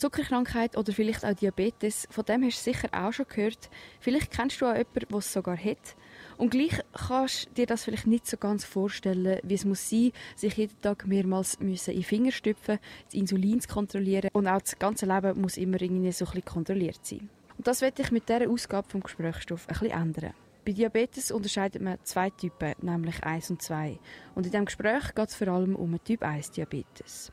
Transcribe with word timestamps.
Zuckerkrankheit 0.00 0.78
oder 0.78 0.92
vielleicht 0.92 1.26
auch 1.26 1.34
Diabetes, 1.34 2.08
von 2.10 2.24
dem 2.24 2.42
hast 2.44 2.66
du 2.66 2.72
sicher 2.72 2.88
auch 2.92 3.12
schon 3.12 3.26
gehört. 3.28 3.68
Vielleicht 4.00 4.30
kennst 4.30 4.60
du 4.60 4.66
auch 4.66 4.74
jemanden, 4.74 5.08
der 5.10 5.18
es 5.18 5.32
sogar 5.32 5.56
hat. 5.56 5.96
Und 6.38 6.50
gleich 6.50 6.80
kannst 6.92 7.48
du 7.48 7.50
dir 7.52 7.66
das 7.66 7.84
vielleicht 7.84 8.06
nicht 8.06 8.26
so 8.26 8.38
ganz 8.38 8.64
vorstellen, 8.64 9.40
wie 9.42 9.54
es 9.54 9.66
muss 9.66 9.90
sein, 9.90 10.12
sich 10.36 10.56
jeden 10.56 10.80
Tag 10.80 11.06
mehrmals 11.06 11.60
müssen 11.60 11.90
in 11.90 11.98
den 11.98 12.04
Finger 12.04 12.32
stüpfen, 12.32 12.78
das 13.04 13.14
Insulin 13.14 13.60
zu 13.60 13.68
kontrollieren 13.68 14.30
und 14.32 14.48
auch 14.48 14.62
das 14.62 14.78
ganze 14.78 15.04
Leben 15.04 15.38
muss 15.38 15.58
immer 15.58 15.80
irgendwie 15.80 16.12
so 16.12 16.24
ein 16.24 16.30
bisschen 16.30 16.44
kontrolliert 16.46 17.04
sein. 17.04 17.28
Und 17.58 17.66
das 17.66 17.82
werde 17.82 18.00
ich 18.00 18.10
mit 18.10 18.26
dieser 18.26 18.50
Ausgabe 18.50 18.88
vom 18.88 19.02
Gesprächsstoff 19.02 19.68
ein 19.68 19.78
bisschen 19.78 19.90
ändern. 19.90 20.32
Bei 20.64 20.72
Diabetes 20.72 21.30
unterscheidet 21.30 21.82
man 21.82 21.98
zwei 22.04 22.30
Typen, 22.30 22.74
nämlich 22.80 23.22
1 23.22 23.50
und 23.50 23.60
2. 23.60 23.98
Und 24.34 24.46
in 24.46 24.52
diesem 24.52 24.64
Gespräch 24.64 25.14
geht 25.14 25.28
es 25.28 25.34
vor 25.34 25.48
allem 25.48 25.76
um 25.76 25.90
einen 25.90 26.04
Typ 26.04 26.22
1 26.22 26.52
Diabetes. 26.52 27.32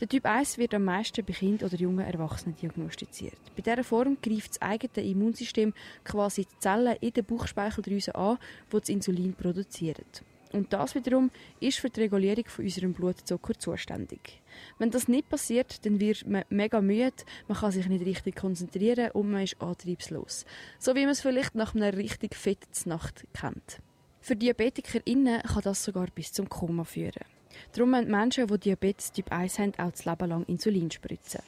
Der 0.00 0.08
Typ 0.08 0.24
1 0.24 0.56
wird 0.56 0.72
am 0.72 0.84
meisten 0.84 1.22
bei 1.26 1.34
Kindern 1.34 1.68
oder 1.68 1.78
jungen 1.78 2.06
Erwachsenen 2.06 2.56
diagnostiziert. 2.56 3.36
Bei 3.54 3.60
dieser 3.60 3.84
Form 3.84 4.16
greift 4.22 4.52
das 4.52 4.62
eigene 4.62 5.06
Immunsystem 5.06 5.74
quasi 6.04 6.46
die 6.46 6.58
Zellen 6.58 6.96
in 7.02 7.12
der 7.12 7.20
Bauchspeicheldrüse 7.20 8.14
an, 8.14 8.38
die 8.72 8.80
das 8.80 8.88
Insulin 8.88 9.34
produzieren. 9.34 10.06
Und 10.52 10.72
das 10.72 10.94
wiederum 10.94 11.30
ist 11.60 11.80
für 11.80 11.90
die 11.90 12.00
Regulierung 12.00 12.46
von 12.46 12.64
unserem 12.64 12.94
Blutzucker 12.94 13.52
zuständig. 13.58 14.40
Wenn 14.78 14.90
das 14.90 15.06
nicht 15.06 15.28
passiert, 15.28 15.84
dann 15.84 16.00
wird 16.00 16.26
man 16.26 16.44
mega 16.48 16.80
müde, 16.80 17.12
man 17.46 17.58
kann 17.58 17.70
sich 17.70 17.86
nicht 17.86 18.06
richtig 18.06 18.36
konzentrieren 18.36 19.10
und 19.10 19.30
man 19.30 19.42
ist 19.42 19.60
antriebslos. 19.60 20.46
So 20.78 20.94
wie 20.94 21.02
man 21.02 21.10
es 21.10 21.20
vielleicht 21.20 21.54
nach 21.54 21.74
einer 21.74 21.94
richtig 21.94 22.34
fetten 22.34 22.88
Nacht 22.88 23.26
kennt. 23.38 23.80
Für 24.22 24.34
DiabetikerInnen 24.34 25.42
kann 25.42 25.62
das 25.62 25.84
sogar 25.84 26.06
bis 26.14 26.32
zum 26.32 26.48
Koma 26.48 26.84
führen. 26.84 27.39
Darum 27.72 27.90
müssen 27.90 28.10
Menschen, 28.10 28.46
die 28.46 28.58
Diabetes 28.58 29.12
Typ 29.12 29.30
1 29.32 29.58
haben, 29.58 29.72
auch 29.78 29.90
das 29.90 30.04
Leben 30.04 30.28
lang 30.28 30.44
Insulin 30.44 30.90
spritzen. 30.90 31.40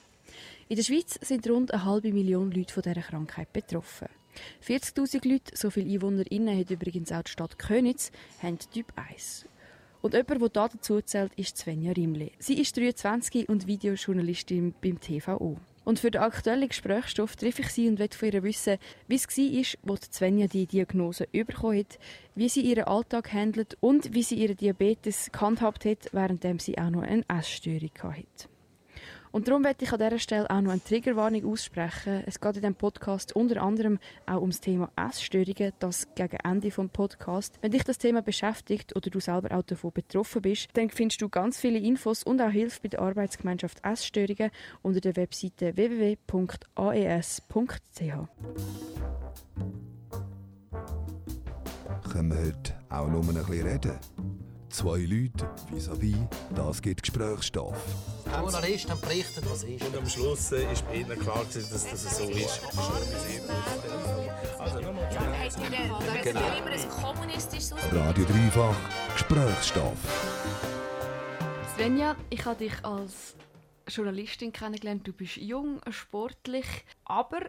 In 0.69 0.77
der 0.77 0.83
Schweiz 0.83 1.19
sind 1.21 1.49
rund 1.49 1.73
eine 1.73 1.85
halbe 1.85 2.13
Million 2.13 2.51
Leute 2.51 2.73
von 2.73 2.83
dieser 2.83 3.03
Krankheit 3.03 3.53
betroffen. 3.53 4.09
40.000 4.67 5.29
Leute, 5.29 5.57
so 5.57 5.71
viele 5.71 5.93
EinwohnerInnen 5.93 6.59
hat 6.59 6.71
übrigens 6.71 7.13
auch 7.13 7.23
die 7.23 7.31
Stadt 7.31 7.59
Königs, 7.59 8.11
haben 8.43 8.59
Typ 8.59 8.93
1. 8.97 9.47
Und 10.01 10.15
jemand, 10.15 10.41
der 10.43 10.49
da 10.49 10.69
dazu 10.69 11.01
zählt, 11.03 11.33
ist 11.35 11.59
Svenja 11.59 11.93
Rimli. 11.93 12.33
Sie 12.39 12.59
ist 12.59 12.77
23 12.77 13.49
und 13.49 13.67
Videojournalistin 13.67 14.75
beim 14.83 15.01
TVO. 15.01 15.59
Und 15.85 15.99
für 15.99 16.11
den 16.11 16.23
aktuellen 16.23 16.69
Gesprächsstoff 16.69 17.37
treffe 17.37 17.63
ich 17.63 17.69
sie 17.71 17.89
und 17.89 17.99
will 17.99 18.09
von 18.13 18.31
ihr 18.31 18.43
wissen, 18.43 18.79
wie 19.09 19.17
es 19.17 19.77
war, 19.83 19.97
als 19.97 20.09
Svenja 20.13 20.47
die 20.47 20.67
Diagnose 20.67 21.27
bekommen 21.27 21.79
hat, 21.81 21.99
wie 22.35 22.49
sie 22.49 22.61
ihren 22.61 22.85
Alltag 22.85 23.33
handelt 23.33 23.77
und 23.81 24.15
wie 24.15 24.23
sie 24.23 24.37
ihren 24.37 24.57
Diabetes 24.57 25.31
gehandhabt 25.33 25.85
hat, 25.85 26.09
während 26.13 26.45
sie 26.61 26.79
auch 26.79 26.91
noch 26.91 27.03
eine 27.03 27.25
Essstörung 27.29 27.91
hatte. 28.03 28.49
Und 29.33 29.49
darum 29.49 29.63
möchte 29.63 29.85
ich 29.87 29.93
an 29.93 29.99
dieser 29.99 30.19
Stelle 30.19 30.51
auch 30.51 30.61
noch 30.61 30.73
eine 30.73 30.85
Triggerwarnung 30.85 31.51
aussprechen. 31.51 32.23
Es 32.27 32.39
geht 32.39 32.57
in 32.57 32.63
diesem 32.63 32.75
Podcast 32.75 33.35
unter 33.35 33.63
anderem 33.63 33.99
auch 34.27 34.41
ums 34.43 34.61
Thema 34.61 34.91
Essstörungen, 34.95 35.73
das 35.79 36.07
gegen 36.15 36.37
Ende 36.45 36.69
des 36.69 36.89
Podcasts. 36.93 37.59
Wenn 37.63 37.73
dich 37.73 37.85
das 37.85 37.97
Thema 37.97 38.21
beschäftigt 38.21 38.95
oder 38.95 39.09
du 39.09 39.21
selber 39.21 39.57
auch 39.57 39.63
davon 39.63 39.91
betroffen 39.93 40.43
bist, 40.43 40.69
dann 40.75 40.91
findest 40.91 41.23
du 41.23 41.31
ganz 41.31 41.59
viele 41.59 41.79
Infos 41.79 42.23
und 42.23 42.43
auch 42.43 42.51
Hilfe 42.51 42.81
bei 42.83 42.89
der 42.91 43.01
Arbeitsgemeinschaft 43.01 43.83
Essstörungen 43.83 44.51
unter 44.83 45.01
der 45.01 45.17
Webseite 45.17 45.75
www.aes.ch. 45.77 46.23
Können 52.13 52.31
wir 52.31 52.39
heute 52.39 52.75
auch 52.91 53.09
noch 53.09 53.27
ein 53.27 53.35
bisschen 53.35 53.67
reden? 53.67 53.99
Zwei 54.73 55.01
Leute 55.01 55.51
vis-à-vis, 55.71 56.17
das 56.57 56.81
gibt 56.81 57.03
Gesprächsstoff. 57.03 57.77
Journalisten 58.25 58.99
berichten, 59.03 59.45
was 59.45 59.65
ist. 59.65 59.85
Und 59.85 59.97
am 59.99 60.09
Schluss 60.09 60.51
äh, 60.53 60.73
ist 60.73 60.87
bei 60.87 60.95
ihnen 60.95 61.19
klar, 61.19 61.45
dass 61.45 61.69
das 61.69 62.17
so 62.17 62.25
ist. 62.31 62.63
Also, 64.59 64.79
genau. 64.79 65.99
Radio 67.93 68.25
Dreifach 68.25 68.77
Gesprächsstoff. 69.13 69.99
Svenja, 71.75 72.17
ich 72.31 72.43
habe 72.47 72.65
dich 72.65 72.83
als 72.83 73.37
Journalistin 73.89 74.55
kennengelernt. 74.55 75.07
Du 75.07 75.13
bist 75.13 75.37
jung, 75.37 75.83
sportlich, 75.91 76.87
aber 77.05 77.41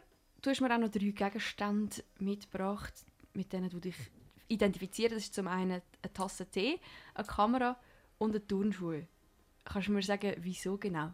du 0.42 0.50
hast 0.50 0.60
mir 0.60 0.76
auch 0.76 0.78
noch 0.78 0.92
drei 0.92 1.12
Gegenstände 1.12 2.04
mitgebracht, 2.20 2.94
mit 3.34 3.54
denen 3.54 3.70
du 3.70 3.80
dich 3.80 3.96
identifizieren. 4.48 5.14
Das 5.14 5.24
ist 5.24 5.34
zum 5.34 5.48
einen 5.48 5.82
eine 6.02 6.14
Tasse 6.14 6.46
Tee, 6.46 6.80
eine 7.14 7.28
Kamera 7.28 7.78
und 8.18 8.32
eine 8.32 8.46
Turnschuhe. 8.46 9.08
Kannst 9.66 9.88
du 9.88 9.92
mir 9.94 10.02
sagen, 10.02 10.34
wieso 10.38 10.78
genau? 10.78 11.12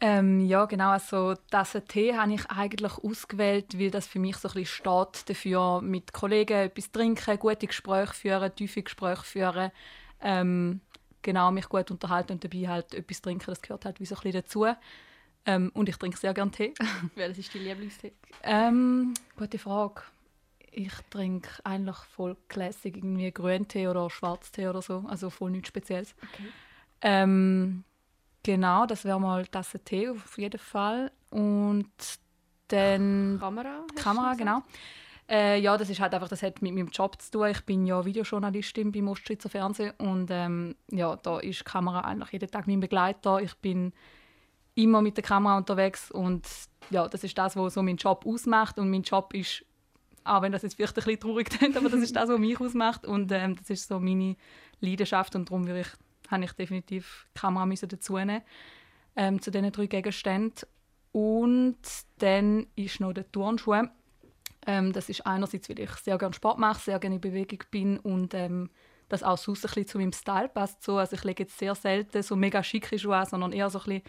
Ähm, 0.00 0.40
ja, 0.40 0.64
genau. 0.64 0.90
Also 0.90 1.34
Tasse 1.50 1.84
Tee 1.84 2.16
habe 2.16 2.34
ich 2.34 2.50
eigentlich 2.50 2.92
ausgewählt, 2.98 3.78
weil 3.78 3.90
das 3.90 4.08
für 4.08 4.18
mich 4.18 4.36
so 4.36 4.48
ein 4.48 4.54
bisschen 4.54 4.66
steht 4.66 5.28
dafür, 5.28 5.80
mit 5.80 6.12
Kollegen 6.12 6.58
etwas 6.58 6.90
trinken, 6.90 7.38
gute 7.38 7.68
Gespräche 7.68 8.12
führen, 8.12 8.54
tiefe 8.54 8.82
Gespräche 8.82 9.22
führen. 9.22 9.70
Ähm, 10.20 10.80
genau, 11.22 11.52
mich 11.52 11.68
gut 11.68 11.90
unterhalten 11.92 12.32
und 12.32 12.42
dabei 12.44 12.68
halt 12.68 12.94
etwas 12.94 13.22
trinken, 13.22 13.46
das 13.46 13.62
gehört 13.62 13.84
halt 13.84 14.00
wie 14.00 14.06
so 14.06 14.16
ein 14.16 14.22
bisschen 14.22 14.42
dazu. 14.42 14.66
Ähm, 15.46 15.70
und 15.74 15.88
ich 15.88 15.96
trinke 15.96 16.18
sehr 16.18 16.34
gerne 16.34 16.50
Tee. 16.50 16.74
Welches 17.14 17.38
ist 17.38 17.54
dein 17.54 17.62
Lieblingstee? 17.62 18.12
Ähm, 18.42 19.14
gute 19.36 19.58
Frage 19.58 20.02
ich 20.72 20.92
trinke 21.10 21.50
eigentlich 21.64 21.96
voll 21.96 22.36
classic, 22.48 22.96
irgendwie 22.96 23.30
Grüntee 23.30 23.88
oder 23.88 24.08
Schwarztee 24.10 24.68
oder 24.68 24.82
so, 24.82 25.04
also 25.06 25.30
voll 25.30 25.50
nichts 25.50 25.68
Spezielles. 25.68 26.14
Okay. 26.32 26.48
Ähm, 27.02 27.84
genau, 28.42 28.86
das 28.86 29.04
wäre 29.04 29.20
mal 29.20 29.46
Tasse 29.46 29.78
Tee 29.80 30.08
auf 30.08 30.38
jeden 30.38 30.58
Fall. 30.58 31.12
Und 31.30 31.90
dann... 32.68 33.36
Kamera? 33.38 33.86
Kamera, 33.94 34.34
genau. 34.34 34.62
Äh, 35.28 35.60
ja, 35.60 35.76
das 35.76 35.88
ist 35.88 36.00
halt 36.00 36.14
einfach, 36.14 36.28
das 36.28 36.42
hat 36.42 36.62
mit 36.62 36.74
meinem 36.74 36.88
Job 36.88 37.20
zu 37.20 37.30
tun. 37.30 37.48
Ich 37.48 37.64
bin 37.64 37.86
ja 37.86 38.04
Videojournalistin 38.04 38.92
beim 38.92 39.08
Ostschweizer 39.08 39.48
Fernsehen 39.48 39.92
und 39.98 40.30
ähm, 40.30 40.74
ja, 40.90 41.16
da 41.16 41.38
ist 41.38 41.60
die 41.60 41.64
Kamera 41.64 42.00
eigentlich 42.00 42.32
jeden 42.32 42.50
Tag 42.50 42.66
mein 42.66 42.80
Begleiter. 42.80 43.40
Ich 43.40 43.54
bin 43.58 43.92
immer 44.74 45.00
mit 45.00 45.16
der 45.16 45.24
Kamera 45.24 45.56
unterwegs 45.56 46.10
und 46.10 46.46
ja, 46.90 47.06
das 47.08 47.24
ist 47.24 47.36
das, 47.38 47.56
was 47.56 47.74
so 47.74 47.82
meinen 47.82 47.96
Job 47.98 48.24
ausmacht 48.26 48.78
und 48.78 48.90
mein 48.90 49.02
Job 49.02 49.32
ist 49.34 49.64
auch 50.24 50.42
wenn 50.42 50.52
das 50.52 50.62
jetzt 50.62 50.74
vielleicht 50.74 50.96
ein 50.96 51.04
bisschen 51.04 51.20
traurig 51.20 51.50
klingt, 51.50 51.76
aber 51.76 51.88
das 51.88 52.00
ist 52.00 52.16
das, 52.16 52.28
was 52.28 52.38
mich 52.38 52.60
ausmacht 52.60 53.06
und 53.06 53.32
ähm, 53.32 53.56
das 53.56 53.70
ist 53.70 53.88
so 53.88 54.00
meine 54.00 54.36
Leidenschaft 54.80 55.34
und 55.36 55.48
darum 55.48 55.66
ich, 55.66 55.86
habe 56.28 56.44
ich 56.44 56.52
definitiv 56.52 57.26
die 57.34 57.40
Kamera 57.40 57.66
müssen 57.66 57.88
dazu 57.88 58.16
nehmen 58.16 58.42
ähm, 59.16 59.40
zu 59.40 59.50
diesen 59.50 59.72
drei 59.72 59.86
Gegenständen. 59.86 60.68
Und 61.12 61.78
dann 62.18 62.66
ist 62.74 63.00
noch 63.00 63.12
der 63.12 63.30
Turnschuh. 63.30 63.82
Ähm, 64.66 64.92
das 64.92 65.08
ist 65.08 65.26
einerseits, 65.26 65.68
weil 65.68 65.80
ich 65.80 65.90
sehr 65.90 66.16
gerne 66.18 66.34
Sport 66.34 66.58
mache, 66.58 66.80
sehr 66.80 66.98
gerne 66.98 67.16
in 67.16 67.20
Bewegung 67.20 67.58
bin 67.70 67.98
und 67.98 68.32
ähm, 68.34 68.70
das 69.08 69.22
auch 69.22 69.36
sonst 69.36 69.64
ein 69.64 69.68
bisschen 69.68 69.86
zu 69.86 69.98
meinem 69.98 70.12
Style 70.12 70.48
passt. 70.48 70.82
So. 70.82 70.96
Also 70.96 71.16
ich 71.16 71.24
lege 71.24 71.42
jetzt 71.42 71.58
sehr 71.58 71.74
selten 71.74 72.22
so 72.22 72.36
mega 72.36 72.62
schicke 72.62 72.98
Schuhe 72.98 73.16
an, 73.16 73.26
sondern 73.26 73.52
eher 73.52 73.68
so 73.68 73.80
ein 73.80 73.84
bisschen 73.84 74.02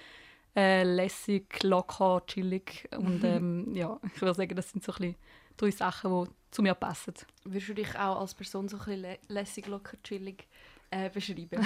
äh, 0.56 0.84
lässig, 0.84 1.64
locker, 1.64 2.22
chillig. 2.28 2.88
Und 2.96 3.24
mhm. 3.24 3.26
ähm, 3.26 3.74
ja, 3.74 4.00
ich 4.16 4.22
würde 4.22 4.36
sagen, 4.36 4.56
das 4.56 4.70
sind 4.70 4.84
so 4.84 4.94
ein 4.94 4.98
bisschen 5.00 5.16
drei 5.58 5.72
Sachen, 5.72 6.26
die 6.26 6.32
zu 6.52 6.62
mir 6.62 6.74
passen. 6.74 7.14
Würdest 7.44 7.70
du 7.70 7.74
dich 7.74 7.96
auch 7.96 8.22
als 8.22 8.34
Person 8.34 8.68
so 8.68 8.78
ein 8.78 8.86
bisschen 8.86 9.18
lässig, 9.28 9.68
locker, 9.68 9.98
chillig 10.04 10.48
äh, 10.92 11.10
beschreiben? 11.10 11.66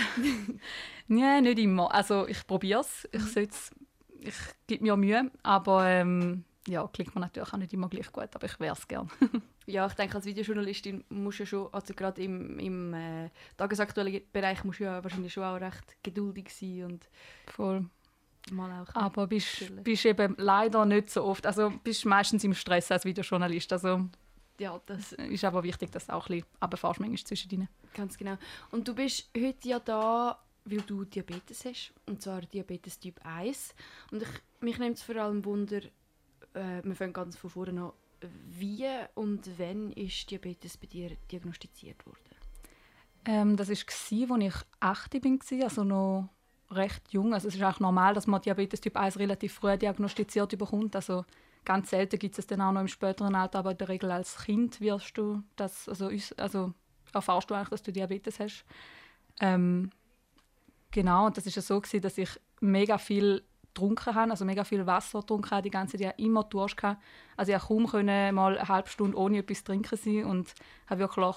Nein, 1.08 1.44
nicht 1.44 1.60
immer. 1.60 1.94
Also 1.94 2.28
ich 2.28 2.46
probiere 2.48 2.82
es. 2.82 3.08
Ich, 3.12 3.36
mhm. 3.36 3.48
ich 4.20 4.36
gebe 4.68 4.84
mir 4.84 4.96
Mühe, 4.96 5.32
aber 5.44 5.88
ähm, 5.88 6.46
ja, 6.68 6.88
klingt 6.88 7.16
mir 7.16 7.22
natürlich 7.22 7.54
auch 7.54 7.58
nicht 7.58 7.74
immer 7.74 7.90
gleich 7.90 8.12
gut, 8.12 8.30
aber 8.34 8.46
ich 8.46 8.60
wäre 8.60 8.74
es 8.74 8.88
gerne. 8.88 9.10
ja, 9.66 9.88
ich 9.88 9.94
denke, 9.94 10.16
als 10.16 10.26
Videojournalistin 10.26 11.04
musst 11.10 11.40
du 11.40 11.44
ja 11.44 11.48
schon, 11.48 11.74
also 11.74 11.94
gerade 11.94 12.22
im, 12.22 12.60
im 12.60 12.94
äh, 12.94 13.30
tagesaktuellen 13.56 14.22
Bereich 14.32 14.64
musst 14.64 14.80
du 14.80 14.84
ja 14.84 15.04
wahrscheinlich 15.04 15.34
schon 15.34 15.44
auch 15.44 15.60
recht 15.60 15.96
geduldig 16.04 16.50
sein 16.54 16.84
und 16.84 17.10
voll 17.48 17.86
mal 18.52 18.84
auch 18.84 18.96
Aber 18.96 19.28
bist, 19.28 19.72
bist 19.84 20.06
eben 20.06 20.36
leider 20.38 20.86
nicht 20.86 21.10
so 21.10 21.24
oft, 21.24 21.46
also 21.46 21.72
bist 21.84 22.06
meistens 22.06 22.44
im 22.44 22.54
Stress 22.54 22.92
als 22.92 23.06
Videojournalist, 23.06 23.72
also 23.74 24.10
ja, 24.60 24.80
das 24.86 25.14
ist 25.14 25.44
aber 25.44 25.64
wichtig, 25.64 25.92
dass 25.92 26.08
du 26.08 26.14
auch 26.14 26.30
ein 26.30 26.38
bisschen 26.38 26.48
runterfährst 26.62 27.00
manchmal 27.00 27.24
zwischendrin. 27.24 27.68
Ganz 27.94 28.18
genau. 28.18 28.38
Und 28.72 28.88
du 28.88 28.96
bist 28.96 29.30
heute 29.38 29.68
ja 29.68 29.80
da, 29.80 30.40
weil 30.66 30.82
du 30.82 31.06
Diabetes 31.06 31.66
hast, 31.66 31.94
und 32.08 32.22
zwar 32.22 32.42
Diabetes 32.42 33.00
Typ 33.00 33.20
1. 33.24 33.76
Und 34.12 34.24
ich, 34.24 34.30
mich 34.62 34.80
nimmt 34.80 34.98
es 34.98 35.04
vor 35.04 35.16
allem 35.18 35.46
Wunder, 35.46 35.82
äh, 36.54 36.82
wir 36.84 36.96
fangen 36.96 37.14
ganz 37.14 37.38
von 37.38 37.50
vorne 37.50 37.82
an, 37.82 37.92
wie 38.50 38.88
und 39.14 39.48
wann 39.60 39.92
ist 39.92 40.30
Diabetes 40.32 40.78
bei 40.78 40.88
dir 40.88 41.12
diagnostiziert 41.32 42.04
worden? 42.06 42.18
Ähm, 43.26 43.58
das 43.58 43.70
war, 43.70 44.38
als 44.38 44.44
ich 44.44 44.54
8 44.80 45.14
war, 45.14 45.64
also 45.64 45.84
noch 45.84 46.30
recht 46.72 47.12
jung. 47.12 47.34
Also 47.34 47.48
es 47.48 47.56
ist 47.56 47.64
auch 47.64 47.80
normal, 47.80 48.14
dass 48.14 48.28
man 48.28 48.42
Diabetes 48.42 48.82
Typ 48.82 48.98
1 48.98 49.20
relativ 49.20 49.54
früh 49.54 49.78
diagnostiziert 49.78 50.58
bekommt. 50.58 50.96
Also 50.96 51.26
ganz 51.66 51.90
selten 51.90 52.20
gibt 52.20 52.38
es 52.38 52.48
dann 52.48 52.62
auch 52.62 52.72
noch 52.72 52.82
im 52.82 52.88
späteren 52.88 53.36
Alter, 53.36 53.60
aber 53.60 53.72
in 53.72 53.78
der 53.78 53.90
Regel 53.90 54.12
als 54.12 54.38
Kind 54.44 54.80
wirst 54.82 55.18
du 55.18 55.44
das, 55.56 55.88
also, 55.90 56.10
also 56.38 56.74
erfährst 57.14 57.50
du 57.50 57.56
eigentlich, 57.56 57.70
dass 57.70 57.84
du 57.84 57.92
Diabetes 57.92 58.40
hast. 58.40 58.66
Ähm, 59.40 59.92
genau, 60.92 61.28
und 61.28 61.38
das 61.38 61.46
ist 61.46 61.56
ja 61.56 61.62
so 61.62 61.80
gewesen, 61.80 62.02
dass 62.02 62.18
ich 62.18 62.30
mega 62.60 62.98
viel 62.98 63.44
getrunken 63.78 64.16
habe, 64.16 64.32
also 64.32 64.44
mega 64.44 64.64
viel 64.64 64.86
Wasser 64.86 65.20
getrunken 65.20 65.52
habe, 65.52 65.62
die 65.62 65.70
ganze 65.70 65.98
Zeit 65.98 66.20
immer 66.20 66.44
Durst 66.44 66.78
gehabt. 66.78 67.02
Also 67.36 67.54
ich 67.54 67.60
kaum 67.60 67.88
können 67.88 68.34
mal 68.34 68.58
eine 68.58 68.68
halbe 68.68 68.90
Stunde 68.90 69.18
ohne 69.18 69.38
etwas 69.38 69.64
trinken 69.64 69.98
sein 69.98 70.26
und 70.26 70.54
habe 70.88 71.02
wirklich 71.02 71.36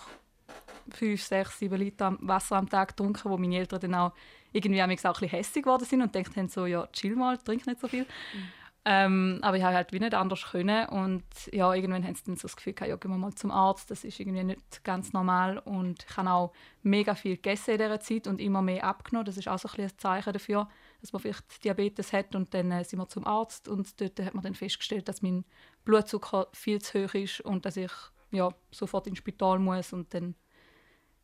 fünf, 0.91 1.23
sechs, 1.23 1.59
sieben 1.59 1.79
Liter 1.79 2.17
Wasser 2.21 2.57
am 2.57 2.69
Tag 2.69 2.89
getrunken, 2.89 3.31
wo 3.31 3.37
meine 3.37 3.59
Eltern 3.59 3.81
dann 3.81 3.95
auch 3.95 4.13
irgendwie 4.53 4.83
auch 4.83 4.89
ein 4.89 4.97
bisschen 4.97 5.29
hässlich 5.29 5.65
geworden 5.65 5.85
sind 5.85 6.03
und 6.03 6.13
gedacht 6.13 6.37
haben 6.37 6.49
so, 6.49 6.67
ja, 6.67 6.87
chill 6.93 7.17
mal, 7.17 7.39
trink 7.39 7.67
nicht 7.67 7.81
so 7.81 7.89
viel. 7.89 8.03
Mhm. 8.03 8.49
Ähm, 8.87 9.41
aber 9.43 9.59
ich 9.59 9.63
habe 9.63 9.75
halt 9.75 9.93
wie 9.93 10.01
nicht 10.01 10.15
anders 10.15 10.43
können 10.53 10.89
und 10.89 11.23
ja, 11.53 11.75
irgendwann 11.75 12.03
haben 12.03 12.15
sie 12.15 12.25
dann 12.25 12.37
so 12.37 12.49
das 12.49 12.57
Gefühl 12.57 12.73
gehabt, 12.73 12.89
ja, 12.89 12.97
gehen 12.97 13.11
wir 13.11 13.19
mal 13.19 13.35
zum 13.35 13.51
Arzt, 13.51 13.91
das 13.91 14.05
ist 14.05 14.19
irgendwie 14.19 14.43
nicht 14.43 14.85
ganz 14.85 15.13
normal 15.13 15.59
und 15.59 16.07
ich 16.09 16.17
habe 16.17 16.31
auch 16.31 16.53
mega 16.83 17.15
viel 17.15 17.37
gegessen 17.37 17.73
in 17.73 17.79
dieser 17.79 18.01
Zeit 18.01 18.27
und 18.27 18.41
immer 18.41 18.63
mehr 18.63 18.85
abgenommen, 18.85 19.27
das 19.27 19.37
ist 19.37 19.49
auch 19.49 19.59
so 19.59 19.69
ein, 19.69 19.85
ein 19.85 19.99
Zeichen 19.99 20.33
dafür, 20.33 20.67
dass 21.03 21.13
man 21.13 21.21
vielleicht 21.21 21.63
Diabetes 21.63 22.15
hat 22.15 22.35
und 22.35 22.55
dann 22.55 22.71
äh, 22.71 22.83
sind 22.83 22.99
wir 22.99 23.09
zum 23.09 23.27
Arzt 23.27 23.69
und 23.69 24.01
dort 24.01 24.19
hat 24.19 24.33
man 24.33 24.43
dann 24.43 24.55
festgestellt, 24.55 25.09
dass 25.09 25.21
mein 25.21 25.45
Blutzucker 25.85 26.49
viel 26.55 26.81
zu 26.81 27.05
hoch 27.05 27.13
ist 27.13 27.43
und 27.43 27.67
dass 27.67 27.77
ich 27.77 27.93
ja, 28.31 28.49
sofort 28.71 29.07
ins 29.07 29.19
Spital 29.19 29.59
muss 29.59 29.93
und 29.93 30.15
dann 30.15 30.35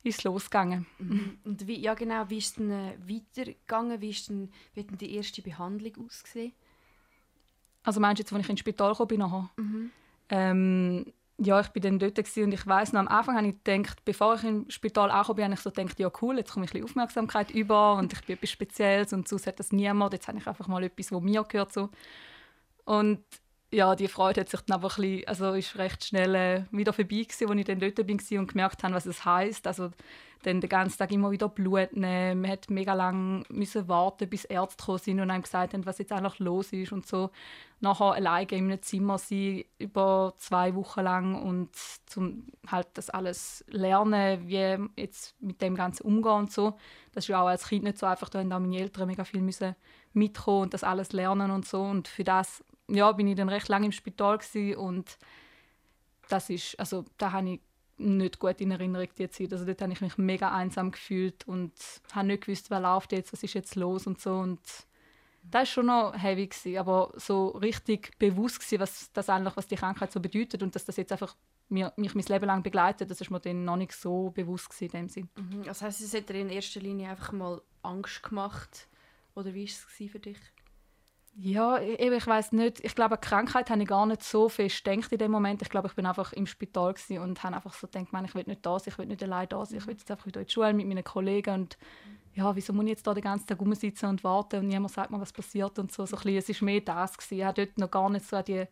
ist 0.07 0.19
es 0.19 0.25
losgegangen. 0.25 0.87
Mhm. 0.99 1.39
Und 1.45 1.67
wie, 1.67 1.79
ja 1.81 1.95
genau, 1.95 2.29
wie 2.29 2.39
ist 2.39 2.47
es 2.47 2.55
dann 2.55 2.71
äh, 2.71 2.95
weitergegangen, 3.07 4.01
wie, 4.01 4.11
ist 4.11 4.29
denn, 4.29 4.51
wie 4.75 4.81
hat 4.81 4.91
denn 4.91 4.99
die 4.99 5.15
erste 5.15 5.43
Behandlung 5.43 6.07
ausgesehen? 6.07 6.53
Also 7.83 8.01
meinst 8.01 8.19
du 8.19 8.23
jetzt, 8.23 8.33
als 8.33 8.43
ich 8.43 8.51
ins 8.51 8.61
Spital 8.61 8.93
gekommen 8.93 9.09
bin? 9.09 9.65
Mhm. 9.65 9.91
Ähm, 10.29 11.13
ja, 11.39 11.61
ich 11.61 11.69
bin 11.69 11.83
dann 11.83 11.99
dort 11.99 12.19
und 12.19 12.53
ich 12.53 12.67
weiß 12.67 12.95
noch, 12.95 13.01
am 13.01 13.09
Anfang 13.09 13.37
habe 13.37 13.49
ich 13.49 13.63
gedacht, 13.63 14.05
bevor 14.05 14.37
ich 14.37 14.45
ins 14.45 14.73
Spital 14.73 15.11
angekommen 15.11 15.37
bin, 15.37 15.45
habe 15.45 15.55
ich 15.55 15.61
so 15.61 15.71
gedacht, 15.71 16.01
ja 16.01 16.11
cool, 16.23 16.39
jetzt 16.39 16.53
komme 16.53 16.65
ich 16.65 16.71
ein 16.71 16.81
bisschen 16.81 16.85
Aufmerksamkeit 16.85 17.51
über 17.51 17.97
und 17.97 18.13
ich 18.13 18.25
bin 18.25 18.37
etwas 18.37 18.51
Spezielles 18.51 19.13
und 19.13 19.29
sonst 19.29 19.47
hat 19.47 19.61
das 19.61 19.71
niemand. 19.71 20.15
Jetzt 20.15 20.29
habe 20.29 20.39
ich 20.39 20.47
einfach 20.47 20.67
mal 20.67 20.83
etwas, 20.83 21.13
was 21.13 21.23
mir 21.23 21.45
gehört. 21.45 21.73
So. 21.73 21.91
Und 22.85 23.23
ja, 23.77 23.95
die 23.95 24.09
Freude 24.09 24.41
hat 24.41 24.49
sich 24.49 24.63
dann 24.63 24.77
aber 24.77 24.89
ein 24.89 25.03
bisschen, 25.03 25.29
also 25.29 25.53
ist 25.53 25.77
recht 25.77 26.03
schnell 26.03 26.35
äh, 26.35 26.65
wieder 26.71 26.95
vorbei 26.95 27.25
gewesen, 27.29 27.51
als 27.51 27.59
ich 27.59 27.65
dann 27.67 27.79
dort 27.79 28.07
bin 28.07 28.39
und 28.39 28.49
gemerkt 28.49 28.83
habe, 28.83 28.95
was 28.95 29.05
es 29.05 29.27
heisst. 29.27 29.67
Also 29.67 29.91
dann 30.45 30.63
den 30.63 30.71
ganzen 30.71 30.97
Tag 30.97 31.13
immer 31.13 31.31
wieder 31.31 31.51
Blut 31.51 31.95
nehmen. 31.95 32.41
Man 32.41 32.51
musste 32.53 32.73
mega 32.73 32.95
lange 32.95 33.43
müssen 33.51 33.87
warten, 33.87 34.31
bis 34.31 34.47
Ärzte 34.47 34.79
gekommen 34.79 34.99
sind 34.99 35.21
und 35.21 35.31
einem 35.31 35.43
gesagt 35.43 35.75
haben, 35.75 35.85
was 35.85 35.99
jetzt 35.99 36.11
eigentlich 36.11 36.39
los 36.39 36.73
ist 36.73 36.93
und 36.93 37.07
so. 37.07 37.31
Nachher 37.81 38.13
alleine 38.13 38.49
in 38.51 38.65
einem 38.65 38.81
Zimmer 38.81 39.19
sein, 39.19 39.65
über 39.79 40.33
zwei 40.39 40.75
Wochen 40.75 41.01
lang 41.01 41.35
und 41.35 41.69
zum 42.07 42.47
halt 42.67 42.89
das 42.95 43.11
alles 43.11 43.63
lernen, 43.69 44.49
wie 44.49 44.89
jetzt 44.99 45.35
mit 45.43 45.61
dem 45.61 45.75
Ganzen 45.75 46.07
umgehen 46.07 46.33
und 46.33 46.51
so. 46.51 46.79
Das 47.13 47.25
ist 47.25 47.29
ja 47.29 47.43
auch 47.43 47.49
als 47.49 47.69
Kind 47.69 47.85
nicht 47.85 47.99
so 47.99 48.07
einfach, 48.07 48.31
da 48.31 48.39
haben 48.39 48.53
auch 48.53 48.59
meine 48.59 48.79
Eltern 48.79 49.09
mega 49.09 49.25
viel 49.25 49.43
müssen 49.43 49.77
mitkommen 50.15 50.63
und 50.63 50.75
das 50.75 50.83
alles 50.83 51.13
lernen 51.13 51.51
und 51.51 51.67
so. 51.67 51.83
Und 51.83 52.09
für 52.09 52.25
das 52.25 52.65
ja, 52.89 53.13
bin 53.13 53.29
ich 53.29 53.37
dann 53.37 53.49
recht 53.49 53.69
lange 53.69 53.87
im 53.87 53.93
Spital 53.93 54.39
und 54.77 55.19
das 56.29 56.51
ist, 56.51 56.79
also 56.79 57.05
da 57.19 57.33
habe 57.33 57.51
ich 57.51 57.61
nicht 57.99 58.39
gut 58.39 58.61
in 58.61 58.71
Erinnerung 58.71 59.09
die 59.17 59.31
Zeit. 59.31 59.53
Also 59.53 59.65
dort 59.65 59.81
habe 59.81 59.93
ich 59.93 60.01
mich 60.01 60.19
mega 60.19 60.53
einsam 60.53 60.91
gefühlt 60.91 61.47
und 61.49 61.73
habe 62.13 62.27
nicht 62.27 62.45
gewusst, 62.45 62.71
was 62.71 62.83
läuft 62.83 63.13
jetzt, 63.13 63.33
was 63.33 63.43
ist 63.43 63.55
jetzt 63.55 63.75
los 63.77 64.07
und 64.07 64.21
so 64.21 64.35
und 64.35 64.61
das 65.51 65.61
war 65.61 65.67
schon 65.67 65.87
noch 65.87 66.15
heavy 66.21 66.49
gewesen, 66.49 66.77
aber 66.77 67.13
so 67.17 67.49
richtig 67.49 68.19
bewusst 68.19 68.59
gewesen, 68.59 68.81
was 68.81 69.13
das 69.13 69.29
eigentlich, 69.29 69.57
was 69.57 69.69
die 69.69 69.77
Krankheit 69.77 70.11
so 70.11 70.19
bedeutet 70.19 70.63
und 70.63 70.75
dass 70.75 70.85
das 70.85 70.97
jetzt 70.97 71.13
einfach 71.13 71.37
mir, 71.69 71.93
mich 71.97 72.15
mein 72.15 72.25
Leben 72.25 72.47
lang 72.47 72.63
begleitet, 72.63 73.11
das 73.11 73.21
ist 73.21 73.31
mir 73.31 73.41
dann 73.41 73.65
noch 73.65 73.77
nicht 73.77 73.93
so 73.93 74.31
bewusst 74.31 74.71
gewesen 74.71 74.85
in 74.85 74.91
dem 74.91 75.09
Sinn. 75.09 75.29
Mhm. 75.37 75.63
Das 75.63 75.83
heißt, 75.83 76.01
es 76.01 76.15
hat 76.15 76.29
dir 76.29 76.41
in 76.41 76.51
erster 76.51 76.81
Linie 76.81 77.11
einfach 77.11 77.33
mal 77.33 77.63
Angst 77.83 78.23
gemacht 78.25 78.89
oder 79.35 79.55
wie 79.55 79.63
war 79.63 79.69
es 79.69 80.11
für 80.11 80.19
dich? 80.19 80.39
Ja, 81.39 81.79
eben, 81.81 82.15
ich 82.15 82.27
weiß 82.27 82.53
nicht. 82.53 82.83
Ich 82.83 82.95
glaube, 82.95 83.19
Krankheit 83.19 83.69
habe 83.69 83.83
ich 83.83 83.89
gar 83.89 84.07
nicht 84.07 84.23
so 84.23 84.49
fest 84.49 84.85
gedacht 84.85 85.13
in 85.13 85.19
dem 85.19 85.31
Moment. 85.31 85.61
Ich 85.61 85.69
glaube, 85.69 85.89
ich 85.89 85.95
bin 85.95 86.07
einfach 86.07 86.33
im 86.33 86.47
Spital 86.47 86.95
und 87.21 87.43
habe 87.43 87.57
einfach 87.57 87.75
so 87.75 87.87
gedacht, 87.87 88.09
ich 88.25 88.35
will 88.35 88.45
nicht 88.47 88.65
da 88.65 88.79
sein, 88.79 88.93
ich 88.93 88.99
will 88.99 89.07
nicht 89.07 89.23
allein 89.23 89.49
da 89.49 89.65
sein, 89.67 89.79
ich 89.79 89.87
will 89.87 89.95
jetzt 89.95 90.11
einfach 90.11 90.27
wieder 90.27 90.41
in 90.41 90.47
die 90.47 90.53
Schule 90.53 90.73
mit 90.73 90.87
meinen 90.87 91.05
Kollegen 91.05 91.55
und 91.55 91.79
ja, 92.33 92.55
wieso 92.57 92.73
muss 92.73 92.85
ich 92.85 92.91
jetzt 92.91 93.07
da 93.07 93.15
den 93.15 93.23
ganzen 93.23 93.47
Tag 93.47 93.61
rumsitzen 93.61 94.09
und 94.09 94.25
warten 94.25 94.61
und 94.61 94.69
niemand 94.69 94.93
sagt 94.93 95.11
mir, 95.11 95.21
was 95.21 95.33
passiert 95.33 95.79
und 95.79 95.93
so. 95.93 96.07
so 96.07 96.17
ein 96.17 96.23
bisschen, 96.23 96.55
es 96.55 96.61
war 96.61 96.67
mehr 96.67 96.81
das. 96.81 97.17
Gewesen. 97.17 97.39
Ich 97.39 97.45
habe 97.45 97.67
dort 97.67 97.79
noch 97.79 97.91
gar 97.91 98.11
nicht 98.11 98.27
so 98.27 98.37
an 98.37 98.45
die 98.45 98.65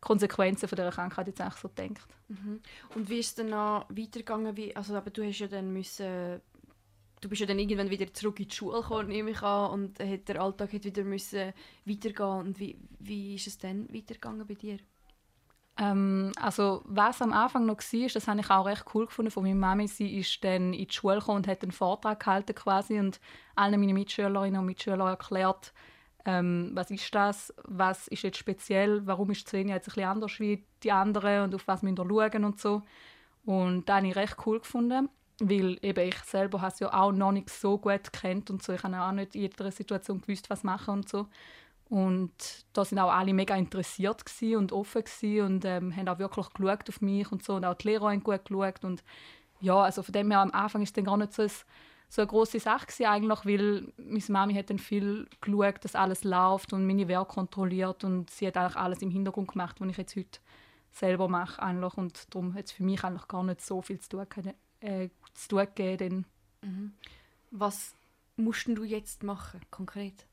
Konsequenzen 0.00 0.68
von 0.68 0.76
dieser 0.76 0.90
Krankheit 0.90 1.26
jetzt 1.28 1.40
eigentlich 1.40 1.54
so 1.54 1.68
gedacht. 1.68 2.08
Mhm. 2.28 2.60
Und 2.94 3.08
wie 3.08 3.18
ist 3.18 3.38
es 3.38 3.46
dann 3.46 3.50
weitergegangen? 3.52 4.56
Wie, 4.56 4.74
also, 4.74 4.94
aber 4.94 5.10
du 5.10 5.24
hast 5.24 5.38
ja 5.38 5.46
dann 5.46 5.72
müssen 5.72 6.40
du 7.24 7.28
bist 7.30 7.40
ja 7.40 7.46
dann 7.46 7.58
irgendwann 7.58 7.90
wieder 7.90 8.12
zurück 8.12 8.38
in 8.38 8.48
die 8.48 8.54
Schule 8.54 8.82
gekommen, 8.82 9.08
nehme 9.08 9.30
ich 9.30 9.42
an, 9.42 9.70
und 9.70 9.98
hat 9.98 10.28
der 10.28 10.40
Alltag 10.42 10.72
hat 10.72 10.84
wieder 10.84 11.02
müssen 11.04 11.52
weitergehen 11.86 12.40
und 12.40 12.60
wie, 12.60 12.76
wie 12.98 13.34
ist 13.34 13.46
es 13.46 13.58
dann 13.58 13.88
weitergegangen 13.92 14.46
bei 14.46 14.54
dir? 14.54 14.78
Ähm, 15.76 16.32
also 16.36 16.82
was 16.84 17.22
am 17.22 17.32
Anfang 17.32 17.66
noch 17.66 17.78
war, 17.78 18.08
das 18.08 18.28
habe 18.28 18.40
ich 18.40 18.50
auch 18.50 18.66
recht 18.66 18.84
cool 18.94 19.06
gefunden 19.06 19.30
von 19.30 19.42
meiner 19.42 19.56
Mami. 19.56 19.88
Sie 19.88 20.18
ist 20.18 20.44
dann 20.44 20.72
in 20.72 20.86
die 20.86 20.94
Schule 20.94 21.18
gekommen 21.18 21.38
und 21.38 21.48
hat 21.48 21.62
einen 21.62 21.72
Vortrag 21.72 22.20
gehalten 22.20 22.54
quasi 22.54 23.00
und 23.00 23.18
allen 23.56 23.80
meinen 23.80 23.94
Mitschülerinnen 23.94 24.60
und 24.60 24.66
Mitschülern 24.66 25.08
erklärt, 25.08 25.72
ähm, 26.26 26.70
was 26.74 26.90
ist 26.90 27.12
das, 27.14 27.52
was 27.64 28.06
ist 28.08 28.22
jetzt 28.22 28.38
speziell, 28.38 29.06
warum 29.06 29.30
ist 29.30 29.46
Xenia 29.46 29.74
jetzt 29.74 29.88
ein 29.88 29.94
bisschen 29.94 30.08
anders 30.08 30.40
wie 30.40 30.64
die 30.82 30.92
anderen 30.92 31.44
und 31.44 31.54
auf 31.54 31.66
was 31.66 31.82
müssen 31.82 31.98
wir 31.98 32.30
schauen 32.30 32.44
und 32.44 32.60
so. 32.60 32.82
Und 33.44 33.88
das 33.88 33.96
habe 33.96 34.08
ich 34.08 34.16
recht 34.16 34.36
cool 34.46 34.60
gefunden 34.60 35.08
weil 35.40 35.78
eben 35.82 36.08
ich 36.08 36.16
selber 36.18 36.60
habe 36.60 36.72
es 36.72 36.80
ja 36.80 36.92
auch 36.92 37.12
noch 37.12 37.32
nicht 37.32 37.50
so 37.50 37.78
gut 37.78 38.12
kennt 38.12 38.50
und 38.50 38.62
so. 38.62 38.72
Ich 38.72 38.82
habe 38.82 39.00
auch 39.00 39.12
nicht 39.12 39.34
in 39.34 39.42
jeder 39.42 39.70
Situation 39.70 40.20
gewusst, 40.20 40.48
was 40.50 40.62
machen 40.62 40.94
und 40.94 41.08
so. 41.08 41.26
Und 41.88 42.32
da 42.72 42.84
sind 42.84 42.98
auch 42.98 43.12
alle 43.12 43.34
mega 43.34 43.54
interessiert 43.56 44.24
und 44.56 44.72
offen 44.72 45.04
und 45.40 45.64
ähm, 45.64 45.94
haben 45.94 46.08
auch 46.08 46.18
wirklich 46.18 46.48
geschaut 46.50 46.88
auf 46.88 47.00
mich 47.00 47.30
und 47.30 47.44
so 47.44 47.54
und 47.54 47.64
auch 47.64 47.74
die 47.74 47.88
Lehrer 47.88 48.10
haben 48.10 48.22
gut 48.22 48.44
geschaut 48.46 48.84
und 48.84 49.04
ja, 49.60 49.80
also 49.82 50.02
von 50.02 50.12
dem 50.12 50.30
her 50.30 50.40
am 50.40 50.50
Anfang 50.50 50.82
ist 50.82 50.96
dann 50.96 51.04
gar 51.04 51.16
nicht 51.16 51.34
so, 51.34 51.42
ein, 51.42 51.50
so 52.08 52.22
eine 52.22 52.26
große 52.26 52.58
Sache 52.58 52.86
gewesen, 52.86 53.06
eigentlich, 53.06 53.44
weil 53.44 53.92
meine 53.96 54.24
Mami 54.28 54.54
hat 54.54 54.70
dann 54.70 54.78
viel 54.78 55.28
geschaut, 55.40 55.84
dass 55.84 55.94
alles 55.94 56.24
läuft 56.24 56.72
und 56.72 56.86
meine 56.86 57.06
Werke 57.06 57.34
kontrolliert 57.34 58.02
und 58.02 58.30
sie 58.30 58.46
hat 58.46 58.56
eigentlich 58.56 58.76
alles 58.76 59.02
im 59.02 59.10
Hintergrund 59.10 59.52
gemacht, 59.52 59.80
was 59.80 59.88
ich 59.88 59.96
jetzt 59.98 60.16
heute 60.16 60.40
selber 60.90 61.28
mache 61.28 61.62
eigentlich 61.62 61.94
und 61.94 62.34
darum 62.34 62.54
hat 62.54 62.66
es 62.66 62.72
für 62.72 62.82
mich 62.82 63.04
eigentlich 63.04 63.28
gar 63.28 63.44
nicht 63.44 63.60
so 63.60 63.82
viel 63.82 64.00
zu 64.00 64.08
tun 64.08 64.26
gehabt 64.28 64.56
äh, 64.84 65.08
zu 65.34 65.48
tun 65.48 65.66
gegeben. 65.74 66.26
Mhm. 66.62 66.92
Was 67.50 67.94
musst 68.36 68.66
du 68.68 68.84
jetzt 68.84 69.22
machen, 69.22 69.60
konkret? 69.70 70.26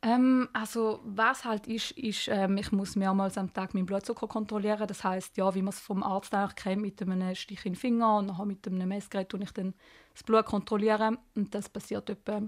Ähm, 0.00 0.48
also 0.52 1.00
was 1.04 1.44
halt 1.44 1.66
ist, 1.66 1.90
ist 1.92 2.28
ähm, 2.28 2.56
ich 2.56 2.70
muss 2.70 2.94
mehrmals 2.94 3.36
am 3.36 3.52
Tag 3.52 3.74
meinen 3.74 3.86
Blutzucker 3.86 4.28
kontrollieren. 4.28 4.86
Das 4.86 5.02
heißt, 5.02 5.36
ja, 5.36 5.54
wie 5.54 5.62
man 5.62 5.72
es 5.72 5.80
vom 5.80 6.02
Arzt 6.04 6.32
eigentlich 6.34 6.54
kennt, 6.54 6.82
mit 6.82 7.02
einem 7.02 7.34
Stich 7.34 7.66
in 7.66 7.72
den 7.72 7.78
Finger 7.78 8.18
und 8.18 8.26
nachher 8.26 8.44
mit 8.44 8.66
einem 8.66 8.88
Messgerät 8.88 9.34
und 9.34 9.42
ich 9.42 9.50
dann 9.52 9.74
das 10.14 10.22
Blut 10.22 10.46
kontrollieren. 10.46 11.18
Und 11.34 11.52
das 11.54 11.68
passiert 11.68 12.08
etwa 12.10 12.42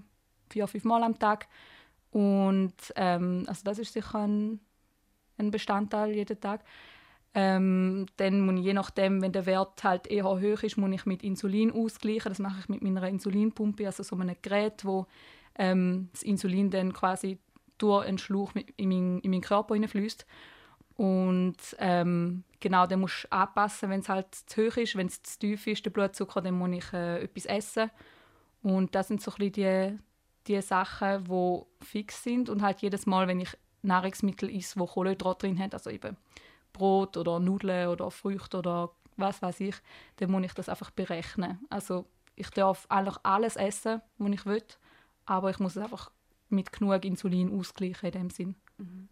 vier, 0.49 0.69
fünf 0.69 0.85
Mal 0.85 1.03
am 1.03 1.19
Tag. 1.19 1.49
Und 2.13 2.75
ähm, 2.95 3.45
also 3.47 3.63
das 3.65 3.79
ist 3.79 3.93
sicher 3.93 4.21
ein, 4.21 4.61
ein 5.39 5.51
Bestandteil 5.51 6.15
jeden 6.15 6.41
Tag. 6.41 6.65
Ähm, 7.33 8.07
dann 8.17 8.41
muss 8.41 8.57
ich 8.57 8.65
je 8.65 8.73
nachdem, 8.73 9.23
wenn 9.23 9.33
der 9.33 9.47
Wert 9.47 9.85
halt 9.85 10.09
eher 10.09 10.25
hoch 10.25 10.63
ist, 10.63 10.77
muss 10.77 10.93
ich 10.93 11.07
mit 11.07 11.23
Insulin 11.23 11.71
ausgleichen. 11.71 12.31
Das 12.31 12.41
mache 12.41 12.61
ich 12.61 12.69
mit 12.69 12.83
meiner 12.83 13.09
Insulinpumpe, 13.09 13.87
also 13.87 14.03
so 14.03 14.17
einem 14.17 14.35
Gerät, 14.43 14.85
wo 14.85 15.07
ähm, 15.57 16.09
das 16.13 16.23
Insulin 16.23 16.71
dann 16.71 16.93
quasi 16.93 17.39
durch 17.79 18.07
einen 18.07 18.19
Schlauch 18.19 18.53
in, 18.77 18.89
mein, 18.89 19.21
in 19.21 19.31
meinen 19.31 19.41
Körper 19.43 19.75
hineinfließt. 19.75 20.27
Und 20.97 21.57
ähm, 21.79 22.45
genau, 22.59 22.87
dann 22.87 23.01
musst 23.01 23.25
du 23.25 23.33
anpassen, 23.33 23.91
wenn 23.91 24.01
es 24.01 24.09
halt 24.09 24.35
zu 24.35 24.67
hoch 24.67 24.77
ist, 24.77 24.97
wenn 24.97 25.07
es 25.07 25.23
zu 25.23 25.39
tief 25.39 25.67
ist, 25.67 25.85
der 25.85 25.91
Blutzucker, 25.91 26.43
dann 26.43 26.59
muss 26.59 26.71
ich 26.73 26.93
äh, 26.93 27.23
etwas 27.23 27.47
essen. 27.47 27.91
Und 28.63 28.95
das 28.95 29.09
sind 29.09 29.23
so 29.23 29.33
ein 29.39 29.53
die, 29.53 29.99
die 30.47 30.61
Sachen, 30.61 31.25
die 31.25 31.85
fix 31.85 32.23
sind. 32.23 32.51
Und 32.51 32.61
halt 32.61 32.83
jedes 32.83 33.07
Mal, 33.07 33.29
wenn 33.29 33.41
ich 33.41 33.57
Nahrungsmittel 33.83 34.55
esse, 34.55 34.79
wo 34.79 34.87
Kohlenhydrate 34.87 35.47
drin 35.47 35.59
hat, 35.59 35.73
also 35.73 35.89
eben 35.89 36.17
Brot 36.73 37.17
oder 37.17 37.41
Nudeln 37.41 37.89
oder 37.89 38.11
Früchte 38.11 38.59
oder 38.59 38.91
was 39.17 39.43
weiß 39.43 39.61
ich, 39.61 39.77
dann 40.17 40.31
muss 40.31 40.45
ich 40.45 40.55
das 40.55 40.69
einfach 40.69 40.91
berechnen. 40.91 41.59
Also 41.69 42.07
ich 42.37 42.51
darf 42.51 42.87
eigentlich 42.89 43.17
alles 43.23 43.57
essen, 43.57 44.01
was 44.19 44.33
ich 44.33 44.47
will, 44.47 44.65
aber 45.27 45.51
ich 45.51 45.59
muss 45.59 45.77
es 45.77 45.83
einfach 45.83 46.11
mit 46.49 46.73
genug 46.73 47.05
Insulin 47.05 47.59
ausgleichen 47.59 48.07
in 48.07 48.13
dem 48.13 48.31
Sinn. 48.31 48.55
Mhm. 48.79 49.09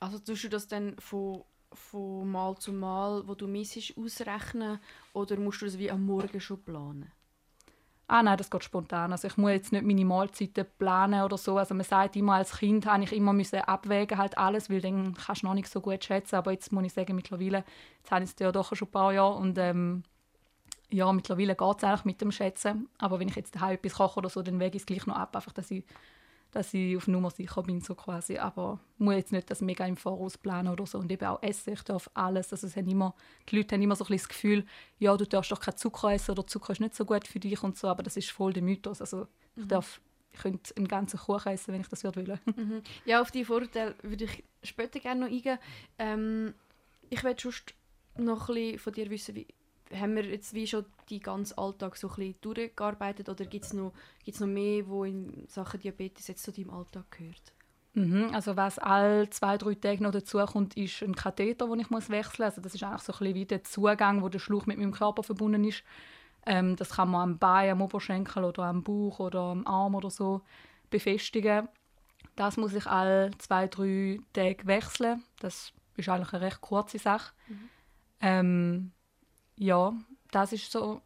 Also 0.00 0.18
tust 0.18 0.44
du 0.44 0.48
das 0.48 0.68
dann 0.68 0.96
von, 0.98 1.44
von 1.72 2.30
Mal 2.30 2.56
zu 2.58 2.72
Mal, 2.72 3.26
wo 3.26 3.34
du 3.34 3.48
missest, 3.48 3.96
ausrechnen 3.96 4.78
oder 5.12 5.36
musst 5.36 5.62
du 5.62 5.66
das 5.66 5.78
wie 5.78 5.90
am 5.90 6.04
Morgen 6.04 6.40
schon 6.40 6.62
planen? 6.62 7.10
Ah 8.08 8.22
nein, 8.22 8.38
das 8.38 8.50
geht 8.50 8.64
spontan. 8.64 9.12
Also 9.12 9.28
ich 9.28 9.36
muss 9.36 9.50
jetzt 9.50 9.72
nicht 9.72 9.84
meine 9.84 10.04
Mahlzeiten 10.04 10.66
planen 10.78 11.22
oder 11.22 11.36
so. 11.36 11.58
Also 11.58 11.74
man 11.74 11.84
sagt 11.84 12.16
immer, 12.16 12.34
als 12.34 12.58
Kind 12.58 12.86
habe 12.86 13.04
ich 13.04 13.12
immer 13.12 13.34
müssen 13.34 13.60
abwägen 13.60 14.16
halt 14.16 14.36
alles, 14.38 14.70
weil 14.70 14.80
dann 14.80 15.14
kannst 15.14 15.42
du 15.42 15.46
noch 15.46 15.54
nicht 15.54 15.68
so 15.68 15.80
gut 15.80 16.02
schätzen. 16.02 16.36
Aber 16.36 16.50
jetzt 16.50 16.72
muss 16.72 16.84
ich 16.84 16.92
sagen, 16.94 17.14
mittlerweile, 17.14 17.64
jetzt 17.98 18.10
habe 18.10 18.24
ich 18.24 18.30
es 18.30 18.38
ja 18.38 18.50
doch 18.50 18.74
schon 18.74 18.88
ein 18.88 18.90
paar 18.90 19.12
Jahre 19.12 19.34
und 19.34 19.58
ähm, 19.58 20.02
ja, 20.90 21.12
mittlerweile 21.12 21.54
geht 21.54 21.76
es 21.76 21.84
eigentlich 21.84 22.04
mit 22.06 22.20
dem 22.22 22.32
Schätzen. 22.32 22.88
Aber 22.96 23.20
wenn 23.20 23.28
ich 23.28 23.36
jetzt 23.36 23.54
daheim 23.54 23.74
etwas 23.74 23.94
koche 23.94 24.18
oder 24.18 24.30
so, 24.30 24.42
dann 24.42 24.58
wäge 24.58 24.76
ich 24.76 24.82
es 24.82 24.86
gleich 24.86 25.06
noch 25.06 25.16
ab, 25.16 25.36
einfach, 25.36 25.52
dass 25.52 25.70
ich 25.70 25.84
dass 26.50 26.72
ich 26.72 26.96
auf 26.96 27.06
Nummer 27.08 27.30
sicher 27.30 27.62
bin, 27.62 27.80
so 27.80 27.94
quasi. 27.94 28.38
Aber 28.38 28.80
ich 28.94 29.00
muss 29.04 29.14
jetzt 29.14 29.32
nicht 29.32 29.50
das 29.50 29.60
mega 29.60 29.86
im 29.86 29.96
Voraus 29.96 30.38
planen 30.38 30.68
oder 30.72 30.86
so. 30.86 30.98
Und 30.98 31.12
eben 31.12 31.24
auch 31.26 31.42
essen, 31.42 31.74
ich 31.74 31.82
darf 31.82 32.10
alles. 32.14 32.52
Also 32.52 32.66
es 32.66 32.76
haben 32.76 32.88
immer, 32.88 33.14
die 33.48 33.56
Leute 33.56 33.74
haben 33.74 33.82
immer 33.82 33.96
so 33.96 34.04
ein 34.04 34.08
bisschen 34.08 34.18
das 34.24 34.28
Gefühl, 34.28 34.66
ja, 34.98 35.16
du 35.16 35.26
darfst 35.26 35.52
doch 35.52 35.60
keinen 35.60 35.76
Zucker 35.76 36.12
essen 36.12 36.30
oder 36.32 36.46
Zucker 36.46 36.72
ist 36.72 36.80
nicht 36.80 36.94
so 36.94 37.04
gut 37.04 37.26
für 37.26 37.38
dich 37.40 37.62
und 37.62 37.76
so, 37.76 37.88
aber 37.88 38.02
das 38.02 38.16
ist 38.16 38.30
voll 38.30 38.52
der 38.52 38.62
Mythos. 38.62 39.00
Also 39.00 39.26
ich 39.56 39.64
Mhm. 39.64 39.68
darf, 39.68 40.00
ich 40.32 40.40
könnte 40.40 40.76
einen 40.76 40.88
ganzen 40.88 41.18
Kuchen 41.18 41.52
essen, 41.52 41.74
wenn 41.74 41.80
ich 41.80 41.88
das 41.88 42.04
würde 42.04 42.26
wollen. 42.26 42.40
Mhm. 42.56 42.82
Ja, 43.04 43.20
auf 43.20 43.30
die 43.30 43.44
Vorurteile 43.44 43.94
würde 44.02 44.24
ich 44.24 44.44
später 44.62 45.00
gerne 45.00 45.20
noch 45.22 45.28
eingehen. 45.32 45.58
Ähm, 45.98 46.54
ich 47.10 47.22
möchte 47.22 47.42
sonst 47.42 47.74
noch 48.16 48.48
ein 48.48 48.54
bisschen 48.54 48.78
von 48.78 48.92
dir 48.94 49.10
wissen, 49.10 49.34
wie, 49.34 49.46
haben 49.94 50.16
wir 50.16 50.24
jetzt 50.24 50.54
wie 50.54 50.66
schon 50.66 50.84
die 51.08 51.20
ganzen 51.20 51.58
Alltag 51.58 51.96
so 51.96 52.08
ein 52.08 52.16
bisschen 52.16 52.40
durchgearbeitet 52.40 53.28
oder 53.28 53.44
gibt 53.46 53.64
es 53.64 53.72
noch, 53.72 53.92
gibt's 54.24 54.40
noch 54.40 54.46
mehr, 54.46 54.86
wo 54.86 55.04
in 55.04 55.46
Sachen 55.48 55.80
Diabetes 55.80 56.28
jetzt 56.28 56.42
zu 56.42 56.52
deinem 56.52 56.70
Alltag 56.70 57.10
gehört? 57.10 57.52
Mhm, 57.94 58.30
also 58.32 58.56
was 58.56 58.78
alle 58.78 59.28
zwei, 59.30 59.56
drei 59.58 59.74
Tage 59.74 60.02
noch 60.02 60.12
dazu 60.12 60.38
kommt, 60.38 60.76
ist 60.76 61.02
ein 61.02 61.14
Katheter, 61.14 61.66
den 61.66 61.80
ich 61.80 61.90
muss 61.90 62.10
wechseln 62.10 62.46
muss. 62.46 62.52
Also 62.52 62.60
das 62.60 62.74
ist 62.74 62.82
eigentlich 62.82 63.02
so 63.02 63.12
ein 63.12 63.18
bisschen 63.18 63.34
wie 63.34 63.46
der 63.46 63.64
Zugang, 63.64 64.22
wo 64.22 64.28
der 64.28 64.38
Schlauch 64.38 64.66
mit 64.66 64.78
meinem 64.78 64.92
Körper 64.92 65.22
verbunden 65.22 65.64
ist. 65.64 65.82
Ähm, 66.46 66.76
das 66.76 66.90
kann 66.90 67.10
man 67.10 67.22
am 67.22 67.38
Bein, 67.38 67.70
am 67.70 67.82
Oberschenkel 67.82 68.44
oder 68.44 68.64
am 68.64 68.84
Bauch 68.84 69.18
oder 69.18 69.40
am 69.40 69.66
Arm 69.66 69.94
oder 69.94 70.10
so 70.10 70.42
befestigen. 70.90 71.68
Das 72.36 72.56
muss 72.56 72.72
ich 72.72 72.86
alle 72.86 73.32
zwei, 73.38 73.66
drei 73.66 74.20
Tage 74.32 74.66
wechseln. 74.66 75.24
Das 75.40 75.72
ist 75.96 76.08
eigentlich 76.08 76.32
eine 76.32 76.42
recht 76.42 76.60
kurze 76.60 76.98
Sache. 76.98 77.32
Ähm, 78.20 78.92
ja, 79.58 79.92
das 80.30 80.52
ist 80.52 80.70
so 80.70 81.00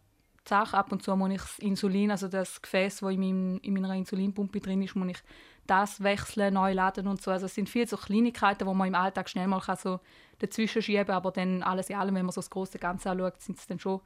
die 0.45 0.49
Sache. 0.49 0.77
Ab 0.77 0.93
und 0.93 1.03
zu 1.03 1.17
muss 1.17 1.31
ich 1.31 1.41
das 1.41 1.59
Insulin, 1.59 2.11
also 2.11 2.29
das 2.29 2.61
Gefäß, 2.61 3.01
das 3.01 3.11
in, 3.13 3.21
meinem, 3.21 3.61
in 3.63 3.75
meiner 3.75 3.95
Insulinpumpe 3.95 4.61
drin 4.61 4.83
ist, 4.83 4.95
muss 4.95 5.09
ich 5.09 5.19
das 5.67 6.03
wechseln, 6.03 6.55
neu 6.55 6.73
laden 6.73 7.07
und 7.07 7.23
so. 7.23 7.31
Also 7.31 7.47
es 7.47 7.55
sind 7.55 7.69
viele 7.69 7.87
so 7.87 7.97
Kleinigkeiten, 7.97 8.67
die 8.67 8.75
man 8.75 8.89
im 8.89 8.95
Alltag 8.95 9.29
schnell 9.29 9.47
mal 9.47 9.61
kann 9.61 9.77
so 9.77 10.01
dazwischen 10.39 10.83
schieben 10.83 11.07
kann, 11.07 11.17
aber 11.17 11.31
dann 11.31 11.63
alles 11.63 11.89
in 11.89 11.97
allem, 11.97 12.15
wenn 12.15 12.27
man 12.27 12.33
so 12.33 12.41
das 12.41 12.51
große 12.51 12.79
Ganze 12.79 13.11
anschaut, 13.11 13.41
sind 13.41 13.59
es 13.59 13.67
dann 13.67 13.79
schon, 13.79 14.01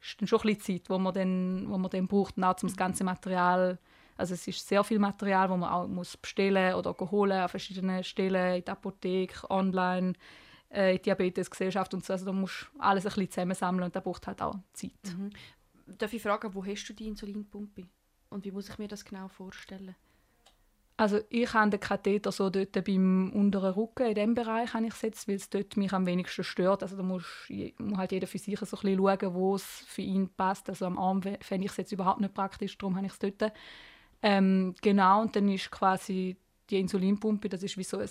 ist 0.00 0.20
dann 0.20 0.26
schon 0.26 0.40
ein 0.40 0.54
bisschen 0.54 0.78
Zeit, 0.78 0.90
wo 0.90 0.98
man 0.98 1.12
dann, 1.12 1.68
wo 1.68 1.76
man 1.76 1.90
dann 1.90 2.06
braucht, 2.06 2.36
und 2.36 2.44
auch 2.44 2.56
um 2.62 2.68
das 2.68 2.76
ganze 2.76 3.04
Material, 3.04 3.78
also 4.16 4.34
es 4.34 4.46
ist 4.48 4.66
sehr 4.66 4.82
viel 4.84 4.98
Material, 4.98 5.48
das 5.48 5.58
man 5.58 5.70
auch 5.70 5.86
muss 5.86 6.16
bestellen 6.16 6.74
oder 6.74 6.94
holen 6.98 7.32
an 7.32 7.48
verschiedenen 7.48 8.02
Stellen, 8.02 8.56
in 8.56 8.64
der 8.64 8.72
Apotheke, 8.72 9.50
online, 9.50 10.14
äh, 10.74 10.98
Diabetesgesellschaft 10.98 11.94
und 11.94 12.04
so. 12.04 12.12
Also 12.12 12.26
da 12.26 12.32
musst 12.32 12.68
du 12.74 12.80
alles 12.80 13.04
ein 13.06 13.10
bisschen 13.10 13.30
zusammensammeln 13.30 13.84
und 13.84 13.96
das 13.96 14.02
braucht 14.02 14.26
halt 14.26 14.42
auch 14.42 14.56
Zeit. 14.72 14.92
Darf 15.98 16.12
ich 16.12 16.22
fragen, 16.22 16.54
wo 16.54 16.64
hast 16.64 16.84
du 16.86 16.92
die 16.92 17.06
Insulinpumpe? 17.08 17.86
Und 18.30 18.44
wie 18.44 18.50
muss 18.50 18.68
ich 18.68 18.78
mir 18.78 18.88
das 18.88 19.04
genau 19.04 19.28
vorstellen? 19.28 19.94
Also 20.96 21.20
ich 21.28 21.52
habe 21.52 21.70
den 21.70 21.80
Katheter 21.80 22.30
so 22.30 22.50
dort 22.50 22.72
beim 22.84 23.32
unteren 23.32 23.74
Rücken, 23.74 24.06
in 24.06 24.14
dem 24.14 24.34
Bereich 24.34 24.74
habe 24.74 24.86
ich 24.86 25.02
jetzt, 25.02 25.26
weil 25.26 25.34
es 25.34 25.50
dort 25.50 25.76
mich 25.76 25.92
am 25.92 26.06
wenigsten 26.06 26.44
stört. 26.44 26.84
Also 26.84 26.96
da 26.96 27.02
muss, 27.02 27.24
muss 27.78 27.98
halt 27.98 28.12
jeder 28.12 28.28
für 28.28 28.38
sich 28.38 28.58
so 28.60 28.64
ein 28.64 28.70
bisschen 28.70 28.98
schauen, 28.98 29.34
wo 29.34 29.56
es 29.56 29.64
für 29.64 30.02
ihn 30.02 30.28
passt. 30.28 30.68
Also 30.68 30.86
am 30.86 30.98
Arm 30.98 31.18
fä- 31.20 31.42
fände 31.42 31.64
ich 31.64 31.72
es 31.72 31.78
jetzt 31.78 31.92
überhaupt 31.92 32.20
nicht 32.20 32.32
praktisch, 32.32 32.78
darum 32.78 32.96
habe 32.96 33.06
ich 33.06 33.12
es 33.12 33.18
dort. 33.18 33.52
Ähm, 34.22 34.74
genau, 34.80 35.22
und 35.22 35.34
dann 35.34 35.48
ist 35.48 35.70
quasi 35.70 36.36
die 36.70 36.78
Insulinpumpe, 36.78 37.48
das 37.48 37.62
ist 37.64 37.76
wie 37.76 37.84
so 37.84 37.98
ein, 37.98 38.08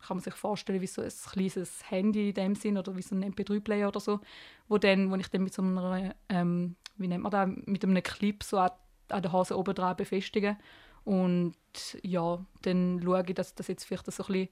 kann 0.00 0.18
man 0.18 0.24
sich 0.24 0.34
vorstellen, 0.34 0.80
wie 0.80 0.86
so 0.86 1.02
ein 1.02 1.12
kleines 1.32 1.90
Handy 1.90 2.28
in 2.28 2.34
dem 2.34 2.54
Sinn 2.54 2.78
oder 2.78 2.96
wie 2.96 3.02
so 3.02 3.14
ein 3.14 3.24
MP3-Player 3.32 3.88
oder 3.88 4.00
so, 4.00 4.20
wo, 4.68 4.78
dann, 4.78 5.10
wo 5.10 5.16
ich 5.16 5.28
dann 5.28 5.42
mit 5.42 5.54
so 5.54 5.62
einer, 5.62 6.14
ähm, 6.28 6.76
wie 6.96 7.08
nennt 7.08 7.22
man 7.22 7.32
das, 7.32 7.48
mit 7.66 7.84
einem 7.84 8.02
Clip 8.02 8.42
so 8.42 8.58
an, 8.58 8.70
an 9.08 9.22
der 9.22 9.32
Hose 9.32 9.56
oben 9.56 9.74
dran 9.74 9.96
befestige. 9.96 10.56
Und 11.04 11.54
ja, 12.02 12.44
dann 12.62 13.00
schaue 13.02 13.24
ich, 13.26 13.34
dass 13.34 13.54
das 13.54 13.68
jetzt 13.68 13.84
vielleicht 13.84 14.10
so 14.10 14.24
ein 14.24 14.26
bisschen 14.26 14.48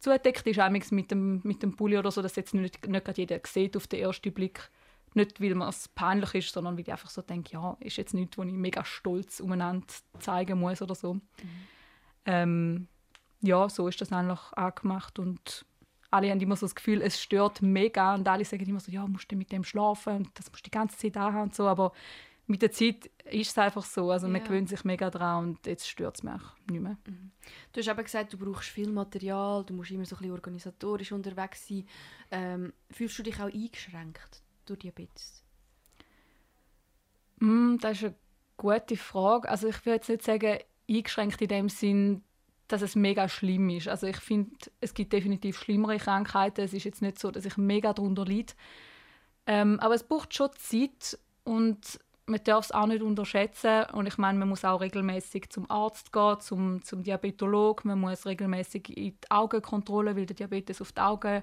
zugedeckt 0.00 0.46
ist, 0.46 0.58
amigs 0.58 0.90
mit 0.90 1.10
dem, 1.10 1.40
mit 1.44 1.62
dem 1.62 1.76
Pulli 1.76 1.98
oder 1.98 2.10
so, 2.10 2.22
dass 2.22 2.36
jetzt 2.36 2.54
nicht, 2.54 2.86
nicht 2.86 3.04
gerade 3.04 3.20
jeder 3.20 3.40
sieht 3.46 3.76
auf 3.76 3.86
den 3.86 4.00
ersten 4.00 4.32
Blick. 4.32 4.70
Nicht, 5.14 5.40
weil 5.40 5.54
man 5.54 5.68
es 5.68 5.88
peinlich 5.88 6.34
ist, 6.34 6.52
sondern 6.52 6.74
weil 6.74 6.82
ich 6.82 6.90
einfach 6.90 7.08
so 7.08 7.22
denke, 7.22 7.52
ja, 7.52 7.76
ist 7.80 7.96
jetzt 7.96 8.14
nichts, 8.14 8.36
wo 8.36 8.42
ich 8.42 8.52
mega 8.52 8.84
stolz 8.84 9.40
umeinander 9.40 9.86
zeigen 10.18 10.58
muss 10.58 10.82
oder 10.82 10.94
so. 10.94 11.20
Ähm, 12.26 12.88
ja, 13.44 13.68
so 13.68 13.88
ist 13.88 14.00
das 14.00 14.12
eigentlich 14.12 14.40
angemacht 14.54 15.18
und 15.18 15.64
alle 16.10 16.30
haben 16.30 16.40
immer 16.40 16.56
so 16.56 16.66
das 16.66 16.74
Gefühl, 16.74 17.02
es 17.02 17.20
stört 17.20 17.60
mega 17.60 18.14
und 18.14 18.26
alle 18.28 18.44
sagen 18.44 18.66
immer 18.66 18.80
so, 18.80 18.92
ja, 18.92 19.06
musst 19.06 19.30
du 19.30 19.36
mit 19.36 19.50
dem 19.50 19.64
schlafen 19.64 20.16
und 20.16 20.38
das 20.38 20.50
musst 20.50 20.64
du 20.64 20.70
die 20.70 20.76
ganze 20.76 20.96
Zeit 20.96 21.16
haben 21.16 21.40
und 21.42 21.54
so, 21.54 21.66
aber 21.66 21.92
mit 22.46 22.62
der 22.62 22.70
Zeit 22.70 23.10
ist 23.24 23.50
es 23.50 23.58
einfach 23.58 23.84
so, 23.84 24.10
also 24.10 24.28
man 24.28 24.42
Ja. 24.42 24.46
gewöhnt 24.46 24.68
sich 24.68 24.84
mega 24.84 25.10
dran 25.10 25.44
und 25.44 25.66
jetzt 25.66 25.88
stört 25.88 26.16
es 26.16 26.22
mich 26.22 26.34
auch 26.34 26.52
nicht 26.70 26.80
mehr. 26.82 26.96
Du 27.72 27.80
hast 27.80 27.88
eben 27.88 28.04
gesagt, 28.04 28.32
du 28.32 28.38
brauchst 28.38 28.68
viel 28.68 28.90
Material, 28.90 29.64
du 29.64 29.74
musst 29.74 29.90
immer 29.90 30.04
so 30.04 30.14
ein 30.16 30.18
bisschen 30.18 30.32
organisatorisch 30.34 31.12
unterwegs 31.12 31.66
sein. 31.66 31.88
Ähm, 32.30 32.72
fühlst 32.90 33.18
du 33.18 33.22
dich 33.22 33.40
auch 33.40 33.52
eingeschränkt 33.52 34.42
durch 34.66 34.78
Diabetes? 34.80 35.42
Mm, 37.40 37.76
das 37.80 37.98
ist 37.98 38.04
eine 38.04 38.14
gute 38.56 38.96
Frage. 38.96 39.48
Also 39.48 39.68
ich 39.68 39.84
würde 39.84 39.96
jetzt 39.96 40.08
nicht 40.08 40.22
sagen, 40.22 40.58
eingeschränkt 40.88 41.40
in 41.42 41.48
dem 41.48 41.68
Sinn, 41.68 42.22
dass 42.68 42.82
es 42.82 42.96
mega 42.96 43.28
schlimm 43.28 43.70
ist. 43.70 43.88
Also 43.88 44.06
ich 44.06 44.16
finde, 44.16 44.56
es 44.80 44.94
gibt 44.94 45.12
definitiv 45.12 45.58
schlimmere 45.58 45.98
Krankheiten. 45.98 46.62
Es 46.62 46.72
ist 46.72 46.84
jetzt 46.84 47.02
nicht 47.02 47.18
so, 47.18 47.30
dass 47.30 47.44
ich 47.44 47.56
mega 47.56 47.92
darunter 47.92 48.24
leide. 48.24 48.54
Ähm, 49.46 49.78
aber 49.80 49.94
es 49.94 50.02
braucht 50.02 50.34
schon 50.34 50.50
Zeit 50.58 51.18
und 51.44 51.98
man 52.26 52.40
darf 52.44 52.64
es 52.64 52.72
auch 52.72 52.86
nicht 52.86 53.02
unterschätzen. 53.02 53.84
Und 53.92 54.06
ich 54.06 54.16
meine, 54.16 54.38
man 54.38 54.48
muss 54.48 54.64
auch 54.64 54.80
regelmäßig 54.80 55.50
zum 55.50 55.70
Arzt 55.70 56.12
gehen, 56.12 56.40
zum, 56.40 56.82
zum 56.82 57.02
Diabetolog. 57.02 57.84
Man 57.84 58.00
muss 58.00 58.24
regelmäßig 58.26 58.96
in 58.96 59.12
die 59.20 59.30
Augenkontrolle, 59.30 60.16
weil 60.16 60.26
der 60.26 60.36
Diabetes 60.36 60.80
auf 60.80 60.92
die 60.92 61.00
Augen 61.00 61.42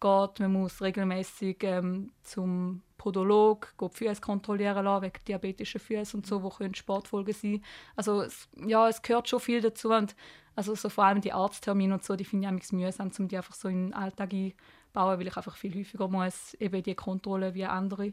geht. 0.00 0.40
Man 0.40 0.52
muss 0.52 0.80
regelmäßig 0.80 1.58
ähm, 1.62 2.12
zum 2.22 2.82
Podolog 3.02 3.74
die 3.80 3.88
Füße 3.88 4.20
kontrollieren 4.20 4.84
lassen, 4.84 5.02
wegen 5.02 5.24
diabetischen 5.26 5.80
Füßen 5.80 6.20
und 6.20 6.26
so, 6.26 6.42
wo 6.42 6.50
können 6.50 6.74
Sportfolgen 6.74 7.34
sein. 7.34 7.64
Also 7.96 8.22
es, 8.22 8.48
ja, 8.64 8.88
es 8.88 9.02
gehört 9.02 9.28
schon 9.28 9.40
viel 9.40 9.60
dazu 9.60 9.90
und 9.90 10.14
also 10.54 10.74
so 10.74 10.88
vor 10.88 11.04
allem 11.04 11.20
die 11.20 11.32
Arzttermine 11.32 11.94
und 11.94 12.04
so, 12.04 12.14
die 12.14 12.24
finde 12.24 12.54
ich 12.60 12.72
mühsam, 12.72 13.10
um 13.18 13.28
die 13.28 13.36
einfach 13.36 13.54
so 13.54 13.68
in 13.68 13.86
den 13.86 13.94
Alltag 13.94 14.32
einbauen, 14.32 15.18
weil 15.18 15.26
ich 15.26 15.36
einfach 15.36 15.56
viel 15.56 15.74
häufiger 15.74 16.06
muss, 16.06 16.54
eben 16.54 16.82
die 16.82 16.94
Kontrolle 16.94 17.54
wie 17.54 17.64
andere. 17.64 18.12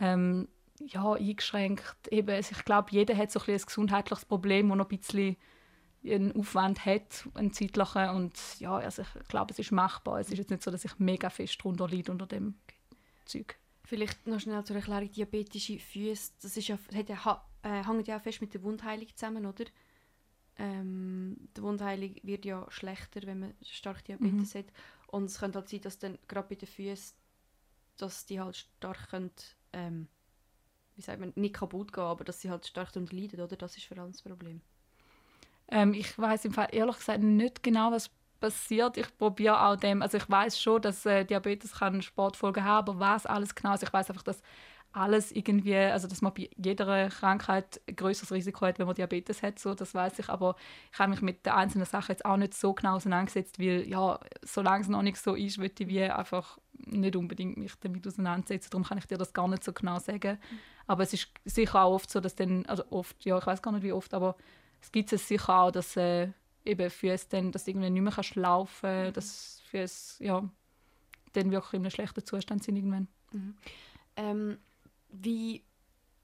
Ähm, 0.00 0.48
ja, 0.80 1.12
eingeschränkt. 1.12 2.08
Eben, 2.10 2.30
also 2.30 2.54
ich 2.56 2.64
glaube, 2.64 2.88
jeder 2.92 3.16
hat 3.16 3.30
so 3.30 3.40
ein, 3.40 3.54
ein 3.54 3.60
gesundheitliches 3.60 4.24
Problem, 4.24 4.68
das 4.68 4.78
noch 4.78 4.90
ein 4.90 4.96
bisschen 4.96 5.36
einen 6.04 6.36
Aufwand 6.36 6.86
hat, 6.86 7.28
einen 7.34 7.52
zeitlichen. 7.52 8.08
Und 8.10 8.34
ja, 8.60 8.76
also 8.76 9.02
ich 9.02 9.28
glaube, 9.28 9.52
es 9.52 9.58
ist 9.58 9.72
machbar. 9.72 10.20
Es 10.20 10.30
ist 10.30 10.38
jetzt 10.38 10.50
nicht 10.50 10.62
so, 10.62 10.70
dass 10.70 10.84
ich 10.84 10.98
mega 10.98 11.30
fest 11.30 11.62
drunter 11.62 11.88
leide 11.88 12.12
unter 12.12 12.26
dem 12.26 12.54
Zeug. 13.24 13.58
Vielleicht 13.86 14.26
noch 14.26 14.40
schnell 14.40 14.64
zur 14.64 14.76
Erklärung, 14.76 15.12
diabetische 15.12 15.78
Füße, 15.78 16.32
das 16.42 16.56
ist 16.56 16.66
ja, 16.66 16.76
hat 16.92 17.08
ja, 17.08 17.46
äh, 17.62 17.84
hängt 17.84 18.08
ja 18.08 18.16
auch 18.16 18.20
fest 18.20 18.40
mit 18.40 18.52
der 18.52 18.62
Wundheilung 18.64 19.06
zusammen, 19.14 19.46
oder? 19.46 19.64
Ähm, 20.58 21.36
die 21.56 21.62
Wundheilung 21.62 22.16
wird 22.24 22.44
ja 22.44 22.66
schlechter, 22.68 23.20
wenn 23.22 23.38
man 23.38 23.54
stark 23.62 24.04
Diabetes 24.04 24.56
hat. 24.56 24.66
Und 25.06 25.26
es 25.26 25.38
könnte 25.38 25.60
halt 25.60 25.68
sein, 25.68 25.82
dass 25.82 26.00
dann 26.00 26.18
gerade 26.26 26.48
bei 26.48 26.56
den 26.56 26.66
Füßen, 26.68 27.16
dass 27.96 28.26
die 28.26 28.40
halt 28.40 28.56
stark 28.56 29.10
können, 29.10 29.30
ähm, 29.72 30.08
wie 30.96 31.02
sagt 31.02 31.20
man, 31.20 31.32
nicht 31.36 31.54
kaputt 31.54 31.92
gehen, 31.92 32.02
aber 32.02 32.24
dass 32.24 32.40
sie 32.40 32.50
halt 32.50 32.66
stark 32.66 32.92
darunter 32.92 33.14
leiden, 33.14 33.40
oder? 33.40 33.54
Das 33.54 33.76
ist 33.76 33.86
vor 33.86 33.98
allem 33.98 34.10
das 34.10 34.22
Problem. 34.22 34.62
Ähm, 35.68 35.94
ich 35.94 36.18
weiß 36.18 36.44
im 36.46 36.52
Fall 36.52 36.68
ehrlich 36.72 36.96
gesagt 36.96 37.22
nicht 37.22 37.62
genau, 37.62 37.92
was 37.92 38.10
passiert. 38.40 38.96
Ich 38.96 39.16
probiere 39.16 39.66
auch 39.66 39.76
dem, 39.76 40.02
also 40.02 40.16
ich 40.16 40.28
weiß 40.28 40.60
schon, 40.60 40.82
dass 40.82 41.06
äh, 41.06 41.24
Diabetes 41.24 41.72
kann 41.72 42.02
Sportfolgen 42.02 42.64
haben, 42.64 42.90
aber 42.90 43.00
was 43.00 43.26
alles 43.26 43.54
genau 43.54 43.74
ist, 43.74 43.82
ich 43.82 43.92
weiß 43.92 44.10
einfach, 44.10 44.22
dass 44.22 44.42
alles 44.96 45.30
irgendwie, 45.30 45.76
also 45.76 46.08
dass 46.08 46.22
man 46.22 46.32
bei 46.32 46.48
jeder 46.56 47.10
Krankheit 47.10 47.82
ein 47.86 47.96
größeres 47.96 48.32
Risiko 48.32 48.64
hat, 48.64 48.78
wenn 48.78 48.86
man 48.86 48.94
Diabetes 48.94 49.42
hat, 49.42 49.58
so, 49.58 49.74
das 49.74 49.94
weiß 49.94 50.18
ich, 50.18 50.28
aber 50.30 50.56
ich 50.90 50.98
habe 50.98 51.10
mich 51.10 51.20
mit 51.20 51.44
den 51.44 51.52
einzelnen 51.52 51.84
Sachen 51.84 52.12
jetzt 52.12 52.24
auch 52.24 52.38
nicht 52.38 52.54
so 52.54 52.72
genau 52.72 52.96
auseinandergesetzt, 52.96 53.58
weil 53.58 53.86
ja, 53.86 54.18
solange 54.42 54.82
es 54.82 54.88
noch 54.88 55.02
nicht 55.02 55.18
so 55.18 55.34
ist, 55.34 55.58
würde 55.58 55.74
ich 55.78 55.88
wie 55.88 56.02
einfach 56.02 56.58
nicht 56.72 57.14
unbedingt 57.14 57.58
mich 57.58 57.74
damit 57.80 58.06
auseinandersetzen, 58.06 58.70
darum 58.70 58.84
kann 58.84 58.98
ich 58.98 59.06
dir 59.06 59.18
das 59.18 59.34
gar 59.34 59.48
nicht 59.48 59.64
so 59.64 59.72
genau 59.72 59.98
sagen. 59.98 60.38
Aber 60.86 61.02
es 61.02 61.12
ist 61.12 61.28
sicher 61.44 61.82
auch 61.82 61.94
oft 61.94 62.10
so, 62.10 62.20
dass 62.20 62.34
dann, 62.34 62.64
also 62.66 62.84
oft, 62.90 63.22
ja, 63.24 63.36
ich 63.36 63.46
weiß 63.46 63.60
gar 63.60 63.72
nicht 63.72 63.82
wie 63.82 63.92
oft, 63.92 64.14
aber 64.14 64.36
es 64.80 64.92
gibt 64.92 65.12
es 65.12 65.28
sicher 65.28 65.58
auch, 65.58 65.70
dass 65.72 65.96
äh, 65.96 66.28
eben 66.66 66.90
Füße 66.90 67.26
dann, 67.30 67.52
dass 67.52 67.64
du 67.64 67.70
irgendwie 67.70 67.90
nicht 67.90 68.02
mehr 68.02 68.12
kannst 68.12 68.34
laufen, 68.36 69.12
dass 69.12 69.60
Füße, 69.70 70.24
ja, 70.24 70.48
dann 71.32 71.50
wirklich 71.50 71.74
in 71.74 71.82
einem 71.82 71.90
schlechten 71.90 72.24
Zustand 72.24 72.64
sind 72.64 72.76
irgendwann. 72.76 73.08
Ähm, 74.16 74.58
wie 75.10 75.62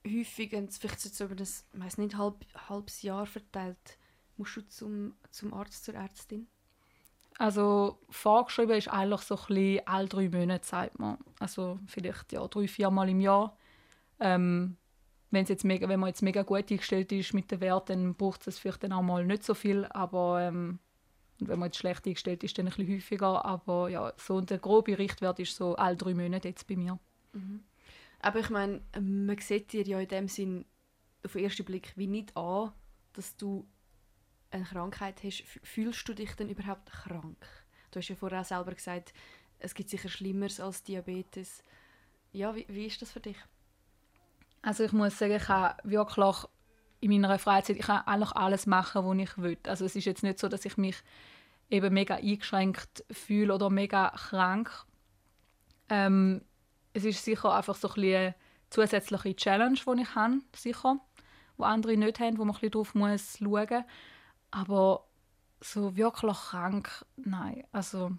häufig, 0.07 0.53
es 0.53 0.79
vielleicht 0.79 1.05
jetzt 1.05 1.21
über 1.21 1.35
das, 1.35 1.65
ich 1.73 1.81
weiss 1.81 1.99
nicht, 1.99 2.17
halb, 2.17 2.45
halbes 2.69 3.03
Jahr 3.03 3.27
verteilt, 3.27 3.99
musst 4.37 4.57
du 4.57 4.67
zum, 4.67 5.15
zum 5.31 5.55
Arzt, 5.55 5.85
zur 5.85 5.95
Ärztin? 5.95 6.47
Also 7.39 7.99
vorgeschrieben 8.11 8.77
ist 8.77 8.89
eigentlich 8.89 9.23
so 9.23 9.37
ein 9.37 9.47
bisschen 9.47 9.87
alle 9.87 10.09
drei 10.09 10.29
Monate, 10.29 10.67
sagt 10.67 10.99
man. 10.99 11.19
Also 11.39 11.79
vielleicht 11.87 12.33
ja, 12.33 12.47
drei, 12.47 12.69
vier 12.69 12.91
Mal 12.91 13.09
im 13.09 13.21
Jahr. 13.21 13.57
Ähm, 14.21 14.77
Wenn's 15.33 15.49
jetzt 15.49 15.65
mega, 15.65 15.89
wenn 15.89 15.99
man 15.99 16.09
jetzt 16.09 16.23
mega 16.23 16.43
gut 16.43 16.71
eingestellt 16.71 17.11
ist 17.11 17.33
mit 17.33 17.51
den 17.51 17.61
Werten, 17.61 18.05
dann 18.05 18.15
braucht 18.15 18.47
es 18.47 18.59
vielleicht 18.59 18.85
dann 18.85 18.93
auch 18.93 19.03
mal 19.03 19.25
nicht 19.25 19.43
so 19.45 19.55
viel, 19.55 19.87
aber 19.87 20.43
ähm, 20.43 20.79
wenn 21.39 21.59
man 21.59 21.69
jetzt 21.69 21.79
schlecht 21.79 22.07
eingestellt 22.07 22.45
ist, 22.45 22.57
dann 22.59 22.67
ein 22.67 22.75
bisschen 22.75 22.95
häufiger. 22.95 23.45
Aber 23.45 23.89
ja, 23.89 24.13
so 24.19 24.41
der 24.41 24.59
grobe 24.59 24.99
Richtwert 24.99 25.39
ist 25.41 25.57
so 25.57 25.75
alle 25.75 25.97
drei 25.97 26.15
Monate 26.15 26.49
jetzt 26.49 26.67
bei 26.67 26.77
mir. 26.77 26.99
Aber 28.21 28.41
ich 28.41 28.51
meine, 28.51 28.83
man 29.01 29.39
sieht 29.39 29.73
dir 29.73 29.83
ja 29.83 29.99
in 29.99 30.09
dem 30.09 30.29
Sinn 30.29 30.65
auf 31.25 31.33
den 31.33 31.45
ersten 31.45 31.65
Blick 31.65 31.93
wie 31.97 32.07
nicht 32.07 32.37
an, 32.37 32.73
dass 33.15 33.37
du 33.37 33.67
eine 34.51 34.65
Krankheit 34.65 35.23
hast. 35.25 35.43
Fühlst 35.63 36.07
du 36.09 36.15
dich 36.15 36.35
denn 36.35 36.49
überhaupt 36.49 36.91
krank? 36.93 37.45
Du 37.91 37.99
hast 37.99 38.09
ja 38.09 38.17
vorher 38.17 38.41
auch 38.41 38.45
selber 38.45 38.75
gesagt, 38.75 39.13
es 39.59 39.75
gibt 39.75 39.91
sicher 39.91 40.09
Schlimmeres 40.09 40.61
als 40.61 40.83
Diabetes. 40.83 41.63
Ja, 42.33 42.55
wie, 42.55 42.67
wie 42.69 42.87
ist 42.87 43.01
das 43.03 43.13
für 43.13 43.21
dich? 43.21 43.37
Also 44.63 44.85
ich 44.85 44.93
muss 44.93 45.19
sagen, 45.19 45.35
ich 45.35 45.45
kann 45.45 45.75
wirklich 45.83 46.37
in 47.01 47.11
meiner 47.11 47.39
Freizeit 47.39 47.77
ich 47.77 47.87
kann 47.87 48.07
eigentlich 48.07 48.33
alles 48.33 48.67
machen, 48.67 49.05
was 49.05 49.19
ich 49.19 49.39
will. 49.39 49.59
Also 49.67 49.85
es 49.85 49.97
ist 49.97 50.05
jetzt 50.05 50.23
nicht 50.23 50.39
so, 50.39 50.49
dass 50.49 50.65
ich 50.65 50.77
mich 50.77 50.97
eben 51.69 51.93
mega 51.93 52.15
eingeschränkt 52.15 53.05
fühle 53.11 53.55
oder 53.55 53.71
mega 53.71 54.11
krank. 54.11 54.71
Ähm, 55.89 56.43
es 56.93 57.05
ist 57.05 57.25
sicher 57.25 57.55
einfach 57.55 57.75
so 57.75 57.89
ein 57.89 58.05
eine 58.05 58.35
zusätzliche 58.71 59.35
Challenge, 59.35 59.79
die 59.79 60.03
ich 60.03 60.15
habe, 60.15 60.41
sicher, 60.55 60.97
wo 61.57 61.65
andere 61.65 61.97
nicht 61.97 62.21
haben, 62.21 62.39
wo 62.39 62.45
man 62.45 62.57
ein 62.63 62.71
drauf 62.71 62.95
muss 62.95 63.39
schauen. 63.39 63.85
Aber 64.51 65.05
so 65.61 65.97
wirklich 65.97 66.37
krank, 66.37 67.05
nein, 67.17 67.65
also 67.73 68.13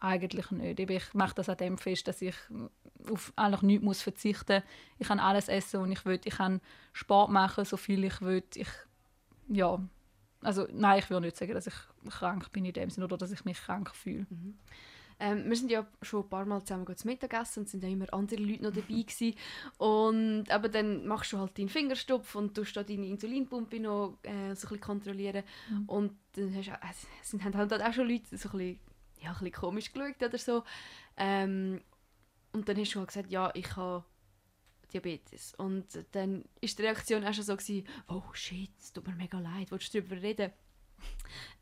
eigentlich 0.00 0.50
nicht. 0.50 0.78
Ich 0.78 1.14
mache 1.14 1.34
das 1.34 1.48
an 1.48 1.56
dem 1.56 1.78
fest, 1.78 2.08
dass 2.08 2.22
ich 2.22 2.34
auf 3.10 3.32
eigentlich 3.36 3.62
nichts 3.62 3.84
muss 3.84 4.02
verzichten 4.02 4.62
muss. 4.62 4.72
Ich 4.98 5.08
kann 5.08 5.20
alles 5.20 5.48
essen, 5.48 5.80
was 5.80 5.90
ich 5.90 6.04
will. 6.04 6.20
Ich 6.24 6.36
kann 6.36 6.60
Sport 6.92 7.30
machen, 7.30 7.64
so 7.64 7.76
viel 7.76 8.04
ich 8.04 8.20
will. 8.20 8.42
Ich, 8.54 8.68
ja, 9.48 9.80
also 10.42 10.66
nein, 10.72 10.98
ich 10.98 11.10
würde 11.10 11.26
nicht 11.26 11.36
sagen, 11.36 11.54
dass 11.54 11.66
ich 11.66 11.74
krank 12.10 12.52
bin 12.52 12.64
in 12.64 12.72
dem 12.72 12.90
Sinne 12.90 13.06
oder 13.06 13.16
dass 13.16 13.32
ich 13.32 13.44
mich 13.44 13.58
krank 13.58 13.94
fühle. 13.94 14.26
Ähm, 15.18 15.48
wir 15.48 15.56
sind 15.56 15.70
ja 15.70 15.86
schon 16.02 16.24
ein 16.24 16.28
paar 16.28 16.44
Mal 16.44 16.62
zusammen 16.62 16.84
gut 16.84 16.98
zu 16.98 17.06
Mittagessen 17.06 17.60
und 17.60 17.68
sind 17.68 17.82
ja 17.82 17.88
immer 17.88 18.12
andere 18.12 18.42
Leute 18.42 18.64
noch 18.64 18.72
dabei 18.72 18.86
gewesen. 19.02 19.34
Und 19.78 20.50
aber 20.50 20.68
dann 20.68 21.06
machst 21.06 21.32
du 21.32 21.38
halt 21.38 21.58
deinen 21.58 21.68
Fingerstopf 21.68 22.34
und 22.34 22.54
tust 22.54 22.76
da 22.76 22.82
deine 22.82 23.06
Insulinpumpe 23.06 23.80
noch 23.80 24.18
äh, 24.22 24.30
so 24.30 24.32
ein 24.38 24.54
bisschen 24.54 24.80
kontrollieren. 24.80 25.42
Und 25.86 26.12
dann 26.34 26.54
hast 26.54 26.70
es 27.22 27.30
sind, 27.30 27.44
haben 27.44 27.56
halt 27.56 27.72
auch 27.72 27.92
schon 27.92 28.08
Leute 28.08 28.36
so 28.36 28.50
ein 28.50 28.58
bisschen, 28.58 28.80
ja, 29.26 29.32
ein 29.32 29.38
bisschen 29.38 29.52
komisch 29.52 29.92
geschaut 29.92 30.22
oder 30.22 30.38
so. 30.38 30.64
Ähm, 31.16 31.80
und 32.52 32.68
dann 32.68 32.76
hast 32.78 32.94
du 32.94 33.00
halt 33.00 33.08
gesagt, 33.08 33.30
ja, 33.30 33.50
ich 33.54 33.76
habe 33.76 34.04
Diabetes. 34.92 35.54
Und 35.56 35.86
dann 36.12 36.44
ist 36.60 36.78
die 36.78 36.82
Reaktion 36.82 37.24
auch 37.24 37.34
schon 37.34 37.44
so 37.44 37.56
oh 38.08 38.22
shit, 38.32 38.70
es 38.80 38.92
tut 38.92 39.06
mir 39.06 39.14
mega 39.14 39.38
leid, 39.38 39.70
willst 39.70 39.92
du 39.92 40.00
darüber 40.00 40.22
reden? 40.22 40.52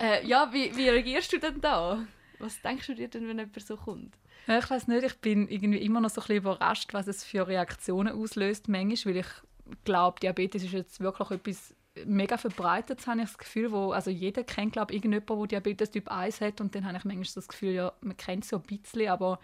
Äh, 0.00 0.24
ja, 0.26 0.52
wie, 0.52 0.76
wie 0.76 0.88
reagierst 0.88 1.32
du 1.32 1.38
denn 1.38 1.60
da? 1.60 2.06
Was 2.38 2.60
denkst 2.62 2.86
du 2.86 2.94
dir 2.94 3.08
denn, 3.08 3.26
wenn 3.26 3.38
jemand 3.38 3.60
so 3.60 3.76
kommt? 3.76 4.16
Ich 4.46 4.70
weiß 4.70 4.86
nicht, 4.88 5.02
ich 5.02 5.18
bin 5.18 5.48
irgendwie 5.48 5.78
immer 5.78 6.00
noch 6.00 6.10
so 6.10 6.20
ein 6.20 6.26
bisschen 6.26 6.36
überrascht, 6.36 6.92
was 6.92 7.08
es 7.08 7.24
für 7.24 7.46
Reaktionen 7.46 8.12
auslöst, 8.12 8.68
manchmal, 8.68 9.14
weil 9.14 9.20
ich 9.22 9.82
glaube, 9.84 10.20
Diabetes 10.20 10.62
ist 10.62 10.72
jetzt 10.72 11.00
wirklich 11.00 11.30
etwas 11.30 11.74
mega 12.06 12.36
verbreitet, 12.36 13.06
habe 13.06 13.20
ich 13.20 13.26
das 13.26 13.38
Gefühl, 13.38 13.70
wo, 13.70 13.92
also 13.92 14.10
jeder 14.10 14.42
kennt, 14.44 14.72
glaube 14.72 14.92
ich, 14.92 14.96
irgendjemanden, 14.96 15.48
der 15.48 15.60
Diabetes 15.60 15.90
Typ 15.90 16.10
1 16.10 16.40
hat 16.40 16.60
und 16.60 16.74
dann 16.74 16.84
habe 16.84 16.98
ich 16.98 17.04
manchmal 17.04 17.34
das 17.34 17.48
Gefühl, 17.48 17.72
ja, 17.72 17.92
man 18.00 18.16
kennt 18.16 18.44
es 18.44 18.50
so 18.50 18.56
ein 18.56 18.62
bisschen, 18.62 19.08
aber 19.08 19.38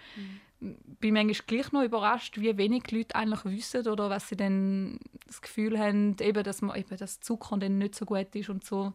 bin 0.60 1.14
manchmal 1.14 1.46
gleich 1.46 1.72
noch 1.72 1.82
überrascht, 1.82 2.38
wie 2.38 2.56
wenig 2.56 2.90
Leute 2.90 3.14
eigentlich 3.14 3.44
wissen 3.44 3.86
oder 3.88 4.10
was 4.10 4.28
sie 4.28 4.36
dann 4.36 4.98
das 5.26 5.40
Gefühl 5.40 5.78
haben, 5.78 6.16
eben, 6.20 6.44
dass 6.44 6.60
man 6.60 6.76
eben 6.76 6.96
das 6.96 7.20
Zucker 7.20 7.56
dann 7.56 7.78
nicht 7.78 7.94
so 7.94 8.04
gut 8.04 8.34
ist 8.34 8.50
und 8.50 8.64
so. 8.64 8.92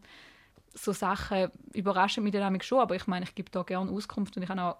So 0.74 0.92
Sachen 0.92 1.50
überraschen 1.72 2.22
mich 2.22 2.32
dann 2.32 2.60
schon, 2.60 2.80
aber 2.80 2.94
ich 2.94 3.06
meine, 3.06 3.24
ich 3.24 3.34
gebe 3.34 3.50
da 3.50 3.62
gerne 3.62 3.90
Auskunft 3.90 4.36
und 4.36 4.42
ich 4.42 4.48
habe 4.48 4.62
auch 4.62 4.76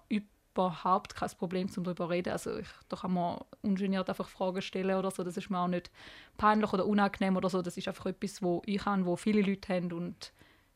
überhaupt 0.57 1.15
kein 1.15 1.29
Problem, 1.37 1.69
um 1.77 1.83
darüber 1.83 2.05
zu 2.05 2.09
reden. 2.09 2.31
Also 2.31 2.57
ich, 2.57 2.67
da 2.89 2.97
kann 2.97 3.13
man 3.13 3.39
ungeniert 3.61 4.09
einfach 4.09 4.27
Fragen 4.27 4.61
stellen 4.61 4.97
oder 4.97 5.11
so, 5.11 5.23
das 5.23 5.37
ist 5.37 5.49
mir 5.49 5.59
auch 5.59 5.67
nicht 5.67 5.91
peinlich 6.37 6.73
oder 6.73 6.85
unangenehm 6.85 7.37
oder 7.37 7.49
so, 7.49 7.61
das 7.61 7.77
ist 7.77 7.87
einfach 7.87 8.07
etwas, 8.07 8.41
wo 8.41 8.61
ich 8.65 8.83
habe, 8.85 9.05
wo 9.05 9.15
viele 9.15 9.41
Leute 9.41 9.73
haben 9.73 9.91
und 9.91 10.33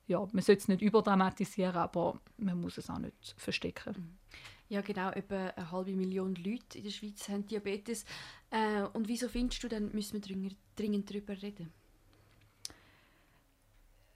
ja, 0.07 0.19
man 0.19 0.41
sollte 0.41 0.61
es 0.61 0.67
nicht 0.67 0.81
überdramatisieren, 0.81 1.75
aber 1.75 2.19
man 2.37 2.59
muss 2.59 2.77
es 2.77 2.89
auch 2.89 2.99
nicht 2.99 3.33
verstecken. 3.37 4.19
Ja, 4.67 4.81
genau, 4.81 5.11
etwa 5.11 5.47
eine 5.47 5.71
halbe 5.71 5.91
Million 5.95 6.35
Leute 6.35 6.77
in 6.77 6.83
der 6.85 6.91
Schweiz 6.91 7.27
haben 7.27 7.45
Diabetes. 7.45 8.05
Äh, 8.49 8.83
und 8.93 9.07
wieso 9.07 9.27
findest 9.27 9.63
du, 9.63 9.67
dann 9.67 9.91
müssen 9.91 10.13
wir 10.13 10.21
dringend, 10.21 10.55
dringend 10.75 11.09
darüber 11.09 11.41
reden? 11.41 11.73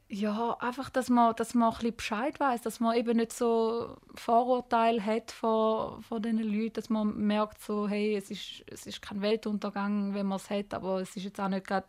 Ja, 0.07 0.55
einfach, 0.59 0.91
dass 0.91 1.09
man, 1.09 1.35
dass 1.35 1.55
man 1.55 1.69
ein 1.69 1.75
bisschen 1.75 1.95
Bescheid 1.95 2.39
weiß, 2.39 2.61
dass 2.61 2.79
man 2.79 2.95
eben 2.95 3.17
nicht 3.17 3.33
so 3.33 3.97
Vorurteile 4.13 5.03
hat 5.03 5.31
von, 5.31 6.03
von 6.03 6.21
diesen 6.21 6.43
Leuten, 6.43 6.73
dass 6.73 6.89
man 6.91 7.17
merkt, 7.17 7.59
so, 7.59 7.87
hey, 7.87 8.15
es 8.15 8.29
ist, 8.29 8.63
es 8.67 8.85
ist 8.85 9.01
kein 9.01 9.21
Weltuntergang, 9.21 10.13
wenn 10.13 10.27
man 10.27 10.35
es 10.37 10.49
hat, 10.51 10.75
aber 10.75 11.01
es 11.01 11.15
ist 11.15 11.23
jetzt 11.23 11.39
auch 11.39 11.47
nicht 11.49 11.65
gerade 11.65 11.87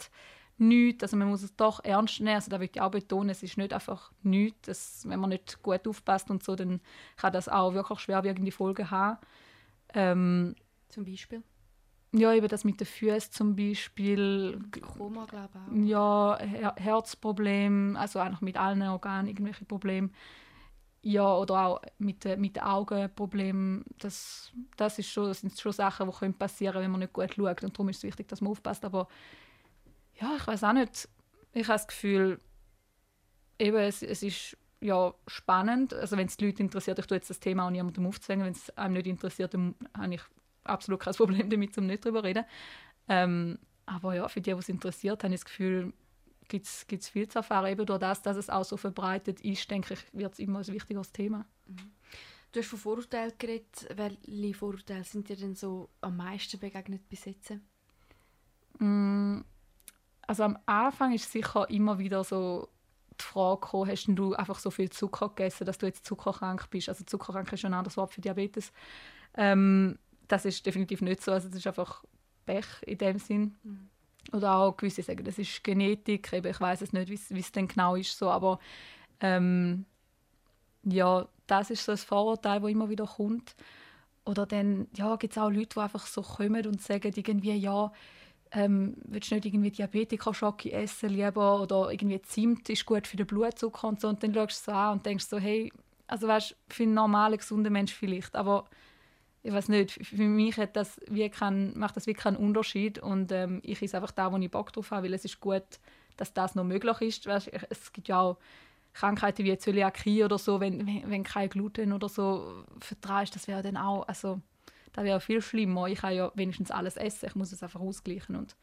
nichts, 0.57 1.03
also 1.03 1.17
man 1.19 1.29
muss 1.29 1.43
es 1.43 1.55
doch 1.57 1.85
ernst 1.85 2.21
nehmen, 2.21 2.37
also 2.37 2.51
da 2.51 2.59
will 2.59 2.71
ich 2.73 2.81
auch 2.81 2.91
betonen, 2.91 3.29
es 3.29 3.43
ist 3.43 3.59
nicht 3.59 3.75
einfach 3.75 4.11
nichts, 4.23 4.63
das, 4.63 5.03
wenn 5.07 5.21
man 5.21 5.29
nicht 5.31 5.63
gut 5.63 5.87
aufpasst 5.87 6.31
und 6.31 6.43
so, 6.43 6.57
dann 6.57 6.81
kann 7.17 7.35
das 7.35 7.49
auch 7.51 7.75
wirklich 7.75 8.01
schwerwiegende 8.01 8.51
Folgen 8.51 8.91
haben. 8.91 9.19
Ähm, 9.95 10.57
Zum 10.89 11.05
Beispiel? 11.05 11.43
Ja, 12.13 12.33
eben 12.33 12.49
das 12.49 12.65
mit 12.65 12.81
den 12.81 12.87
Füßen 12.87 13.33
zum 13.33 13.57
Beispiel, 13.57 14.61
Koma, 14.81 15.27
glaube 15.27 15.51
ich 15.55 15.61
auch. 15.61 15.87
ja, 15.87 16.39
Her 16.41 16.75
Herzproblem, 16.79 17.97
also 17.97 18.19
eigentlich 18.21 18.41
mit 18.41 18.57
allen 18.57 18.83
Organen 18.83 19.29
irgendwelche 19.29 19.65
Probleme. 19.65 20.11
Ja, 21.03 21.37
oder 21.37 21.67
auch 21.67 21.83
mit, 21.99 22.25
den- 22.25 22.41
mit 22.41 22.57
den 22.57 22.65
Augen 22.65 23.09
Probleme. 23.15 23.85
Das, 23.99 24.53
das, 24.77 24.99
ist 24.99 25.09
schon, 25.11 25.29
das 25.29 25.41
sind 25.41 25.59
schon 25.59 25.73
Sachen, 25.73 26.11
die 26.11 26.17
können 26.17 26.35
passieren 26.35 26.83
wenn 26.83 26.91
man 26.91 27.01
nicht 27.01 27.13
gut 27.13 27.35
schaut. 27.35 27.63
Und 27.63 27.75
darum 27.77 27.89
ist 27.91 27.99
es 27.99 28.03
wichtig, 28.03 28.29
dass 28.29 28.41
man 28.41 28.51
aufpasst. 28.51 28.85
Aber 28.85 29.07
ja, 30.21 30.35
ich 30.37 30.47
weiß 30.47 30.65
auch 30.65 30.73
nicht. 30.73 31.09
Ich 31.53 31.69
habe 31.69 31.79
das 31.79 31.87
Gefühl, 31.87 32.41
eben, 33.59 33.77
es, 33.79 34.03
es 34.03 34.23
ist 34.23 34.57
ja 34.81 35.15
spannend. 35.27 35.95
Also 35.95 36.17
wenn 36.17 36.27
es 36.27 36.37
die 36.37 36.47
Leute 36.47 36.63
interessiert, 36.63 36.99
ich 36.99 37.07
tue 37.07 37.17
jetzt 37.17 37.31
das 37.31 37.41
Thema 37.41 37.67
auch 37.67 37.71
niemandem 37.71 38.07
aufzwängen. 38.07 38.45
Wenn 38.47 38.53
es 38.53 38.71
einem 38.77 38.95
nicht 38.95 39.07
interessiert, 39.07 39.55
dann 39.55 39.75
habe 39.97 40.15
ich 40.15 40.23
absolut 40.67 41.01
kein 41.01 41.15
Problem 41.15 41.51
damit, 41.51 41.77
um 41.79 41.87
nicht 41.87 42.05
darüber 42.05 42.21
zu 42.21 42.27
reden. 42.27 42.45
Ähm, 43.09 43.59
aber 43.87 44.15
ja, 44.15 44.29
für 44.29 44.41
die, 44.41 44.53
die 44.53 44.59
es 44.59 44.69
interessiert, 44.69 45.23
habe 45.23 45.35
ich 45.35 45.41
das 45.41 45.45
Gefühl, 45.45 45.93
gibt 46.49 46.67
es 46.67 47.09
viel 47.09 47.29
zu 47.29 47.39
erfahren. 47.39 47.71
Eben 47.71 47.87
durch 47.87 48.01
das, 48.01 48.23
dass 48.23 48.37
es 48.37 48.51
auch 48.51 48.65
so 48.65 48.77
verbreitet 48.77 49.41
ist, 49.41 49.71
denke 49.71 49.95
ich, 49.95 50.01
wird 50.13 50.33
es 50.35 50.39
immer 50.39 50.61
ein 50.61 50.67
wichtigeres 50.67 51.13
Thema. 51.13 51.47
Du 52.53 52.61
hast 52.61 52.69
von 52.69 52.79
Vorurteilen 52.79 53.33
geredet. 53.39 53.89
Welche 53.95 54.55
Vorurteile 54.55 55.05
sind 55.05 55.29
dir 55.29 55.37
denn 55.37 55.55
so 55.55 55.91
am 56.01 56.17
meisten 56.17 56.59
begegnet 56.59 57.09
bis 57.09 57.25
jetzt? 57.27 57.53
Mm, 58.79 59.41
Also 60.27 60.43
am 60.45 60.59
Anfang 60.67 61.13
ist 61.13 61.31
sicher 61.31 61.69
immer 61.71 61.99
wieder 61.99 62.25
so 62.25 62.69
die 63.21 63.25
Frage 63.25 63.61
gekommen, 63.61 63.91
hast 63.91 64.07
du 64.09 64.35
einfach 64.35 64.59
so 64.59 64.71
viel 64.71 64.91
Zucker 64.91 65.29
gegessen, 65.31 65.65
dass 65.65 65.79
du 65.79 65.87
jetzt 65.87 66.05
zuckerkrank 66.05 66.69
bist? 66.71 66.89
Also 66.89 67.05
zuckerkrank 67.05 67.53
ist 67.53 67.61
schon 67.61 67.73
ein 67.73 67.79
anderes 67.79 67.97
Wort 67.97 68.13
für 68.13 68.21
Diabetes. 68.21 68.73
Ähm, 69.35 69.99
das 70.29 70.45
ist 70.45 70.65
definitiv 70.67 71.01
nicht 71.03 71.23
so. 71.23 71.33
Also 71.33 71.49
das 71.49 71.59
ist 71.59 71.67
einfach 71.67 72.05
Pech 72.47 72.67
in 72.87 72.99
dem 72.99 73.19
Sinn. 73.19 73.57
Oder 74.33 74.57
auch 74.57 74.77
gewisse 74.77 75.03
sagen, 75.03 75.25
das 75.25 75.39
ist 75.39 75.63
Genetik. 75.63 76.33
Eben, 76.33 76.51
ich 76.51 76.61
weiß 76.61 76.83
es 76.83 76.93
nicht, 76.93 77.09
wie 77.09 77.15
es- 77.15 77.31
wie 77.35 77.41
es 77.41 77.53
denn 77.53 77.69
genau 77.69 77.95
ist 77.97 78.17
so, 78.19 78.31
aber 78.31 78.59
ähm, 79.21 79.85
ja, 80.85 81.27
das 81.47 81.71
ist 81.71 81.85
so 81.85 81.93
ein 81.93 81.99
Vorurteil, 81.99 82.61
das 82.61 82.71
immer 82.71 82.89
wieder 82.89 83.07
kommt. 83.07 83.55
Oder 84.25 84.47
dann 84.47 84.89
ja, 84.97 85.17
gibt 85.17 85.35
es 85.37 85.39
auch 85.43 85.51
Leute, 85.51 85.69
die 85.75 85.81
einfach 85.81 86.07
so 86.07 86.23
kommen 86.23 86.67
und 86.67 86.83
sagen 86.83 87.13
irgendwie, 87.15 87.55
ja, 87.55 87.93
ähm, 88.53 88.97
willst 89.05 89.31
du 89.31 89.37
nicht 89.37 89.47
irgendwie 89.47 89.71
Diabetiker-Schocke 89.71 90.73
essen 90.73 91.11
lieber 91.11 91.61
oder 91.61 91.91
irgendwie 91.93 92.21
Zimt 92.23 92.69
ist 92.69 92.87
gut 92.87 93.07
für 93.07 93.17
den 93.17 93.27
Blutzucker 93.27 93.89
und 93.89 94.01
so. 94.01 94.09
Und 94.09 94.23
dann 94.23 94.35
schaust 94.35 94.67
du 94.67 94.73
so 94.73 94.77
an 94.77 94.93
und 94.95 95.07
denkst 95.07 95.27
so, 95.27 95.39
hey, 95.39 95.73
also 96.07 96.29
weißt, 96.29 96.57
für 96.69 96.85
einen 96.85 96.95
normalen, 96.95 97.39
gesunden 97.39 97.73
Mensch 97.73 97.93
vielleicht, 97.95 98.35
aber 98.37 98.67
ich 99.47 99.53
weiß 99.53 99.69
nicht, 99.69 99.93
für 100.05 100.25
mich 100.25 100.57
hat 100.57 100.75
das 100.75 101.01
wie 101.09 101.29
kein, 101.31 101.79
macht 101.79 101.97
das 101.97 102.09
wirklich 102.09 102.25
keinen 102.25 102.37
Unterschied 102.37 102.99
und 102.99 103.31
ähm, 103.31 103.61
ich 103.63 103.81
esse 103.81 103.97
einfach 103.97 104.11
da, 104.11 104.33
wo 104.33 104.37
ich 104.39 104.51
Bock 104.51 104.73
drauf 104.73 104.91
habe, 104.91 105.07
weil 105.07 105.15
es 105.15 105.25
ist 105.25 105.39
gut, 105.39 105.63
dass 106.17 106.33
das 106.33 106.57
noch 106.57 106.65
möglich 106.65 107.01
ist. 107.01 107.27
Weißt, 107.27 107.53
es 107.71 107.93
gibt 107.93 108.09
ja 108.09 108.21
auch 108.21 108.39
Krankheiten 108.93 109.45
wie 109.45 109.57
Zöliakie 109.57 110.25
oder 110.25 110.37
so, 110.37 110.59
wenn, 110.59 110.85
wenn, 110.85 111.09
wenn 111.09 111.23
kein 111.23 111.49
Gluten 111.49 111.93
oder 111.93 112.09
so 112.09 112.65
vertreibst, 112.81 113.37
das 113.37 113.47
wäre 113.47 113.63
dann 113.63 113.77
auch, 113.77 114.09
also 114.09 114.41
das 114.93 115.05
wäre 115.05 115.21
viel 115.21 115.41
schlimmer. 115.41 115.87
Ich 115.87 116.01
kann 116.01 116.15
ja 116.15 116.33
wenigstens 116.35 116.73
alles 116.73 116.97
essen, 116.97 117.27
ich 117.27 117.37
muss 117.37 117.53
es 117.53 117.63
einfach 117.63 117.81
ausgleichen 117.81 118.35
und 118.35 118.57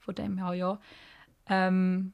von 0.00 0.16
dem 0.16 0.44
her 0.44 0.54
ja. 0.54 0.80
Ähm, 1.46 2.12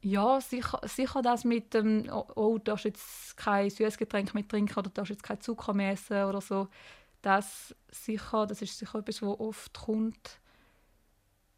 ja, 0.00 0.40
sicher, 0.40 0.80
sicher 0.84 1.22
das 1.22 1.44
mit 1.44 1.74
dem, 1.74 2.08
oh, 2.10 2.26
oh, 2.36 2.58
du 2.58 2.64
darfst 2.64 2.84
jetzt 2.84 3.36
kein 3.36 3.68
Süßgetränk 3.68 4.34
mehr 4.34 4.46
trinken 4.46 4.78
oder 4.78 4.88
du 4.88 4.94
darfst 4.94 5.10
jetzt 5.10 5.22
kein 5.22 5.40
Zucker 5.40 5.74
mehr 5.74 5.92
essen 5.92 6.24
oder 6.24 6.40
so. 6.40 6.68
Das 7.22 7.74
sicher, 7.90 8.46
das 8.46 8.62
ist 8.62 8.78
sicher 8.78 8.98
etwas, 9.00 9.22
was 9.22 9.40
oft 9.40 9.72
kommt. 9.74 10.40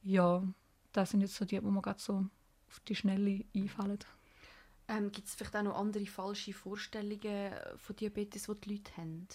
Ja, 0.02 0.42
das 0.92 1.10
sind 1.10 1.20
jetzt 1.20 1.34
so 1.34 1.44
die, 1.44 1.62
wo 1.62 1.70
mir 1.70 1.82
gerade 1.82 2.00
so 2.00 2.24
auf 2.68 2.80
die 2.88 2.94
Schnelle 2.94 3.44
einfallen. 3.54 3.98
Ähm, 4.88 5.12
Gibt 5.12 5.28
es 5.28 5.34
vielleicht 5.34 5.54
auch 5.54 5.62
noch 5.62 5.76
andere 5.76 6.06
falsche 6.06 6.52
Vorstellungen 6.52 7.52
von 7.76 7.96
Diabetes, 7.96 8.46
die 8.46 8.60
die 8.60 8.74
Leute 8.74 8.96
haben? 8.96 9.28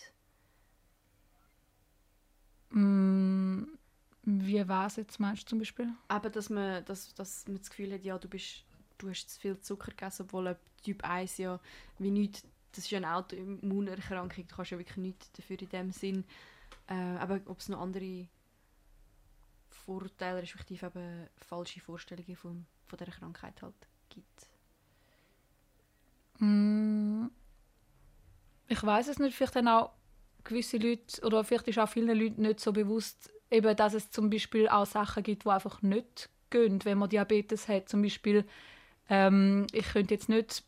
Mm, 2.72 3.78
wie 4.24 4.68
war 4.68 4.88
es 4.88 4.96
jetzt 4.98 5.20
meinst 5.20 5.44
du 5.44 5.50
zum 5.50 5.60
Beispiel? 5.60 5.94
Eben, 6.12 6.32
dass 6.32 6.50
man, 6.50 6.84
dass, 6.86 7.13
dass 7.13 7.48
man 7.48 7.58
das 7.58 7.70
Gefühl 7.70 7.94
hat, 7.94 8.04
ja, 8.04 8.18
du, 8.18 8.28
bist, 8.28 8.65
du 8.97 9.10
hast 9.10 9.29
zu 9.29 9.39
viel 9.39 9.60
Zucker 9.60 9.91
gegessen, 9.91 10.23
obwohl 10.23 10.55
Typ 10.84 11.03
1 11.03 11.38
ja 11.38 11.60
wie 11.99 12.12
nichts, 12.12 12.43
das 12.71 12.86
ist 12.86 12.91
ja 12.91 12.97
eine 12.97 13.15
Autoimmunerkrankung, 13.15 14.47
du 14.47 14.55
kannst 14.55 14.71
ja 14.71 14.77
wirklich 14.77 14.97
nichts 14.97 15.31
dafür 15.31 15.62
in 15.62 15.69
dem 15.69 15.91
Sinn. 15.91 16.25
Äh, 16.88 16.93
aber 16.93 17.39
ob 17.45 17.60
es 17.60 17.69
noch 17.69 17.81
andere 17.81 18.27
Vorurteile, 19.69 20.41
respektive 20.41 20.88
eben 20.88 21.27
falsche 21.38 21.79
Vorstellungen 21.79 22.36
von, 22.36 22.65
von 22.86 22.97
dieser 22.97 23.12
Krankheit 23.12 23.62
halt 23.62 23.75
gibt. 24.10 24.47
Mm, 26.39 27.27
ich 28.67 28.84
weiß 28.84 29.08
es 29.08 29.19
nicht, 29.19 29.36
vielleicht 29.36 29.55
dann 29.55 29.67
auch 29.67 29.91
gewisse 30.43 30.77
Leute, 30.77 31.21
oder 31.25 31.43
vielleicht 31.43 31.67
ist 31.67 31.79
auch 31.79 31.89
vielen 31.89 32.17
Leuten 32.17 32.41
nicht 32.41 32.60
so 32.60 32.73
bewusst, 32.73 33.31
eben, 33.49 33.75
dass 33.75 33.93
es 33.93 34.12
zum 34.12 34.29
Beispiel 34.29 34.67
auch 34.67 34.86
Sachen 34.86 35.23
gibt, 35.23 35.45
die 35.45 35.49
einfach 35.49 35.81
nicht 35.81 36.29
gehen, 36.49 36.84
wenn 36.84 36.97
man 36.97 37.10
Diabetes 37.10 37.67
hat. 37.67 37.89
Zum 37.89 38.01
Beispiel, 38.01 38.45
ähm, 39.10 39.68
ich 39.72 39.88
könnte 39.88 40.13
jetzt 40.13 40.30
nicht 40.30 40.63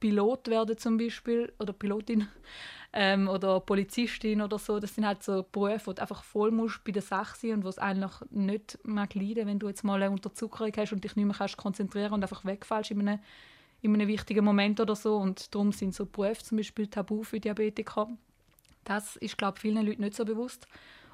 Pilot 0.00 0.48
werden 0.48 0.76
zum 0.76 0.98
Beispiel, 0.98 1.52
oder 1.58 1.72
Pilotin, 1.72 2.28
ähm, 2.92 3.26
oder 3.26 3.60
Polizistin 3.60 4.42
oder 4.42 4.58
so. 4.58 4.78
Das 4.78 4.94
sind 4.94 5.06
halt 5.06 5.22
so 5.22 5.44
Berufe, 5.50 5.86
wo 5.86 5.92
du 5.92 6.02
einfach 6.02 6.22
voll 6.22 6.50
musst 6.50 6.84
bei 6.84 6.92
der 6.92 7.02
Sache 7.02 7.38
sein 7.38 7.54
und 7.54 7.64
wo 7.64 7.68
es 7.68 7.78
eigentlich 7.78 8.12
nicht 8.30 8.78
mag 8.82 9.14
leiden, 9.14 9.46
wenn 9.46 9.58
du 9.58 9.68
jetzt 9.68 9.82
mal 9.82 10.02
eine 10.02 10.10
Unterzuckerung 10.10 10.72
hast 10.76 10.92
und 10.92 11.02
dich 11.02 11.16
nicht 11.16 11.24
mehr 11.24 11.34
kannst 11.34 11.56
konzentrieren 11.56 12.12
und 12.12 12.22
einfach 12.22 12.44
wegfällst 12.44 12.90
in 12.90 13.00
einem, 13.00 13.18
in 13.80 13.94
einem 13.94 14.08
wichtigen 14.08 14.44
Moment 14.44 14.78
oder 14.78 14.94
so. 14.94 15.16
Und 15.16 15.54
darum 15.54 15.72
sind 15.72 15.94
so 15.94 16.06
Berufe 16.06 16.42
zum 16.42 16.58
Beispiel 16.58 16.86
tabu 16.86 17.22
für 17.22 17.40
Diabetiker. 17.40 18.08
Das 18.84 19.16
ist, 19.16 19.38
glaube 19.38 19.54
ich, 19.56 19.62
vielen 19.62 19.86
Leuten 19.86 20.02
nicht 20.02 20.14
so 20.14 20.26
bewusst. 20.26 20.68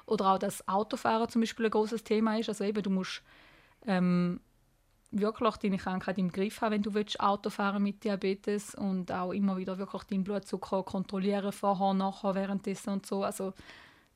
Oder 0.05 0.33
auch, 0.33 0.37
dass 0.37 0.67
Autofahren 0.67 1.29
zum 1.29 1.41
Beispiel 1.41 1.65
ein 1.67 1.71
großes 1.71 2.03
Thema 2.03 2.37
ist. 2.37 2.49
Also 2.49 2.65
eben, 2.65 2.83
du 2.83 2.89
musst 2.89 3.23
ähm, 3.87 4.41
wirklich 5.11 5.57
deine 5.57 5.77
Krankheit 5.77 6.17
im 6.17 6.31
Griff 6.31 6.61
haben, 6.61 6.73
wenn 6.73 6.81
du 6.81 6.93
willst, 6.93 7.19
Auto 7.19 7.49
fahren 7.49 7.83
mit 7.83 8.03
Diabetes 8.03 8.75
und 8.75 9.11
auch 9.11 9.31
immer 9.31 9.57
wieder 9.57 9.77
wirklich 9.77 10.03
deinen 10.03 10.23
Blutzucker 10.23 10.83
kontrollieren, 10.83 11.51
vorher, 11.51 11.93
nachher, 11.93 12.35
währenddessen 12.35 12.91
und 12.91 13.05
so. 13.05 13.23
Also 13.23 13.53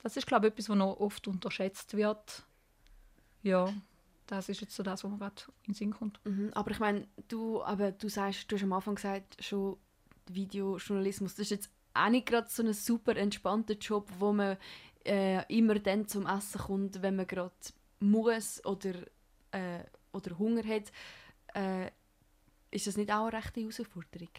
das 0.04 0.18
ist, 0.18 0.28
glaube 0.28 0.48
ich, 0.48 0.54
etwas, 0.54 0.70
was 0.70 0.78
noch 0.78 1.00
oft 1.00 1.28
unterschätzt 1.28 1.96
wird. 1.96 2.46
Ja, 3.44 3.72
das 4.28 4.50
ist 4.50 4.62
jetzt 4.62 4.76
so 4.76 4.84
das, 4.84 5.04
was 5.04 5.12
mir 5.12 5.18
gerade 5.18 5.42
in 5.64 5.74
den 5.74 5.74
Sinn 5.74 5.92
kommt. 5.92 6.20
Mhm, 6.26 6.52
aber 6.54 6.72
ich 6.72 6.80
meine, 6.80 7.08
du, 7.28 7.62
du 8.00 8.10
sagst, 8.10 8.52
du 8.52 8.56
hast 8.56 8.64
am 8.64 8.74
Anfang 8.74 8.96
gesagt, 8.96 9.44
schon 9.44 9.78
Videojournalismus, 10.28 11.36
das 11.36 11.42
ist 11.42 11.52
jetzt 11.52 11.70
auch 11.94 12.10
nicht 12.10 12.26
gerade 12.26 12.48
so 12.50 12.64
ein 12.64 12.74
super 12.74 13.16
entspannter 13.16 13.76
Job, 13.76 14.10
wo 14.20 14.34
man 14.34 14.58
äh, 15.06 15.44
immer 15.56 15.76
dann 15.76 16.08
zum 16.08 16.26
Essen 16.26 16.60
kommt, 16.60 17.02
wenn 17.02 17.16
man 17.16 17.28
gerade 17.28 17.54
muss 18.00 18.64
oder, 18.66 18.94
äh, 19.52 19.84
oder 20.16 20.38
Hunger 20.38 20.64
hat. 20.64 20.92
Äh, 21.54 21.92
ist 22.72 22.88
das 22.88 22.98
nicht 22.98 23.12
auch 23.12 23.28
eine 23.28 23.34
rechte 23.34 23.62
Herausforderung? 23.62 24.30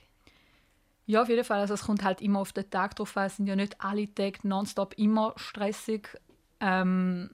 Ja, 1.06 1.22
auf 1.22 1.28
jeden 1.28 1.44
Fall. 1.44 1.60
Also 1.60 1.74
es 1.74 1.84
kommt 1.84 2.02
halt 2.02 2.20
immer 2.20 2.40
auf 2.40 2.52
den 2.52 2.68
Tag 2.68 2.96
drauf 2.96 3.16
an. 3.16 3.26
Es 3.26 3.36
sind 3.36 3.46
ja 3.46 3.56
nicht 3.56 3.80
alle 3.80 4.12
Tage 4.12 4.40
nonstop 4.42 4.94
immer 4.98 5.32
stressig. 5.36 6.08
Ähm, 6.60 7.30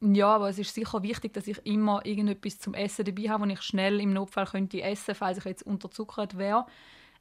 ja, 0.00 0.34
aber 0.34 0.48
es 0.48 0.58
ist 0.58 0.74
sicher 0.74 1.02
wichtig, 1.02 1.32
dass 1.34 1.46
ich 1.46 1.64
immer 1.64 2.04
irgendetwas 2.04 2.58
zum 2.58 2.74
Essen 2.74 3.04
dabei 3.04 3.28
habe, 3.28 3.44
wo 3.44 3.48
ich 3.48 3.62
schnell 3.62 4.00
im 4.00 4.12
Notfall 4.12 4.46
könnte 4.46 4.82
essen, 4.82 5.14
falls 5.14 5.38
ich 5.38 5.44
jetzt 5.44 5.62
unterzuckert 5.62 6.38
wäre. 6.38 6.66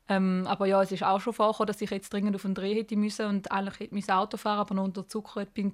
Ähm, 0.09 0.45
aber 0.47 0.65
ja, 0.65 0.81
es 0.81 0.91
ist 0.91 1.03
auch 1.03 1.21
schon 1.21 1.33
vorgekommen, 1.33 1.67
dass 1.67 1.81
ich 1.81 1.91
jetzt 1.91 2.11
dringend 2.11 2.35
auf 2.35 2.41
den 2.41 2.55
Dreh 2.55 2.73
hätte 2.73 2.95
müssen 2.95 3.27
und 3.27 3.51
eigentlich 3.51 3.79
hätte 3.79 3.93
mein 3.93 4.09
Auto 4.09 4.37
fahren, 4.37 4.59
aber 4.59 4.73
noch 4.73 4.85
unterzuckert 4.85 5.53
bin 5.53 5.71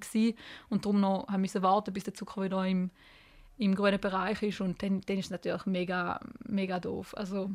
und 0.68 0.84
darum 0.84 1.00
noch 1.00 1.26
haben 1.28 1.40
müssen 1.40 1.62
warten, 1.62 1.94
bis 1.94 2.04
der 2.04 2.14
Zucker 2.14 2.42
wieder 2.42 2.66
im, 2.66 2.90
im 3.58 3.74
grünen 3.74 4.00
Bereich 4.00 4.42
ist 4.42 4.60
und 4.60 4.82
dann, 4.82 5.00
dann 5.02 5.18
ist 5.18 5.26
es 5.26 5.30
natürlich 5.30 5.66
mega, 5.66 6.20
mega 6.46 6.78
doof. 6.78 7.14
Also 7.16 7.50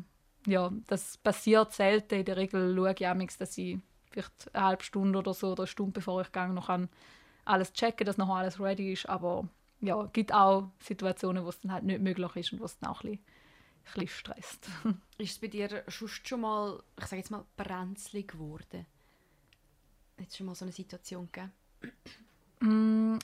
ja, 0.46 0.70
das 0.86 1.16
passiert 1.16 1.72
selten. 1.72 2.16
In 2.16 2.24
der 2.24 2.36
Regel 2.36 2.74
schaue 2.74 2.94
ich 2.96 3.06
auch, 3.06 3.36
dass 3.38 3.58
ich 3.58 3.78
vielleicht 4.10 4.54
eine 4.54 4.66
halbe 4.66 4.84
Stunde 4.84 5.18
oder 5.18 5.34
so 5.34 5.52
oder 5.52 5.62
eine 5.62 5.66
Stunde 5.66 5.92
bevor 5.92 6.20
ich 6.20 6.30
gehe, 6.30 6.48
noch 6.48 6.70
alles 7.46 7.72
checken, 7.72 8.06
dass 8.06 8.18
noch 8.18 8.28
alles 8.28 8.60
ready 8.60 8.92
ist. 8.92 9.08
Aber 9.08 9.48
ja, 9.80 10.02
es 10.02 10.12
gibt 10.12 10.32
auch 10.32 10.70
Situationen, 10.80 11.44
wo 11.44 11.48
es 11.48 11.60
dann 11.60 11.72
halt 11.72 11.84
nicht 11.84 12.02
möglich 12.02 12.36
ist 12.36 12.52
und 12.52 12.60
wo 12.60 12.64
es 12.64 12.78
dann 12.78 12.90
auch 12.90 13.02
ein 13.02 13.12
bisschen 13.12 13.24
ein 13.86 14.00
bisschen 14.00 14.08
stresst. 14.08 14.68
ist 15.18 15.32
es 15.32 15.38
bei 15.38 15.48
dir 15.48 15.84
schon 15.88 16.40
mal, 16.40 16.82
ich 16.98 17.06
sage 17.06 17.20
jetzt 17.20 17.30
mal, 17.30 17.44
brenzlig 17.56 18.28
geworden? 18.28 18.86
Hat 20.18 20.28
es 20.28 20.36
schon 20.36 20.46
mal 20.46 20.54
so 20.54 20.64
eine 20.64 20.72
Situation 20.72 21.28
gegeben? 21.30 23.18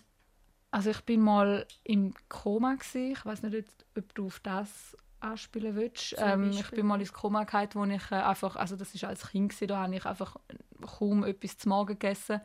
Also 0.70 0.90
ich 0.90 1.00
bin 1.00 1.20
mal 1.20 1.66
im 1.84 2.14
Koma 2.28 2.74
gewesen. 2.74 3.12
Ich 3.12 3.24
weiß 3.24 3.42
nicht, 3.42 3.66
ob 3.96 4.14
du 4.14 4.26
auf 4.26 4.40
das 4.40 4.96
anspielen 5.20 5.76
willst. 5.76 6.14
Ähm, 6.18 6.50
ich 6.50 6.70
bin 6.70 6.86
mal 6.86 7.00
ins 7.00 7.12
Koma 7.12 7.44
gehalten, 7.44 7.78
wo 7.78 7.84
ich 7.84 8.10
äh, 8.10 8.16
einfach, 8.16 8.56
also 8.56 8.76
das 8.76 8.94
ist 8.94 9.04
als 9.04 9.28
Kind 9.28 9.50
gewesen, 9.50 9.68
da 9.68 9.78
habe 9.82 9.94
ich 9.94 10.06
einfach 10.06 10.36
kaum 10.80 11.24
etwas 11.24 11.58
zu 11.58 11.68
Morgen 11.68 11.98
gegessen 11.98 12.40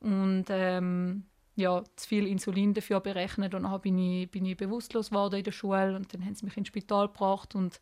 und 0.00 0.44
ähm, 0.48 1.24
ja, 1.56 1.82
zu 1.96 2.08
viel 2.08 2.26
Insulin 2.26 2.74
dafür 2.74 3.00
berechnet 3.00 3.54
und 3.54 3.64
dann 3.64 3.80
bin 3.80 3.98
ich, 3.98 4.30
bin 4.30 4.44
ich 4.44 4.56
bewusstlos 4.56 5.10
geworden 5.10 5.36
in 5.36 5.44
der 5.44 5.52
Schule 5.52 5.96
und 5.96 6.12
dann 6.12 6.24
haben 6.24 6.34
sie 6.34 6.44
mich 6.44 6.56
ins 6.56 6.68
Spital 6.68 7.08
gebracht 7.08 7.54
und 7.54 7.80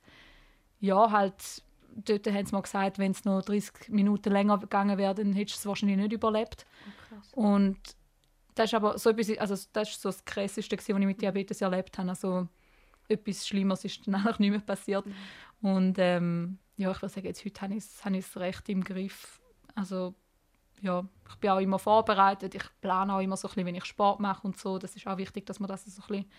ja, 0.81 1.11
halt 1.11 1.63
dort 1.95 2.27
haben 2.27 2.47
sie 2.47 2.55
mir 2.55 2.63
gesagt, 2.63 2.99
wenn 2.99 3.13
es 3.13 3.25
noch 3.25 3.43
30 3.43 3.89
Minuten 3.89 4.33
länger 4.33 4.59
gegangen 4.59 4.99
wäre, 4.99 5.15
dann 5.15 5.33
hättest 5.33 5.59
du 5.59 5.61
es 5.61 5.67
wahrscheinlich 5.67 5.99
nicht 5.99 6.13
überlebt. 6.13 6.67
Oh, 7.35 7.43
und 7.43 7.79
das 8.55 8.67
ist 8.67 8.75
aber 8.75 8.99
so 8.99 9.11
etwas, 9.11 9.39
also 9.39 9.69
das 9.73 9.91
ist 9.91 10.03
so 10.03 10.09
das 10.09 10.25
Krasseste, 10.25 10.77
was 10.77 10.89
ich 10.89 10.95
mit 10.95 11.21
Diabetes 11.23 11.61
erlebt 11.61 11.97
habe. 11.99 12.11
Also 12.11 12.49
etwas 13.09 13.47
Schlimmeres 13.47 13.85
ist 13.85 14.07
dann 14.07 14.15
eigentlich 14.17 14.39
nicht 14.39 14.51
mehr 14.51 14.61
passiert. 14.61 15.07
Mhm. 15.07 15.15
Und 15.63 15.99
ähm, 15.99 16.59
ja, 16.77 16.91
ich 16.91 17.01
würde 17.01 17.15
sagen, 17.15 17.27
jetzt 17.27 17.45
heute 17.45 17.61
habe 17.63 17.75
ich 17.75 17.85
es 18.19 18.37
recht 18.37 18.69
im 18.69 18.83
Griff. 18.83 19.41
Also 19.75 20.15
ja, 20.81 21.05
ich 21.29 21.37
bin 21.37 21.51
auch 21.51 21.61
immer 21.61 21.79
vorbereitet. 21.79 22.55
Ich 22.55 22.65
plane 22.81 23.15
auch 23.15 23.21
immer 23.21 23.37
so 23.37 23.49
ein 23.49 23.51
bisschen, 23.51 23.67
wenn 23.67 23.75
ich 23.75 23.85
Sport 23.85 24.21
mache 24.21 24.47
und 24.47 24.59
so. 24.59 24.79
Das 24.79 24.97
ist 24.97 25.07
auch 25.07 25.17
wichtig, 25.17 25.47
dass 25.47 25.61
man 25.61 25.69
das 25.69 25.85
so 25.85 26.03
ein 26.03 26.09
bisschen, 26.09 26.31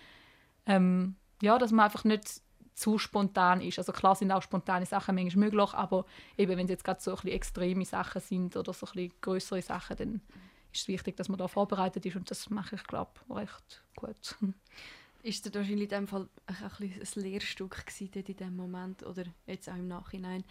ähm, 0.65 1.15
ja, 1.41 1.57
dass 1.57 1.71
man 1.71 1.85
einfach 1.85 2.03
nicht 2.03 2.41
zu 2.75 2.97
spontan 2.97 3.61
ist. 3.61 3.77
Also 3.77 3.91
klar 3.91 4.15
sind 4.15 4.31
auch 4.31 4.41
spontane 4.41 4.85
Sachen 4.85 5.15
manchmal 5.15 5.45
möglich, 5.45 5.73
aber 5.73 6.05
eben 6.37 6.57
wenn 6.57 6.65
es 6.65 6.71
jetzt 6.71 6.83
gerade 6.83 7.01
so 7.01 7.11
ein 7.11 7.15
bisschen 7.15 7.31
extreme 7.31 7.85
Sachen 7.85 8.21
sind 8.21 8.55
oder 8.57 8.73
so 8.73 8.85
ein 8.87 8.93
bisschen 8.93 9.13
größere 9.21 9.61
Sachen, 9.61 9.97
dann 9.97 10.21
ist 10.73 10.81
es 10.81 10.87
wichtig, 10.87 11.15
dass 11.17 11.29
man 11.29 11.37
da 11.37 11.47
vorbereitet 11.47 12.05
ist 12.05 12.15
und 12.15 12.29
das 12.29 12.49
mache 12.49 12.75
ich, 12.75 12.83
glaube 12.83 13.11
ich, 13.29 13.35
recht 13.35 13.83
gut. 13.95 14.35
Ist 15.23 15.45
das 15.45 15.53
wahrscheinlich 15.53 15.83
in 15.83 15.99
dem 15.99 16.07
Fall 16.07 16.27
ein, 16.47 16.55
ein, 16.55 16.93
ein 17.01 17.21
Lehrstück 17.21 17.85
gewesen, 17.85 18.11
in 18.13 18.23
diesem 18.25 18.57
Moment 18.57 19.03
oder 19.03 19.23
jetzt 19.47 19.69
auch 19.69 19.75
im 19.75 19.87
Nachhinein? 19.87 20.43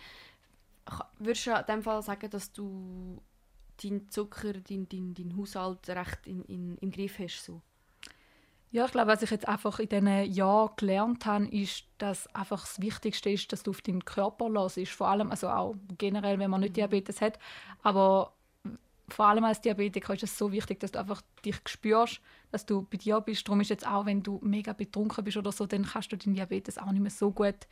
Würdest 1.19 1.47
du 1.47 1.51
in 1.51 1.67
dem 1.69 1.83
Fall 1.83 2.03
sagen, 2.03 2.31
dass 2.31 2.53
du 2.53 3.21
deinen 3.83 4.09
Zucker, 4.09 4.55
deinen 4.55 4.89
dein, 4.89 5.13
dein 5.13 5.37
Haushalt 5.37 5.87
recht 5.91 6.27
in, 6.27 6.43
in, 6.45 6.79
im 6.79 6.91
Griff 6.91 7.19
hast? 7.19 7.45
So? 7.45 7.61
Ja, 8.71 8.87
ich 8.87 8.93
glaube, 8.93 9.09
was 9.09 9.23
ich 9.23 9.31
jetzt 9.31 9.47
einfach 9.47 9.79
in 9.79 9.91
diesen 9.91 10.33
Jahren 10.33 10.71
gelernt 10.77 11.27
habe, 11.27 11.47
ist, 11.49 11.85
dass 11.99 12.27
einfach 12.35 12.63
das 12.63 12.81
Wichtigste 12.81 13.29
ist, 13.29 13.53
dass 13.53 13.63
du 13.63 13.73
auf 13.73 13.83
deinen 13.83 14.07
Körper 14.07 14.49
los 14.49 14.79
ist. 14.79 14.93
Vor 14.93 15.09
allem, 15.09 15.31
also 15.31 15.51
auch 15.51 15.75
generell, 15.99 16.39
wenn 16.39 16.51
man 16.51 16.63
nicht 16.63 16.71
mhm. 16.71 16.77
Diabetes 16.77 17.21
hat. 17.21 17.39
Aber 17.83 18.33
vor 19.13 19.27
allem 19.27 19.45
als 19.45 19.61
Diabetiker 19.61 20.15
ist 20.15 20.23
es 20.23 20.37
so 20.37 20.51
wichtig, 20.53 20.81
dass 20.81 20.93
du 20.93 20.99
einfach 20.99 21.23
dich 21.45 21.57
spürst, 21.67 22.21
dass 22.51 22.67
du 22.67 22.83
bei 22.83 22.97
dir 22.97 23.21
bist. 23.21 23.47
Darum 23.47 23.61
ist 23.61 23.71
jetzt 23.71 23.87
auch, 23.87 24.07
wenn 24.07 24.23
du 24.23 24.41
mega 24.43 24.73
betrunken 24.73 25.25
bist 25.25 25.37
oder 25.37 25.53
so, 25.53 25.67
dann 25.67 25.85
kannst 25.85 26.13
du 26.13 26.17
den 26.17 26.35
Diabetes 26.35 26.79
auch 26.79 26.91
nicht 26.93 27.03
mehr 27.03 27.11
so 27.11 27.31
gut 27.31 27.67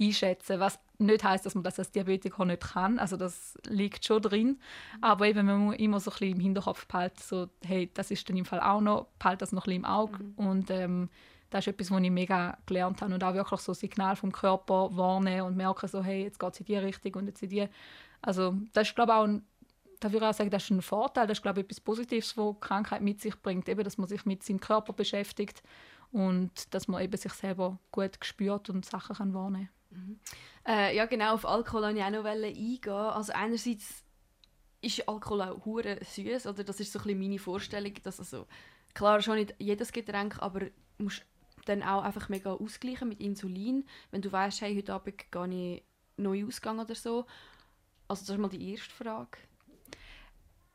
einschätzen, 0.00 0.60
was 0.60 0.78
nicht 0.98 1.22
heißt, 1.22 1.44
dass 1.44 1.54
man 1.54 1.64
das 1.64 1.78
als 1.78 1.90
Diabetiker 1.90 2.44
nicht 2.44 2.62
kann. 2.62 2.98
Also 2.98 3.16
das 3.16 3.58
liegt 3.66 4.04
schon 4.04 4.22
drin. 4.22 4.58
Aber 5.00 5.26
eben, 5.26 5.46
man 5.46 5.58
muss 5.58 5.76
immer 5.76 6.00
so 6.00 6.10
ein 6.10 6.14
bisschen 6.14 6.36
im 6.36 6.40
Hinterkopf 6.40 6.86
behalten, 6.86 7.20
so, 7.20 7.48
hey, 7.64 7.90
das 7.92 8.10
ist 8.10 8.28
dann 8.28 8.36
im 8.36 8.44
Fall 8.44 8.60
auch 8.60 8.80
noch, 8.80 9.06
behalt 9.18 9.42
das 9.42 9.52
noch 9.52 9.66
ein 9.66 9.80
bisschen 9.80 9.84
im 9.84 9.84
Auge. 9.84 10.22
Mhm. 10.22 10.34
Und 10.36 10.70
ähm, 10.70 11.08
das 11.50 11.66
ist 11.66 11.74
etwas, 11.74 11.90
was 11.90 12.00
ich 12.00 12.10
mega 12.10 12.56
gelernt 12.66 13.02
habe 13.02 13.12
und 13.12 13.22
auch 13.24 13.34
wirklich 13.34 13.60
so 13.60 13.74
Signal 13.74 14.16
vom 14.16 14.32
Körper 14.32 14.96
wahrnehmen 14.96 15.42
und 15.42 15.56
merken, 15.56 15.88
so, 15.88 16.02
hey, 16.02 16.22
jetzt 16.22 16.38
geht 16.38 16.52
es 16.52 16.60
in 16.60 16.66
die 16.66 16.76
Richtung 16.76 17.14
und 17.14 17.26
jetzt 17.26 17.42
in 17.42 17.50
die. 17.50 17.68
Also 18.22 18.54
das 18.72 18.88
ist, 18.88 18.94
glaube 18.94 19.12
ich, 19.12 19.16
auch 19.16 19.24
ein, 19.24 19.44
da 20.00 20.10
würde 20.10 20.24
ich 20.24 20.30
auch 20.30 20.34
sagen, 20.34 20.50
das 20.50 20.64
ist 20.64 20.70
ein 20.70 20.82
Vorteil, 20.82 21.26
das 21.26 21.38
ist, 21.38 21.42
glaube 21.42 21.60
ich, 21.60 21.66
etwas 21.66 21.80
Positives, 21.80 22.36
was 22.36 22.58
Krankheit 22.60 23.02
mit 23.02 23.20
sich 23.20 23.40
bringt, 23.40 23.68
eben, 23.68 23.84
dass 23.84 23.98
man 23.98 24.08
sich 24.08 24.24
mit 24.24 24.42
seinem 24.42 24.60
Körper 24.60 24.92
beschäftigt 24.92 25.62
und 26.10 26.74
dass 26.74 26.88
man 26.88 27.02
eben 27.02 27.16
sich 27.16 27.32
selber 27.32 27.78
gut 27.92 28.18
spürt 28.22 28.70
und 28.70 28.84
Sachen 28.84 29.16
kann 29.16 29.34
wahrnehmen 29.34 29.68
kann. 29.90 29.98
Mhm. 29.98 30.20
Äh, 30.66 30.96
ja, 30.96 31.06
genau, 31.06 31.34
auf 31.34 31.46
Alkohol 31.46 31.82
wollte 31.82 31.98
ich 31.98 32.04
auch 32.04 32.10
noch 32.10 32.24
eingehen. 32.24 32.90
Also 32.90 33.32
einerseits 33.32 34.02
ist 34.80 35.08
Alkohol 35.08 35.42
auch 35.42 35.64
hure 35.64 35.98
süß, 36.02 36.46
oder 36.46 36.64
das 36.64 36.80
ist 36.80 36.92
so 36.92 36.98
ein 36.98 37.04
bisschen 37.04 37.20
meine 37.20 37.38
Vorstellung, 37.38 37.92
dass 38.02 38.18
also 38.18 38.46
klar 38.94 39.20
schon 39.20 39.36
nicht 39.36 39.54
jedes 39.58 39.92
Getränk, 39.92 40.38
aber 40.40 40.66
musst 40.98 41.24
dann 41.66 41.82
auch 41.82 42.02
einfach 42.02 42.28
mega 42.30 42.52
ausgleichen 42.52 43.08
mit 43.08 43.20
Insulin, 43.20 43.86
wenn 44.10 44.22
du 44.22 44.32
weißt, 44.32 44.62
hey, 44.62 44.74
heute 44.74 44.94
Abend 44.94 45.30
gehe 45.30 45.74
ich 45.74 45.84
neu 46.16 46.46
ausgehen 46.46 46.78
oder 46.78 46.94
so? 46.94 47.26
Also 48.08 48.22
das 48.22 48.30
ist 48.30 48.38
mal 48.38 48.48
die 48.48 48.72
erste 48.72 48.90
Frage. 48.90 49.38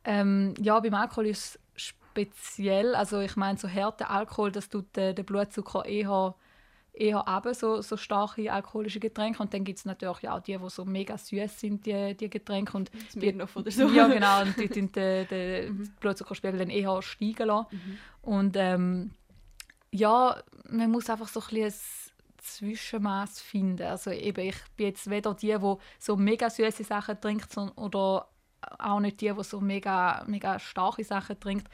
Ähm, 0.06 0.54
ja, 0.62 0.80
beim 0.80 0.94
Alkohol 0.94 1.28
ist 1.28 1.60
es 1.76 1.84
speziell. 1.84 2.96
Also 2.96 3.20
ich 3.20 3.36
meine, 3.36 3.58
so 3.58 3.68
härter 3.68 4.10
Alkohol, 4.10 4.52
das 4.52 4.70
tut 4.70 4.96
den, 4.96 5.15
den 5.15 5.26
Blutzucker 5.26 5.86
eher 5.86 6.36
eher 6.98 7.26
eben 7.28 7.54
so, 7.54 7.82
so 7.82 7.98
starke 7.98 8.52
alkoholische 8.52 9.00
Getränke. 9.00 9.41
Und 9.41 9.54
dann 9.54 9.63
gibt 9.63 9.80
es 9.80 9.86
natürlich 9.86 10.30
auch 10.30 10.39
die, 10.39 10.58
die 10.58 10.70
so 10.70 10.86
mega 10.86 11.18
süß 11.18 11.60
sind, 11.60 11.86
die, 11.86 12.15
die 12.15 12.30
Getränke. 12.30 12.76
Und 12.78 12.91
das 12.94 13.13
die, 13.13 13.34
noch 13.34 13.54
oder 13.56 13.72
so. 13.72 13.88
Ja, 13.89 14.08
genau. 14.08 14.41
Und 14.41 14.58
die 14.58 14.70
den, 14.70 14.91
den 14.91 15.78
mhm. 15.78 15.94
Blutzuckerspiegel 16.00 16.60
dann 16.60 16.70
eher 16.70 17.02
steigen 17.02 17.48
lassen. 17.48 17.68
Mhm. 17.72 17.98
Und 18.22 18.58
ähm, 18.58 19.12
ja, 19.91 20.41
man 20.70 20.91
muss 20.91 21.10
einfach 21.10 21.28
so 21.28 21.41
ein 21.41 21.48
bisschen 21.50 21.74
Zwischenmaß 22.38 23.41
finden. 23.41 23.84
Also 23.84 24.12
eben, 24.12 24.48
ich 24.48 24.58
bin 24.78 24.88
jetzt 24.88 25.10
weder 25.10 25.34
die, 25.34 25.56
die 25.58 25.76
so 26.00 26.15
mega 26.15 26.50
süße 26.50 26.84
Sachen 26.84 27.20
trinkt, 27.20 27.56
oder 27.76 28.28
auch 28.80 28.99
nicht 28.99 29.21
die, 29.21 29.34
die 29.34 29.43
so 29.43 29.62
mega, 29.62 30.23
mega 30.28 30.60
starke 30.60 31.04
Sachen 31.04 31.39
trinkt 31.39 31.69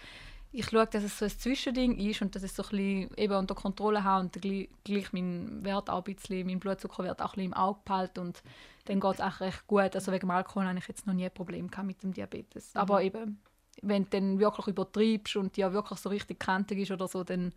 ich 0.54 0.65
schaue, 0.69 0.88
dass 0.88 1.04
es 1.04 1.17
so 1.17 1.25
ein 1.25 1.32
Zwischending 1.32 1.97
ist 1.97 2.21
und 2.21 2.36
dass 2.36 2.43
ich 2.43 2.51
so 2.51 2.63
ein 2.63 2.69
bisschen 2.69 3.17
eben 3.17 3.34
unter 3.34 3.56
Kontrolle 3.56 4.04
habe 4.04 4.21
und 4.21 4.34
gleich, 4.34 4.69
gleich 4.84 5.13
meinen 5.13 5.63
Wert 5.63 5.89
auch 5.89 6.06
ein 6.06 6.15
bisschen, 6.15 6.45
meinen 6.45 6.60
Blutzuckerwert 6.60 7.21
auch 7.21 7.34
ein 7.34 7.36
bisschen 7.36 7.51
im 7.51 7.54
Auge 7.54 7.80
behalte 7.86 8.21
und 8.21 8.43
dann 8.86 8.99
geht 8.99 9.13
es 9.13 9.21
auch 9.21 9.39
recht 9.39 9.65
gut. 9.67 9.95
Also 9.95 10.12
wegen 10.12 10.27
dem 10.27 10.32
Alkohol 10.32 10.65
habe 10.65 10.77
ich 10.77 10.88
jetzt 10.88 11.08
noch 11.08 11.13
nie 11.13 11.25
ein 11.25 11.34
Problem 11.34 11.69
mit 11.84 12.04
dem 12.04 12.13
Diabetes. 12.13 12.73
Mhm. 12.73 12.82
Aber 12.82 13.01
eben, 13.01 13.41
wenn 13.82 14.04
du 14.04 14.10
dann 14.10 14.39
wirklich 14.39 14.67
übertreibst 14.67 15.38
und 15.38 15.56
ja 15.56 15.71
wirklich 15.71 15.99
so 15.99 16.10
richtig 16.10 16.39
kantig 16.39 16.80
ist 16.80 16.91
oder 16.91 17.08
so, 17.08 17.23
dann 17.23 17.54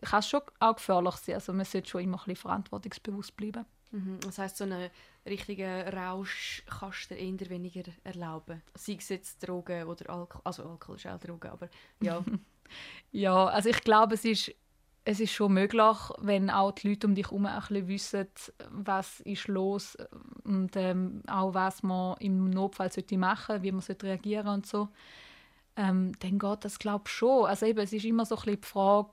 kann 0.00 0.20
es 0.20 0.28
schon 0.28 0.40
auch 0.58 0.76
gefährlich 0.76 1.16
sein. 1.16 1.34
Also 1.34 1.52
man 1.52 1.66
sollte 1.66 1.90
schon 1.90 2.02
immer 2.02 2.16
ein 2.16 2.24
bisschen 2.24 2.36
verantwortungsbewusst 2.36 3.36
bleiben. 3.36 3.66
Mhm. 3.90 4.18
Das 4.20 4.38
heisst, 4.38 4.56
so 4.56 4.64
einen 4.64 4.90
richtigen 5.26 5.88
Rausch 5.88 6.62
kannst 6.66 7.10
du 7.10 7.14
dir 7.14 7.20
eher 7.20 7.50
weniger 7.50 7.82
erlauben. 8.04 8.62
Sei 8.74 8.96
es 8.98 9.08
jetzt 9.08 9.46
Drogen 9.46 9.84
oder 9.84 10.10
Alkohol. 10.10 10.42
Also 10.44 10.64
Alkohol 10.64 10.96
ist 10.96 11.06
auch 11.06 11.18
Drogen, 11.18 11.50
aber 11.50 11.68
ja. 12.00 12.24
ja, 13.12 13.46
also 13.46 13.68
ich 13.68 13.80
glaube, 13.82 14.14
es 14.14 14.24
ist, 14.24 14.54
es 15.04 15.20
ist 15.20 15.32
schon 15.32 15.54
möglich, 15.54 15.96
wenn 16.18 16.50
auch 16.50 16.72
die 16.72 16.88
Leute 16.88 17.06
um 17.06 17.14
dich 17.14 17.26
herum 17.26 17.46
ein 17.46 17.62
bisschen 17.62 17.88
wissen, 17.88 18.26
was 18.70 19.20
ist 19.20 19.46
los 19.48 19.96
und 20.42 20.74
ähm, 20.74 21.22
auch 21.28 21.54
was 21.54 21.82
man 21.82 22.16
im 22.18 22.50
Notfall 22.50 22.92
sollte 22.92 23.16
machen 23.16 23.62
wie 23.62 23.72
man 23.72 23.80
sollte 23.80 24.06
reagieren 24.06 24.48
und 24.48 24.66
so. 24.66 24.88
Ähm, 25.76 26.12
dann 26.18 26.38
geht 26.38 26.64
das 26.64 26.78
glaube 26.78 27.04
ich 27.06 27.12
schon. 27.12 27.46
Also 27.46 27.66
eben, 27.66 27.78
es 27.78 27.92
ist 27.92 28.04
immer 28.04 28.24
so 28.24 28.34
ein 28.34 28.42
bisschen 28.42 28.60
die 28.60 28.66
Frage, 28.66 29.08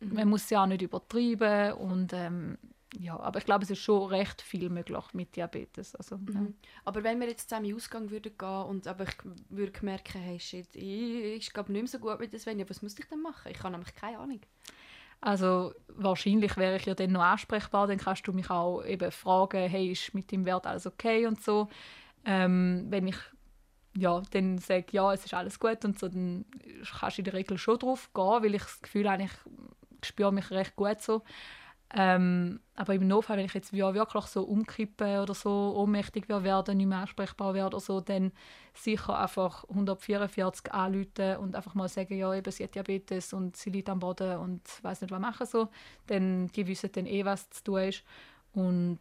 mhm. 0.00 0.14
man 0.14 0.28
muss 0.28 0.50
ja 0.50 0.62
auch 0.62 0.66
nicht 0.66 0.82
übertreiben 0.82 1.72
und 1.72 2.12
ähm, 2.12 2.58
ja, 2.96 3.18
aber 3.20 3.38
ich 3.38 3.44
glaube, 3.44 3.64
es 3.64 3.70
ist 3.70 3.80
schon 3.80 4.08
recht 4.08 4.40
viel 4.40 4.70
möglich 4.70 5.04
mit 5.12 5.36
Diabetes. 5.36 5.94
Also, 5.94 6.16
mhm. 6.16 6.28
ja. 6.32 6.46
Aber 6.84 7.04
wenn 7.04 7.20
wir 7.20 7.28
jetzt 7.28 7.50
zusammen 7.50 7.66
in 7.66 7.76
Ausgang 7.76 8.10
würden 8.10 8.32
gehen 8.36 8.62
und 8.64 8.86
aber 8.86 9.04
ich 9.04 9.16
würde 9.50 9.84
merken, 9.84 10.20
hey 10.20 10.40
shit, 10.40 10.74
ich, 10.74 11.24
ich 11.36 11.52
glaube 11.52 11.72
nicht 11.72 11.82
mehr 11.82 11.88
so 11.88 11.98
gut 11.98 12.18
mit 12.18 12.32
das 12.32 12.42
Svenja, 12.42 12.68
was 12.68 12.80
muss 12.80 12.98
ich 12.98 13.06
denn 13.06 13.20
machen? 13.20 13.52
Ich 13.52 13.58
habe 13.58 13.72
nämlich 13.72 13.94
keine 13.94 14.18
Ahnung. 14.18 14.40
Also 15.20 15.74
wahrscheinlich 15.88 16.56
wäre 16.56 16.76
ich 16.76 16.86
ja 16.86 16.94
dann 16.94 17.12
noch 17.12 17.22
ansprechbar, 17.22 17.88
dann 17.88 17.98
kannst 17.98 18.26
du 18.26 18.32
mich 18.32 18.48
auch 18.50 18.82
eben 18.84 19.10
fragen, 19.10 19.68
hey, 19.68 19.90
ist 19.90 20.14
mit 20.14 20.30
dem 20.30 20.46
Wert 20.46 20.66
alles 20.66 20.86
okay 20.86 21.26
und 21.26 21.42
so. 21.42 21.68
Ähm, 22.24 22.86
wenn 22.88 23.08
ich 23.08 23.16
ja, 23.96 24.22
dann 24.30 24.58
sage, 24.58 24.86
ja, 24.92 25.12
es 25.12 25.24
ist 25.24 25.34
alles 25.34 25.58
gut 25.58 25.84
und 25.84 25.98
so, 25.98 26.08
dann 26.08 26.44
kannst 27.00 27.18
du 27.18 27.20
in 27.20 27.24
der 27.24 27.34
Regel 27.34 27.58
schon 27.58 27.78
drauf 27.78 28.10
gehen, 28.14 28.42
weil 28.42 28.54
ich 28.54 28.62
das 28.62 28.80
Gefühl 28.80 29.10
habe, 29.10 29.24
ich 29.24 30.06
spüre 30.06 30.32
mich 30.32 30.50
recht 30.50 30.76
gut 30.76 31.00
so. 31.00 31.22
Ähm, 31.94 32.60
aber 32.74 32.94
im 32.94 33.08
Notfall, 33.08 33.38
wenn 33.38 33.46
ich 33.46 33.54
jetzt 33.54 33.72
wirklich 33.72 34.24
so 34.24 34.42
umkippe 34.42 35.22
oder 35.22 35.34
so 35.34 35.74
ohnmächtig 35.74 36.28
werde, 36.28 36.74
nicht 36.74 36.86
mehr 36.86 36.98
ansprechbar 36.98 37.54
werde 37.54 37.76
oder 37.76 37.80
so, 37.80 38.00
dann 38.00 38.32
sicher 38.74 39.18
einfach 39.18 39.64
144 39.70 40.72
anrufen 40.72 41.36
und 41.38 41.56
einfach 41.56 41.74
mal 41.74 41.88
sagen, 41.88 42.18
ja, 42.18 42.34
eben, 42.34 42.52
sie 42.52 42.64
hat 42.64 42.74
Diabetes 42.74 43.32
und 43.32 43.56
sie 43.56 43.70
liegt 43.70 43.88
am 43.88 44.00
Boden 44.00 44.36
und 44.38 44.62
weiß 44.82 45.00
nicht, 45.00 45.10
was 45.10 45.20
machen 45.20 45.46
so. 45.46 45.68
Dann, 46.06 46.48
die 46.48 46.66
wissen 46.66 46.90
dann 46.92 47.06
eh, 47.06 47.24
was 47.24 47.48
zu 47.48 47.64
tun 47.64 47.80
ist. 47.80 48.04
Und 48.52 48.98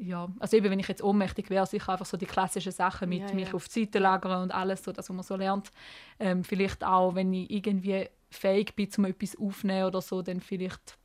ja, 0.00 0.28
also 0.40 0.56
eben, 0.56 0.70
wenn 0.70 0.80
ich 0.80 0.88
jetzt 0.88 1.02
ohnmächtig 1.02 1.50
wäre, 1.50 1.66
sicher 1.66 1.92
einfach 1.92 2.06
so 2.06 2.16
die 2.16 2.26
klassischen 2.26 2.72
Sachen 2.72 3.08
mit 3.08 3.28
ja, 3.28 3.34
mich 3.34 3.54
auf 3.54 3.68
die 3.68 3.84
Seite 3.84 4.00
lagern 4.00 4.42
und 4.42 4.50
alles, 4.52 4.82
so, 4.82 4.92
das, 4.92 5.08
was 5.08 5.14
man 5.16 5.24
so 5.24 5.36
lernt. 5.36 5.70
Ähm, 6.18 6.42
vielleicht 6.44 6.84
auch, 6.84 7.14
wenn 7.14 7.32
ich 7.32 7.50
irgendwie 7.50 8.08
fähig 8.30 8.74
bin, 8.74 8.88
um 8.98 9.04
etwas 9.04 9.38
aufzunehmen 9.38 9.86
oder 9.86 10.00
so, 10.00 10.22
dann 10.22 10.40
vielleicht 10.40 10.98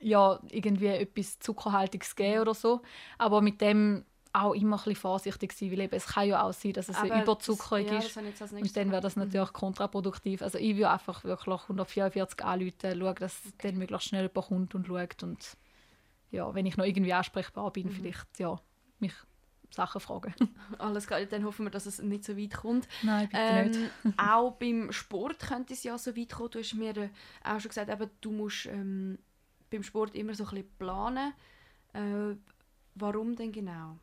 ja, 0.00 0.40
irgendwie 0.50 0.86
etwas 0.86 1.38
Zuckerhaltiges 1.38 2.16
geben 2.16 2.40
oder 2.40 2.54
so. 2.54 2.80
Aber 3.18 3.40
mit 3.40 3.60
dem 3.60 4.04
auch 4.32 4.54
immer 4.54 4.76
ein 4.76 4.78
bisschen 4.78 4.96
vorsichtig 4.96 5.52
sein, 5.52 5.72
weil 5.72 5.80
eben, 5.80 5.94
es 5.94 6.06
kann 6.06 6.28
ja 6.28 6.42
auch 6.42 6.52
sein, 6.52 6.72
dass 6.72 6.88
es 6.88 6.96
Aber 6.96 7.22
Überzuckerung 7.22 7.84
das, 7.86 8.14
ja, 8.14 8.22
ist. 8.22 8.52
und 8.52 8.76
dann 8.76 8.92
wäre 8.92 9.00
das 9.00 9.16
natürlich 9.16 9.52
kontraproduktiv. 9.52 10.42
Also 10.42 10.58
ich 10.58 10.76
würde 10.76 10.90
einfach 10.90 11.24
wirklich 11.24 11.62
144 11.62 12.44
anrufen, 12.44 12.72
schauen, 12.80 13.14
dass 13.16 13.40
okay. 13.46 13.54
dann 13.62 13.78
möglichst 13.78 14.08
schnell 14.08 14.26
jemand 14.26 14.46
kommt 14.46 14.74
und 14.74 14.86
schaut. 14.86 15.22
Und 15.22 15.56
ja, 16.30 16.54
wenn 16.54 16.66
ich 16.66 16.76
noch 16.76 16.84
irgendwie 16.84 17.12
ansprechbar 17.12 17.72
bin, 17.72 17.88
mhm. 17.88 17.90
vielleicht 17.90 18.38
ja, 18.38 18.60
mich 19.00 19.14
Sachen 19.70 20.00
fragen. 20.00 20.34
Alles 20.78 21.06
klar, 21.06 21.24
dann 21.24 21.44
hoffen 21.44 21.66
wir, 21.66 21.70
dass 21.70 21.86
es 21.86 22.00
nicht 22.00 22.24
so 22.24 22.36
weit 22.36 22.54
kommt. 22.54 22.88
Nein, 23.02 23.28
bitte 23.28 23.42
ähm, 23.42 23.90
nicht. 24.04 24.18
auch 24.18 24.52
beim 24.52 24.92
Sport 24.92 25.40
könnte 25.40 25.74
es 25.74 25.82
ja 25.82 25.96
so 25.98 26.16
weit 26.16 26.30
kommen. 26.30 26.50
Du 26.50 26.58
hast 26.60 26.74
mir 26.74 26.96
äh, 26.96 27.08
auch 27.44 27.60
schon 27.60 27.68
gesagt, 27.68 27.90
eben, 27.90 28.10
du 28.20 28.30
musst 28.30 28.66
ähm, 28.66 29.18
beim 29.70 29.82
Sport 29.82 30.14
immer 30.14 30.34
so 30.34 30.44
ein 30.44 30.50
bisschen 30.50 30.76
planen. 30.78 31.32
Äh, 31.92 32.36
warum 32.94 33.36
denn 33.36 33.52
genau? 33.52 33.98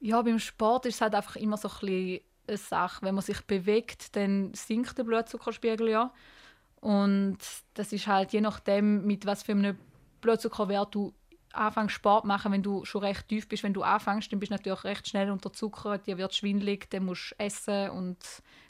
Ja, 0.00 0.20
beim 0.22 0.38
Sport 0.38 0.86
ist 0.86 0.96
es 0.96 1.00
halt 1.00 1.14
einfach 1.14 1.36
immer 1.36 1.56
so 1.56 1.68
ein 1.68 1.80
bisschen 1.80 2.20
eine 2.46 2.56
Sache. 2.56 3.04
Wenn 3.04 3.14
man 3.14 3.24
sich 3.24 3.40
bewegt, 3.42 4.14
dann 4.16 4.52
sinkt 4.54 4.98
der 4.98 5.04
Blutzuckerspiegel 5.04 5.88
ja. 5.88 6.12
Und 6.80 7.38
das 7.74 7.92
ist 7.92 8.06
halt 8.06 8.32
je 8.32 8.40
nachdem, 8.40 9.06
mit 9.06 9.26
was 9.26 9.42
für 9.42 9.52
einem 9.52 9.78
Blutzuckerwert 10.20 10.94
du 10.94 11.14
anfängst 11.52 11.94
Sport 11.94 12.24
machen, 12.24 12.52
wenn 12.52 12.62
du 12.62 12.84
schon 12.84 13.02
recht 13.02 13.28
tief 13.28 13.48
bist, 13.48 13.62
wenn 13.62 13.72
du 13.72 13.82
anfängst, 13.82 14.30
dann 14.30 14.38
bist 14.38 14.50
du 14.50 14.54
natürlich 14.54 14.84
recht 14.84 15.08
schnell 15.08 15.30
unter 15.30 15.52
Zucker, 15.52 15.98
dir 15.98 16.18
wird 16.18 16.34
schwindelig, 16.34 16.90
dann 16.90 17.06
musst 17.06 17.32
du 17.32 17.44
essen 17.44 17.90
und 17.90 18.18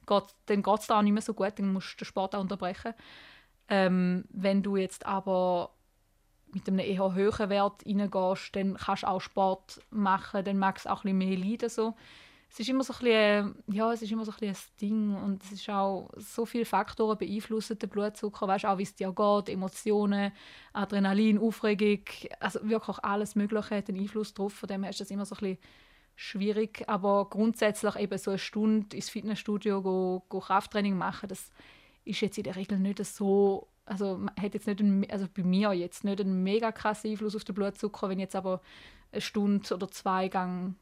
geht, 0.06 0.24
dann 0.46 0.62
geht 0.62 0.78
es 0.78 0.86
da 0.86 0.98
auch 0.98 1.02
nicht 1.02 1.12
mehr 1.12 1.22
so 1.22 1.34
gut, 1.34 1.58
dann 1.58 1.72
musst 1.72 1.94
du 1.94 2.04
den 2.04 2.06
Sport 2.06 2.34
auch 2.34 2.40
unterbrechen. 2.40 2.94
Ähm, 3.68 4.24
wenn 4.31 4.62
du 4.62 4.76
jetzt 4.76 5.07
aber 5.07 5.70
mit 6.52 6.68
einem 6.68 6.79
eher 6.79 7.14
höheren 7.14 7.50
Wert 7.50 7.85
reingehst, 7.87 8.57
dann 8.57 8.76
kannst 8.76 9.02
du 9.02 9.09
auch 9.09 9.20
Sport 9.20 9.81
machen, 9.90 10.44
dann 10.44 10.59
magst 10.59 10.87
du 10.87 10.90
auch 10.90 11.05
ein 11.05 11.18
bisschen 11.18 11.18
mehr 11.18 11.37
leiden. 11.37 11.68
So. 11.68 11.94
Es 12.48 12.61
ist 12.61 12.68
immer 12.68 12.85
so 12.85 12.94
ein 12.94 12.98
bisschen, 13.00 13.55
ja, 13.66 13.92
es 13.92 14.02
ist 14.02 14.12
immer 14.12 14.24
so 14.24 14.33
ein, 14.40 14.48
ein 14.48 14.57
Ding 14.81 15.14
und 15.16 15.42
es 15.42 15.52
ist 15.52 15.68
auch 15.68 16.09
so 16.16 16.46
viele 16.46 16.64
Faktoren 16.64 17.18
beeinflussen 17.18 17.79
den 17.79 17.90
Blutzucker, 17.90 18.48
weißt 18.48 18.66
auch 18.66 18.79
wie 18.79 18.85
es 18.85 18.94
dir 18.94 19.12
geht, 19.12 19.48
Emotionen, 19.48 20.33
Adrenalin, 20.72 21.38
Aufregung, 21.38 22.05
also 22.40 22.61
wirklich 22.62 22.98
alles 23.00 23.35
Mögliche 23.35 23.76
hat 23.76 23.88
einen 23.88 24.00
Einfluss 24.00 24.33
drauf, 24.33 24.55
von 24.55 24.68
dem 24.68 24.85
her 24.85 24.90
ist 24.90 25.00
das 25.00 25.11
immer 25.11 25.26
so 25.26 25.35
ein 25.35 25.40
bisschen 25.40 25.59
schwierig, 26.14 26.85
aber 26.87 27.29
grundsätzlich 27.29 27.96
eben 27.96 28.16
so 28.16 28.31
eine 28.31 28.38
Stunde 28.38 28.96
ins 28.96 29.11
Fitnessstudio 29.11 29.83
go, 29.83 30.24
go 30.29 30.40
Krafttraining 30.40 30.96
machen, 30.96 31.29
das 31.29 31.50
ist 32.06 32.20
jetzt 32.20 32.38
in 32.38 32.44
der 32.44 32.56
Regel 32.56 32.78
nicht 32.78 33.04
so, 33.04 33.68
also 33.84 34.20
hat 34.40 34.54
jetzt 34.54 34.66
nicht 34.66 34.80
einen, 34.80 35.08
also 35.10 35.26
bei 35.32 35.42
mir 35.42 35.72
jetzt 35.72 36.04
nicht 36.04 36.20
einen 36.20 36.42
mega 36.42 36.72
krassen 36.72 37.10
Einfluss 37.10 37.36
auf 37.36 37.44
den 37.44 37.54
Blutzucker, 37.54 38.08
wenn 38.08 38.18
ich 38.18 38.24
jetzt 38.24 38.36
aber 38.36 38.60
eine 39.12 39.20
Stunde 39.20 39.74
oder 39.74 39.88
zwei 39.90 40.28
Gang 40.28 40.74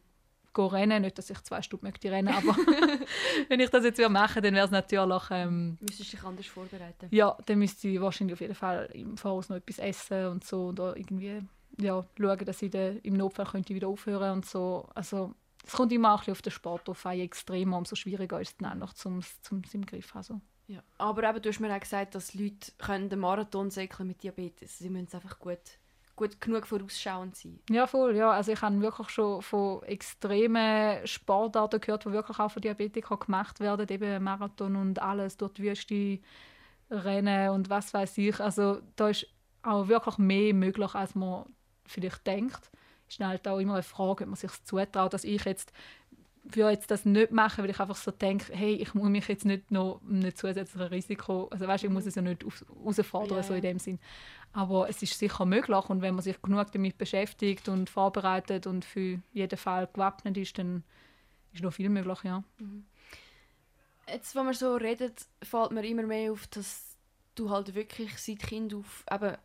rennen, 0.57 1.03
nicht, 1.03 1.19
dass 1.19 1.31
ich 1.31 1.43
zwei 1.43 1.63
Stunden 1.63 1.87
möchte 1.87 2.11
rennen, 2.11 2.33
aber 2.33 2.57
wenn 3.49 3.59
ich 3.59 3.71
das 3.71 3.85
jetzt 3.85 4.01
machen 4.09 4.43
dann 4.43 4.55
wäre 4.55 4.67
es 4.67 4.71
natürlich... 4.71 5.23
Ähm, 5.31 5.79
Müsstest 5.81 6.13
du 6.13 6.17
dich 6.17 6.25
anders 6.25 6.47
vorbereiten? 6.47 7.09
Ja, 7.11 7.37
dann 7.47 7.59
müsste 7.59 7.89
ich 7.89 8.01
wahrscheinlich 8.01 8.35
auf 8.35 8.41
jeden 8.41 8.55
Fall 8.55 8.89
im 8.93 9.17
Voraus 9.17 9.49
noch 9.49 9.57
etwas 9.57 9.79
essen 9.79 10.27
und 10.27 10.45
so 10.45 10.69
und 10.69 10.79
irgendwie 10.79 11.43
ja, 11.79 12.05
schauen, 12.17 12.45
dass 12.45 12.63
ich 12.63 12.71
dann 12.71 12.99
im 12.99 13.15
Notfall 13.15 13.47
könnte 13.47 13.75
wieder 13.75 13.89
aufhören 13.89 14.33
und 14.33 14.47
so. 14.47 14.89
Also 14.95 15.35
es 15.67 15.73
kommt 15.73 15.93
immer 15.93 16.15
auch 16.15 16.19
ein 16.19 16.21
bisschen 16.21 16.33
auf 16.33 16.43
den 16.43 16.53
Sport 16.53 16.89
auf, 16.89 17.05
je 17.05 17.23
extremer, 17.23 17.79
umso 17.79 17.97
schwieriger 17.97 18.41
ist 18.41 18.51
es 18.51 18.57
dann 18.59 18.79
noch 18.79 18.93
zum, 18.93 19.23
zum, 19.43 19.65
zum 19.65 19.85
Griff. 19.87 20.15
Also. 20.15 20.41
Ja. 20.67 20.83
Aber 20.99 21.29
eben, 21.29 21.43
du 21.43 21.49
hast 21.49 21.61
mir 21.61 21.75
auch 21.75 21.81
gesagt, 21.81 22.15
dass 22.15 22.35
Leute 22.35 22.73
können 22.79 23.09
den 23.09 23.19
Marathon 23.19 23.71
säckeln 23.71 24.09
mit 24.09 24.23
Diabetes. 24.23 24.79
Sie 24.79 24.89
müssen 24.89 25.15
einfach 25.15 25.39
gut, 25.39 25.59
gut 26.17 26.41
genug 26.41 26.67
vorausschauend 26.67 27.37
sein. 27.37 27.61
Ja, 27.71 27.87
voll. 27.87 28.17
Ja. 28.17 28.31
Also 28.31 28.53
ich 28.53 28.63
habe 28.63 28.81
wirklich 28.81 29.11
schon 29.11 29.43
von 29.43 29.83
extremen 29.83 31.07
Sportarten 31.07 31.81
gehört, 31.81 32.07
die 32.07 32.13
wirklich 32.13 32.39
auch 32.39 32.51
von 32.51 32.63
Diabetikern 32.63 33.19
gemacht 33.19 33.61
werden. 33.61 33.87
Eben 33.89 34.23
Marathon 34.25 34.77
und 34.77 35.03
alles, 35.03 35.37
die 35.37 35.63
Wüste 35.63 36.21
rennen 36.91 37.51
und 37.51 37.69
was 37.69 37.93
weiß 37.93 38.19
ich. 38.19 38.41
Also 38.41 38.81
da 38.97 39.09
ist 39.11 39.27
auch 39.63 39.89
wirklich 39.89 40.19
mehr 40.19 40.55
möglich, 40.55 40.95
als 40.95 41.15
man 41.15 41.47
vielleicht 41.87 42.27
denkt. 42.27 42.71
Es 43.07 43.19
ist 43.19 43.25
halt 43.25 43.47
auch 43.47 43.59
immer 43.59 43.75
eine 43.75 43.83
Frage, 43.83 44.25
ob 44.25 44.31
man 44.31 44.37
sich 44.37 44.51
zutraut, 44.65 45.13
dass 45.13 45.25
ich 45.25 45.45
jetzt 45.45 45.73
würde 46.45 46.73
jetzt 46.73 46.91
das 46.91 47.05
nicht 47.05 47.33
machen, 47.33 47.63
weil 47.63 47.71
ich 47.71 47.81
einfach 47.81 47.97
so 47.97 48.11
denke, 48.11 48.53
hey, 48.53 48.75
ich 48.75 48.95
muss 48.95 49.09
mich 49.09 49.27
jetzt 49.29 49.45
nicht 49.45 49.71
noch 49.71 50.01
einem 50.09 50.35
zusätzlichen 50.35 50.89
Risiko, 50.89 51.49
also 51.51 51.67
weißt, 51.67 51.85
ich 51.85 51.91
muss 51.91 52.07
es 52.07 52.15
ja 52.15 52.23
nicht 52.23 52.45
herausfordern, 52.45 53.39
Ja, 53.39 53.43
so 53.43 53.55
in 53.55 53.63
dem 53.63 53.79
Sinn. 53.79 53.99
Aber 54.53 54.89
es 54.89 55.03
ist 55.03 55.19
sicher 55.19 55.47
möglich 55.47 55.89
und 55.89 56.03
wenn 56.03 56.15
man 56.15 56.23
sich 56.23 56.41
genug 56.41 56.71
damit 56.73 56.99
beschäftigt 56.99 57.69
und 57.69 57.91
vorbereitet 57.91 58.67
und 58.67 58.85
für 58.85 59.21
jeden 59.33 59.59
Fall 59.59 59.89
gewappnet 59.93 60.37
ist, 60.37 60.59
dann 60.59 60.85
ist 61.53 61.63
noch 61.63 61.73
viel 61.73 61.89
möglich, 61.89 62.19
ja. 62.25 62.45
Jetzt, 64.07 64.35
wenn 64.35 64.47
wir 64.47 64.55
so 64.55 64.77
reden, 64.77 65.13
fällt 65.43 65.71
mir 65.71 65.85
immer 65.87 66.03
mehr 66.03 66.31
auf, 66.31 66.47
dass 66.49 66.97
du 67.35 67.51
halt 67.51 67.75
wirklich 67.75 68.17
seit 68.19 68.41
Kind 68.41 68.75
auf 68.75 69.05
eben 69.11 69.37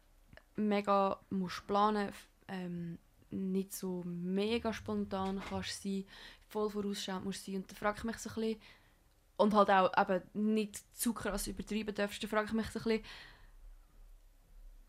mega 0.58 1.18
musst 1.30 1.66
planen 1.66 2.12
ähm, 2.50 3.00
nicht 3.32 3.74
so 3.74 4.04
mega 4.06 4.74
spontan 4.74 5.42
kannst 5.50 5.84
sein, 5.84 6.06
voll 6.50 6.70
vorausschauend 6.70 7.26
musst 7.26 7.46
sein. 7.46 7.56
Und 7.56 7.72
da 7.72 7.76
frage 7.76 8.00
ich 8.00 8.04
mich 8.04 8.18
so 8.18 8.30
ein 8.30 8.36
bisschen, 8.36 8.62
und 9.38 9.54
halt 9.54 9.70
auch 9.70 9.92
eben 9.98 10.54
nicht 10.54 10.84
zu 10.98 11.14
krass 11.14 11.48
übertreiben 11.48 11.96
darfst, 11.96 12.22
da 12.22 12.28
frage 12.28 12.48
ich 12.48 12.54
mich 12.54 12.70
so 12.72 12.80
ein 12.80 12.84
bisschen, 12.84 13.04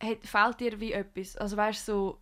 hat, 0.02 0.26
fehlt 0.26 0.60
dir 0.60 0.80
wie 0.80 0.92
etwas? 0.92 1.36
Also 1.36 1.56
weißt 1.56 1.86
du, 1.86 1.92
so, 1.92 2.20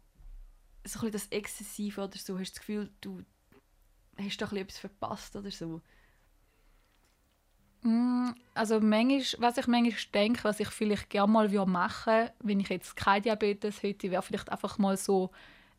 so 0.85 0.99
ein 0.99 1.11
bisschen 1.11 1.13
das 1.13 1.27
Exzessive 1.29 2.05
oder 2.05 2.19
so, 2.19 2.39
hast 2.39 2.51
du 2.51 2.55
das 2.55 2.61
Gefühl, 2.61 2.91
du 3.01 3.25
hast 4.19 4.37
bisschen 4.37 4.57
etwas 4.59 4.79
verpasst 4.79 5.37
oder 5.37 5.51
so? 5.51 5.81
Mm, 7.83 8.31
Also 8.55 8.81
manchmal, 8.81 9.41
was 9.51 9.57
ich 9.57 9.67
manchmal 9.67 10.13
denke, 10.13 10.45
was 10.45 10.61
ich 10.61 10.69
vielleicht 10.69 11.11
gerne 11.11 11.33
mal 11.33 11.49
machen 11.67 12.13
würde, 12.13 12.33
wenn 12.41 12.61
ich 12.61 12.69
jetzt 12.69 12.97
kein 12.97 13.23
Diabetes 13.23 13.83
hätte, 13.83 14.11
wäre 14.11 14.23
vielleicht 14.23 14.51
einfach 14.51 14.79
mal 14.79 14.97
so 14.97 15.31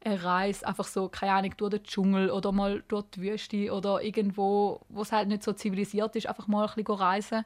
eine 0.04 0.24
Reise, 0.24 0.66
einfach 0.66 0.86
so, 0.86 1.10
keine 1.10 1.34
Ahnung, 1.34 1.54
durch 1.58 1.72
den 1.72 1.84
Dschungel 1.84 2.32
oder 2.32 2.52
mal 2.52 2.84
durch 2.88 3.06
die 3.14 3.22
Wüste 3.22 3.72
oder 3.74 4.02
irgendwo, 4.02 4.82
wo 4.90 5.02
es 5.02 5.12
halt 5.12 5.28
nicht 5.28 5.44
so 5.44 5.54
zivilisiert 5.54 6.16
ist, 6.16 6.28
einfach 6.28 6.48
mal 6.48 6.68
ein 6.68 6.74
bisschen 6.76 6.96
reisen. 6.96 7.46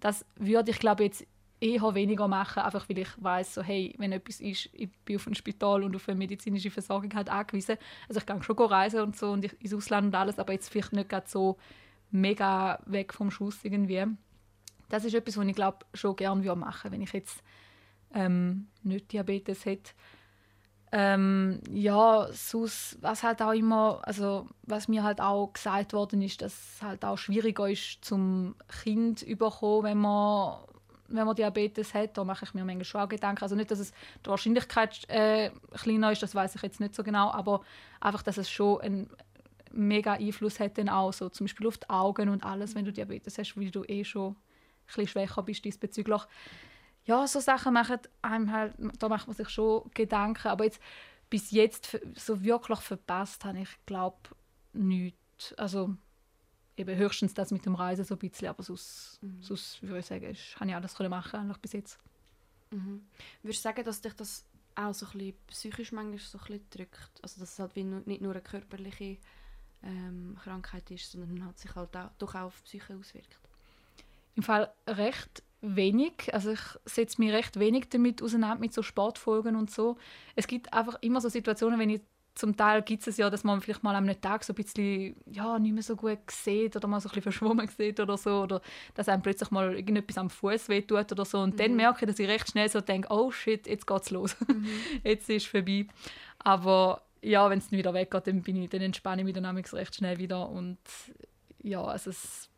Das 0.00 0.24
würde 0.36 0.70
ich, 0.70 0.78
glaube 0.78 1.04
jetzt 1.04 1.26
eher 1.60 1.94
weniger 1.94 2.26
machen, 2.26 2.62
einfach 2.62 2.88
weil 2.88 2.98
ich 2.98 3.22
weiß 3.22 3.54
so, 3.54 3.62
hey, 3.62 3.94
wenn 3.98 4.12
etwas 4.12 4.40
ist, 4.40 4.70
ich 4.72 4.90
bin 5.04 5.16
auf 5.16 5.26
ein 5.26 5.34
Spital 5.34 5.82
und 5.84 5.94
auf 5.94 6.08
eine 6.08 6.16
medizinische 6.16 6.70
Versorgung 6.70 7.14
halt 7.14 7.28
angewiesen. 7.28 7.76
Also 8.08 8.20
ich 8.20 8.26
kann 8.26 8.42
schon 8.42 8.56
reisen 8.58 9.00
und 9.00 9.16
so 9.16 9.30
und 9.32 9.44
ich, 9.44 9.60
ins 9.60 9.74
Ausland 9.74 10.06
und 10.08 10.14
alles, 10.14 10.38
aber 10.38 10.54
jetzt 10.54 10.70
vielleicht 10.70 10.94
nicht 10.94 11.10
gerade 11.10 11.28
so 11.28 11.58
mega 12.10 12.80
weg 12.86 13.12
vom 13.12 13.30
Schuss 13.30 13.58
irgendwie. 13.62 14.06
Das 14.88 15.04
ist 15.04 15.14
etwas, 15.14 15.36
was 15.36 15.46
ich 15.46 15.54
glaube 15.54 15.84
schon 15.92 16.16
gerne 16.16 16.42
würde 16.42 16.58
machen, 16.58 16.92
wenn 16.92 17.02
ich 17.02 17.12
jetzt 17.12 17.42
ähm, 18.14 18.68
nicht 18.82 19.12
Diabetes 19.12 19.66
hätte. 19.66 19.92
Ähm, 20.92 21.60
ja, 21.70 22.28
sonst, 22.32 22.98
was 23.00 23.22
halt 23.22 23.40
auch 23.42 23.52
immer, 23.52 24.00
also 24.02 24.48
was 24.62 24.88
mir 24.88 25.04
halt 25.04 25.20
auch 25.20 25.52
gesagt 25.52 25.92
worden 25.92 26.20
ist, 26.20 26.42
dass 26.42 26.52
es 26.52 26.82
halt 26.82 27.04
auch 27.04 27.16
schwieriger 27.16 27.68
ist 27.68 28.04
zum 28.04 28.56
Kind 28.82 29.22
überkommen, 29.22 29.84
wenn 29.84 29.98
man 29.98 30.58
wenn 31.12 31.26
man 31.26 31.34
Diabetes 31.34 31.92
hat, 31.92 32.16
da 32.16 32.24
mache 32.24 32.44
ich 32.44 32.54
mir 32.54 32.64
manchmal 32.64 32.84
schon 32.84 33.00
auch 33.00 33.08
Gedanken. 33.08 33.42
Also 33.42 33.56
nicht, 33.56 33.70
dass 33.70 33.80
es 33.80 33.92
die 34.24 34.30
Wahrscheinlichkeit 34.30 35.08
äh, 35.08 35.50
kleiner 35.72 36.12
ist, 36.12 36.22
das 36.22 36.36
weiß 36.36 36.54
ich 36.54 36.62
jetzt 36.62 36.78
nicht 36.78 36.94
so 36.94 37.02
genau, 37.02 37.32
aber 37.32 37.62
einfach, 38.00 38.22
dass 38.22 38.38
es 38.38 38.48
schon 38.48 38.80
einen 38.80 39.10
mega 39.72 40.14
Einfluss 40.14 40.60
hat 40.60 40.78
dann 40.78 40.88
auch 40.88 41.12
so 41.12 41.28
zum 41.28 41.46
Beispiel 41.46 41.66
auf 41.66 41.78
die 41.78 41.90
Augen 41.90 42.28
und 42.28 42.44
alles, 42.44 42.74
wenn 42.74 42.84
du 42.84 42.92
Diabetes 42.92 43.38
hast, 43.38 43.56
weil 43.56 43.70
du 43.70 43.84
eh 43.84 44.04
schon 44.04 44.30
ein 44.30 44.36
bisschen 44.86 45.06
schwächer 45.08 45.42
bist 45.42 45.64
diesbezüglich. 45.64 46.22
Ja, 47.04 47.26
so 47.26 47.40
Sachen 47.40 47.72
machen 47.72 47.98
einem 48.22 48.52
halt, 48.52 48.74
da 48.98 49.08
macht 49.08 49.26
man 49.26 49.36
sich 49.36 49.48
schon 49.48 49.90
Gedanken, 49.94 50.48
aber 50.48 50.64
jetzt 50.64 50.80
bis 51.28 51.50
jetzt 51.50 51.98
so 52.16 52.42
wirklich 52.42 52.80
verpasst 52.80 53.44
habe 53.44 53.60
ich 53.60 53.86
glaube 53.86 54.18
nichts. 54.72 55.54
Also 55.56 55.94
eben 56.76 56.96
höchstens 56.96 57.34
das 57.34 57.50
mit 57.50 57.64
dem 57.64 57.74
Reisen 57.74 58.04
so 58.04 58.14
ein 58.14 58.18
bisschen, 58.18 58.48
aber 58.48 58.62
sonst, 58.62 59.20
sonst 59.40 59.82
würde 59.82 60.00
ich 60.00 60.06
sagen, 60.06 60.24
ist, 60.24 60.56
habe 60.56 60.70
ich 60.70 60.76
alles 60.76 60.94
können 60.94 61.10
machen 61.10 61.40
eigentlich 61.40 61.58
bis 61.58 61.72
jetzt. 61.72 61.98
Mhm. 62.70 63.02
Würdest 63.42 63.64
du 63.64 63.68
sagen, 63.68 63.84
dass 63.84 64.00
dich 64.00 64.14
das 64.14 64.44
auch 64.74 64.94
so 64.94 65.06
ein 65.06 65.12
bisschen 65.12 65.36
psychisch 65.48 65.92
manchmal 65.92 66.18
so 66.18 66.38
ein 66.38 66.44
bisschen 66.44 66.70
drückt? 66.70 67.22
Also 67.22 67.40
dass 67.40 67.52
es 67.52 67.58
halt 67.58 67.76
wie 67.76 67.84
nicht 67.84 68.20
nur 68.20 68.32
eine 68.32 68.42
körperliche 68.42 69.18
ähm, 69.82 70.36
Krankheit 70.42 70.90
ist, 70.90 71.12
sondern 71.12 71.44
hat 71.44 71.58
sich 71.58 71.74
halt 71.74 71.96
auch, 71.96 72.10
doch 72.18 72.34
auch 72.34 72.46
auf 72.46 72.60
die 72.62 72.78
Psyche 72.78 72.96
auswirkt? 72.96 73.38
Im 74.36 74.42
Fall 74.42 74.72
recht 74.86 75.42
wenig. 75.60 76.32
Also 76.32 76.52
ich 76.52 76.60
setze 76.84 77.20
mich 77.20 77.32
recht 77.32 77.58
wenig 77.58 77.88
damit 77.90 78.22
auseinander, 78.22 78.60
mit 78.60 78.72
so 78.72 78.82
Sportfolgen 78.82 79.56
und 79.56 79.70
so. 79.70 79.96
Es 80.34 80.46
gibt 80.46 80.72
einfach 80.72 80.96
immer 81.02 81.20
so 81.20 81.28
Situationen, 81.28 81.78
wenn 81.78 81.90
ich 81.90 82.00
zum 82.34 82.56
Teil 82.56 82.82
gibt 82.82 83.06
es 83.06 83.16
ja, 83.16 83.28
dass 83.28 83.44
man 83.44 83.60
vielleicht 83.60 83.82
mal 83.82 83.94
am 83.94 84.08
Tag 84.20 84.44
so 84.44 84.52
ein 84.52 84.56
bisschen 84.56 85.16
ja, 85.26 85.58
nicht 85.58 85.72
mehr 85.72 85.82
so 85.82 85.96
gut 85.96 86.30
sieht 86.30 86.74
oder 86.76 86.88
mal 86.88 87.00
so 87.00 87.08
ein 87.08 87.10
bisschen 87.10 87.22
verschwommen 87.22 87.68
sieht 87.68 88.00
oder 88.00 88.16
so. 88.16 88.42
Oder 88.42 88.62
dass 88.94 89.08
einem 89.08 89.22
plötzlich 89.22 89.50
mal 89.50 89.74
irgendetwas 89.74 90.16
am 90.16 90.30
Fuß 90.30 90.68
wehtut 90.68 91.12
oder 91.12 91.24
so. 91.24 91.40
Und 91.40 91.60
dann 91.60 91.76
merke 91.76 92.04
ich, 92.04 92.10
dass 92.10 92.18
ich 92.18 92.28
recht 92.28 92.50
schnell 92.50 92.68
so 92.68 92.80
denke, 92.80 93.08
oh 93.10 93.30
shit, 93.30 93.66
jetzt 93.66 93.86
geht's 93.86 94.10
los. 94.10 94.36
jetzt 95.04 95.28
ist 95.28 95.44
es 95.44 95.50
vorbei. 95.50 95.86
Aber 96.38 97.02
ja, 97.20 97.50
wenn 97.50 97.58
es 97.58 97.70
wieder 97.72 97.92
weggeht, 97.92 98.26
dann, 98.26 98.42
bin 98.42 98.56
ich, 98.56 98.70
dann 98.70 98.80
entspanne 98.80 99.22
ich 99.22 99.26
mich 99.26 99.34
dann 99.34 99.44
recht 99.56 99.94
schnell 99.94 100.18
wieder. 100.18 100.48
Und 100.48 100.78
ja, 101.62 101.84
also 101.84 102.10
es 102.10 102.49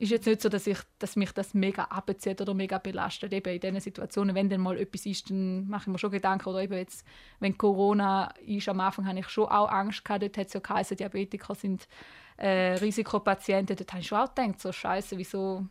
ist 0.00 0.10
jetzt 0.10 0.26
nicht 0.26 0.40
so, 0.40 0.48
dass, 0.48 0.66
ich, 0.66 0.78
dass 0.98 1.14
mich 1.14 1.30
das 1.32 1.52
mega 1.52 1.84
abzieht 1.84 2.40
oder 2.40 2.54
mega 2.54 2.78
belastet. 2.78 3.34
Eben 3.34 3.52
in 3.52 3.60
diesen 3.60 3.80
Situationen, 3.80 4.34
wenn 4.34 4.48
dann 4.48 4.62
mal 4.62 4.78
etwas 4.78 5.04
ist, 5.04 5.28
dann 5.28 5.68
mache 5.68 5.82
ich 5.82 5.86
mir 5.88 5.98
schon 5.98 6.10
Gedanken. 6.10 6.48
Oder 6.48 6.62
eben 6.62 6.78
jetzt, 6.78 7.04
wenn 7.38 7.58
Corona 7.58 8.32
ist, 8.46 8.68
am 8.70 8.80
Anfang 8.80 9.06
hatte 9.06 9.18
ich 9.18 9.28
schon 9.28 9.44
auch 9.44 9.70
Angst 9.70 10.02
gehabt. 10.02 10.22
Dort 10.22 10.38
hat 10.38 10.46
es 10.46 10.54
ja 10.54 10.60
geheißen, 10.60 10.96
Diabetiker 10.96 11.54
sind 11.54 11.86
äh, 12.38 12.72
Risikopatienten. 12.78 13.76
Dort 13.76 13.92
habe 13.92 14.00
ich 14.00 14.08
schon 14.08 14.18
auch 14.18 14.34
gedacht, 14.34 14.58
so 14.58 14.72
Scheiße, 14.72 15.18
wieso, 15.18 15.66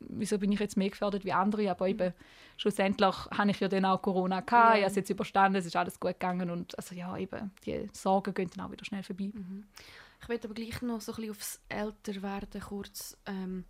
wieso 0.00 0.38
bin 0.38 0.52
ich 0.52 0.60
jetzt 0.60 0.78
mehr 0.78 0.88
gefährdet 0.88 1.26
wie 1.26 1.32
andere? 1.32 1.70
Aber 1.70 1.86
eben, 1.86 2.14
schlussendlich 2.56 3.16
habe 3.36 3.50
ich 3.50 3.60
ja 3.60 3.68
dann 3.68 3.84
auch 3.84 4.00
Corona 4.00 4.40
gehabt. 4.40 4.52
Ja. 4.52 4.76
Ich 4.76 4.82
habe 4.82 4.90
es 4.90 4.96
jetzt 4.96 5.10
überstanden, 5.10 5.58
es 5.58 5.66
ist 5.66 5.76
alles 5.76 6.00
gut 6.00 6.12
gegangen. 6.12 6.48
Und 6.48 6.74
also 6.78 6.94
ja, 6.94 7.14
eben, 7.18 7.50
die 7.66 7.86
Sorgen 7.92 8.32
gehen 8.32 8.48
dann 8.56 8.64
auch 8.64 8.72
wieder 8.72 8.86
schnell 8.86 9.02
vorbei. 9.02 9.30
Ich 10.22 10.28
möchte 10.28 10.48
aber 10.48 10.54
gleich 10.54 10.80
noch 10.80 11.02
so 11.02 11.12
ein 11.12 11.16
bisschen 11.16 11.30
aufs 11.32 11.60
Älterwerden 11.68 12.62
kurz 12.62 13.14
ähm, 13.26 13.66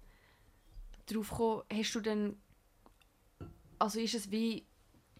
drauf 1.07 1.31
kommen. 1.31 1.63
Hast 1.73 1.95
du 1.95 2.01
denn, 2.01 2.37
also 3.79 4.01
ist 4.01 4.15
es 4.15 4.31
wie 4.31 4.65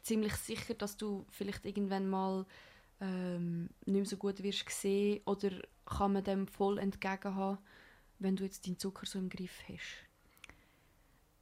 ziemlich 0.03 0.35
sicher, 0.35 0.75
dass 0.75 0.97
du 0.97 1.25
vielleicht 1.31 1.65
irgendwann 1.65 2.09
mal 2.09 2.47
ähm, 3.01 3.71
nicht 3.87 3.95
mehr 3.95 4.07
so 4.07 4.17
gut 4.17 4.43
wirst 4.43 4.69
sehen 4.71 5.21
oder 5.25 5.51
kann 5.87 6.13
man 6.13 6.25
dem 6.25 6.47
voll 6.47 6.79
entgegenhaben, 6.79 7.59
wenn 8.19 8.37
du 8.37 8.45
jetzt 8.45 8.67
deinen 8.67 8.79
Zucker 8.79 9.07
so 9.07 9.19
im 9.19 9.29
Griff 9.29 9.63
hast? 9.69 10.05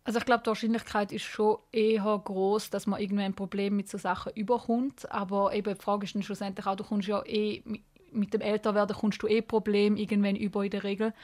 Also 0.05 0.19
ich 0.19 0.25
glaube, 0.25 0.43
die 0.43 0.49
Wahrscheinlichkeit 0.49 1.13
ist 1.13 1.23
schon 1.23 1.59
eher 1.71 2.21
groß, 2.25 2.71
dass 2.71 2.89
man 2.89 3.01
irgendwann 3.01 3.27
ein 3.27 3.35
Problem 3.35 3.77
mit 3.77 3.89
so 3.89 3.99
Sachen 3.99 4.33
überkommt. 4.35 5.11
Aber 5.13 5.55
eben 5.55 5.75
die 5.75 5.81
Frage 5.81 6.07
ist 6.07 6.15
dann 6.17 6.25
schlussendlich 6.25 6.67
auch, 6.67 6.75
du 6.75 6.83
kommst 6.83 7.07
ja 7.07 7.25
eh 7.25 7.63
mit- 8.11 8.35
dem 8.35 8.41
Älterwerden 8.41 8.97
kommst 8.97 9.23
du 9.23 9.29
eh 9.29 9.43
Problem 9.43 9.97
irgendwann 9.97 10.37
über 10.37 10.65
in 10.65 10.71
der 10.71 10.83
Regel. 10.83 11.15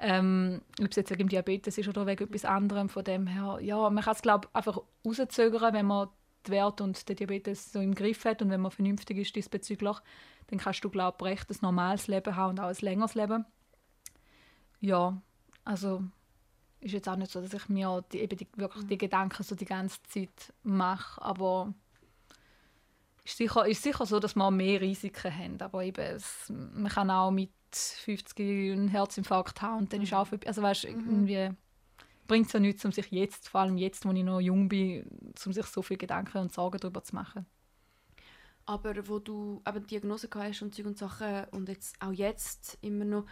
Ähm, 0.00 0.62
ob 0.80 0.90
es 0.90 0.96
jetzt 0.96 1.10
wegen 1.10 1.28
Diabetes 1.28 1.76
ist 1.76 1.88
oder 1.88 2.06
wegen 2.06 2.24
etwas 2.24 2.44
anderem. 2.44 2.88
Von 2.88 3.04
dem 3.04 3.26
her, 3.26 3.58
ja, 3.60 3.90
man 3.90 4.04
kann 4.04 4.14
es 4.14 4.22
glaube 4.22 4.48
einfach 4.52 4.80
rauszögern, 5.04 5.74
wenn 5.74 5.86
man 5.86 6.08
die 6.46 6.52
Werte 6.52 6.84
und 6.84 7.08
den 7.08 7.16
Diabetes 7.16 7.72
so 7.72 7.80
im 7.80 7.94
Griff 7.94 8.24
hat 8.24 8.42
und 8.42 8.50
wenn 8.50 8.60
man 8.60 8.70
vernünftig 8.70 9.18
ist 9.18 9.34
diesbezüglich, 9.34 9.96
dann 10.48 10.58
kannst 10.58 10.84
du 10.84 10.90
glaube 10.90 11.16
ich 11.20 11.24
recht 11.26 11.50
ein 11.50 11.56
normales 11.62 12.06
Leben 12.06 12.36
haben 12.36 12.50
und 12.50 12.60
auch 12.60 12.68
ein 12.68 12.76
längeres 12.80 13.14
Leben. 13.14 13.44
Ja, 14.80 15.20
also 15.64 16.04
ist 16.80 16.92
jetzt 16.92 17.08
auch 17.08 17.16
nicht 17.16 17.32
so, 17.32 17.40
dass 17.40 17.52
ich 17.52 17.68
mir 17.68 18.04
die, 18.12 18.20
eben 18.20 18.36
die, 18.36 18.46
wirklich 18.56 18.86
die 18.86 18.98
Gedanken 18.98 19.42
so 19.42 19.54
die 19.54 19.64
ganze 19.64 20.02
Zeit 20.04 20.52
mache, 20.62 21.20
aber 21.20 21.74
ist 23.24 23.36
sicher, 23.36 23.66
ist 23.66 23.82
sicher 23.82 24.06
so, 24.06 24.20
dass 24.20 24.36
wir 24.36 24.50
mehr 24.50 24.80
Risiken 24.80 25.36
haben, 25.36 25.60
aber 25.60 25.82
eben, 25.82 26.00
es, 26.00 26.50
man 26.50 26.88
kann 26.90 27.10
auch 27.10 27.30
mit 27.30 27.50
50 27.74 28.38
einen 28.72 28.88
Herzinfarkt 28.88 29.62
haben 29.62 29.78
und 29.78 29.92
dann 29.92 30.02
ist 30.02 30.12
auch 30.12 30.26
vorbei. 30.26 30.46
also 30.46 30.62
weißt, 30.62 30.84
irgendwie 30.84 31.50
bringt 32.26 32.46
es 32.46 32.52
ja 32.52 32.60
nichts, 32.60 32.84
um 32.84 32.92
sich 32.92 33.10
jetzt, 33.10 33.48
vor 33.48 33.62
allem 33.62 33.78
jetzt, 33.78 34.04
wo 34.04 34.12
ich 34.12 34.22
noch 34.22 34.40
jung 34.40 34.68
bin, 34.68 35.04
um 35.44 35.52
sich 35.52 35.66
so 35.66 35.82
viele 35.82 35.98
Gedanken 35.98 36.38
und 36.38 36.52
Sorgen 36.52 36.78
darüber 36.78 37.02
zu 37.02 37.14
machen. 37.14 37.46
Aber 38.66 39.08
wo 39.08 39.18
du 39.18 39.62
eben 39.66 39.80
die 39.80 39.86
Diagnose 39.86 40.28
gehabt 40.28 40.50
hast 40.50 40.60
und 40.60 40.74
Zeug 40.74 40.84
und 40.84 40.98
Sachen 40.98 41.44
und 41.52 41.70
jetzt 41.70 41.96
auch 42.02 42.12
jetzt 42.12 42.76
immer 42.82 43.06
noch, 43.06 43.24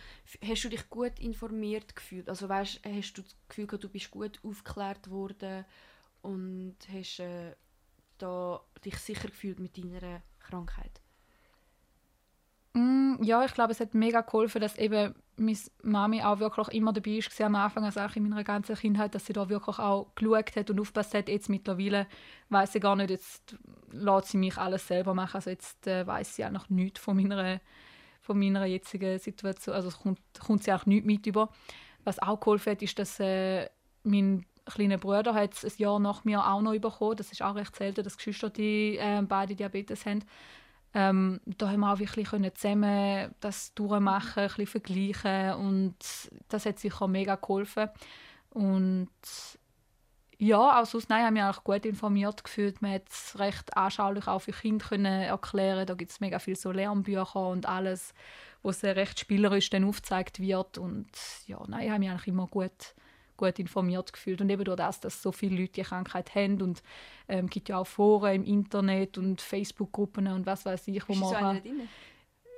hast 0.43 0.64
du 0.64 0.70
dich 0.70 0.89
gut 0.89 1.18
informiert 1.18 1.95
gefühlt? 1.95 2.30
Also 2.30 2.49
weißt, 2.49 2.80
hast 2.87 3.12
du 3.12 3.22
das 3.22 3.37
Gefühl 3.47 3.66
gehabt, 3.66 3.84
du 3.84 3.91
bist 3.91 4.11
gut 4.11 4.41
aufgeklärt 4.43 5.11
worden 5.11 5.66
und 6.22 6.76
hast 6.91 7.20
äh, 7.20 7.55
da 8.16 8.64
dich 8.82 8.97
sicher 8.97 9.28
gefühlt 9.28 9.61
mit 9.61 9.76
deiner 9.76 10.22
Krankheit? 10.41 11.03
Mm, 12.77 13.22
ja, 13.22 13.43
ich 13.43 13.55
glaube, 13.55 13.72
es 13.72 13.81
hat 13.81 13.95
mega 13.95 14.20
geholfen, 14.20 14.61
dass 14.61 14.77
eben 14.77 15.14
meine 15.39 15.57
Mami 15.83 16.22
auch 16.22 16.41
wirklich 16.41 16.68
immer 16.77 16.93
dabei 16.93 17.20
war 17.20 17.47
am 17.47 17.55
Anfang, 17.55 17.85
also 17.85 18.01
auch 18.01 18.14
in 18.16 18.29
meiner 18.29 18.45
ganzen 18.45 18.77
Kindheit, 18.77 19.14
dass 19.14 19.24
sie 19.24 19.33
da 19.33 19.49
wirklich 19.49 19.79
auch 19.79 20.14
geschaut 20.14 20.55
hat 20.57 20.68
und 20.68 20.81
aufgepasst 20.81 21.14
hat. 21.14 21.31
Jetzt 21.31 21.49
mittlerweile 21.49 22.07
weiß 22.51 22.74
sie 22.74 22.81
gar 22.81 22.95
nicht, 22.95 23.09
jetzt 23.09 23.57
lässt 23.93 24.29
sie 24.29 24.37
mich 24.37 24.59
alles 24.59 24.87
selber 24.87 25.14
machen. 25.14 25.37
Also 25.37 25.49
jetzt 25.49 25.87
äh, 25.87 26.07
weiß 26.07 26.37
sie 26.37 26.45
auch 26.45 26.51
noch 26.51 26.68
nichts 26.68 27.01
von 27.01 27.16
meiner, 27.16 27.62
von 28.20 28.39
meiner 28.39 28.66
jetzigen 28.66 29.18
Situation. 29.18 29.74
Also 29.74 29.89
kommt, 29.91 30.20
kommt 30.39 30.64
sie 30.64 30.72
auch 30.74 30.85
nicht 30.85 31.07
mit 31.07 31.27
über. 31.27 31.49
Was 32.05 32.18
auch 32.18 32.41
geholfen 32.41 32.72
hat, 32.72 32.83
ist, 32.83 32.99
dass 32.99 33.18
äh, 33.20 33.70
mein 34.03 34.45
kleiner 34.66 34.99
Bruder 34.99 35.33
hat 35.33 35.55
es 35.55 35.64
ein 35.64 35.72
Jahr 35.79 35.99
nach 35.99 36.24
mir 36.24 36.47
auch 36.47 36.61
noch 36.61 36.79
bekommen. 36.79 37.16
Das 37.16 37.33
ist 37.33 37.41
auch 37.41 37.55
recht 37.55 37.74
selten, 37.74 38.05
dass 38.05 38.18
Geschwister 38.18 38.51
die 38.51 38.99
äh, 38.99 39.22
beide 39.22 39.55
Diabetes 39.55 40.05
haben. 40.05 40.22
Ähm, 40.99 41.40
da 41.44 41.68
haben 41.68 41.80
wir 41.80 41.92
auch 41.92 41.99
wirklich 41.99 42.30
können 42.30 42.55
zusammen 42.55 43.34
das 43.40 43.74
durchmachen, 43.74 44.44
ein 44.44 44.49
bisschen 44.49 44.66
vergleichen 44.66 45.53
und 45.53 45.94
das 46.49 46.64
hat 46.64 46.78
sicher 46.78 47.07
mega 47.07 47.34
geholfen. 47.34 47.90
Und 48.49 49.11
ja, 50.38 50.80
auch 50.80 50.86
sonst, 50.86 51.11
nein, 51.11 51.26
haben 51.26 51.34
wir 51.34 51.51
auch 51.51 51.64
gut 51.64 51.84
informiert 51.84 52.44
gefühlt. 52.44 52.80
Man 52.80 52.94
hat 52.94 53.11
es 53.11 53.38
recht 53.38 53.76
anschaulich 53.76 54.26
auch 54.26 54.38
für 54.38 54.53
Kinder 54.53 54.86
können 54.86 55.22
erklären. 55.22 55.84
Da 55.84 55.92
gibt 55.92 56.12
es 56.12 56.20
mega 56.20 56.38
viele 56.38 56.57
so 56.57 56.72
Lernbücher 56.72 57.47
und 57.47 57.66
alles, 57.66 58.14
wo 58.62 58.70
es 58.70 58.82
recht 58.82 59.20
spielerisch 59.20 59.68
dann 59.68 59.84
aufgezeigt 59.84 60.40
wird. 60.40 60.78
Und 60.78 61.11
ja, 61.47 61.61
nein, 61.68 61.92
haben 61.92 62.01
mich 62.01 62.09
eigentlich 62.09 62.28
immer 62.28 62.47
gut 62.47 62.94
gut 63.37 63.59
informiert 63.59 64.12
gefühlt. 64.12 64.41
Und 64.41 64.51
eben 64.51 64.64
durch 64.64 64.76
das, 64.76 65.01
dass 65.01 65.22
so 65.22 65.32
viele 65.32 65.61
Leute 65.61 65.72
die 65.72 65.82
Krankheit 65.82 66.34
haben 66.34 66.61
und 66.62 66.78
es 66.78 66.82
ähm, 67.28 67.49
gibt 67.49 67.68
ja 67.68 67.78
auch 67.78 67.87
Foren 67.87 68.34
im 68.37 68.45
Internet 68.45 69.18
und 69.18 69.41
Facebook-Gruppen 69.41 70.26
und 70.28 70.47
was 70.47 70.64
weiß 70.64 70.89
ich, 70.89 71.09
wo 71.09 71.12
Ist 71.12 71.20
man 71.20 71.28
so 71.28 71.34
kann- 71.34 71.62
drin? 71.62 71.89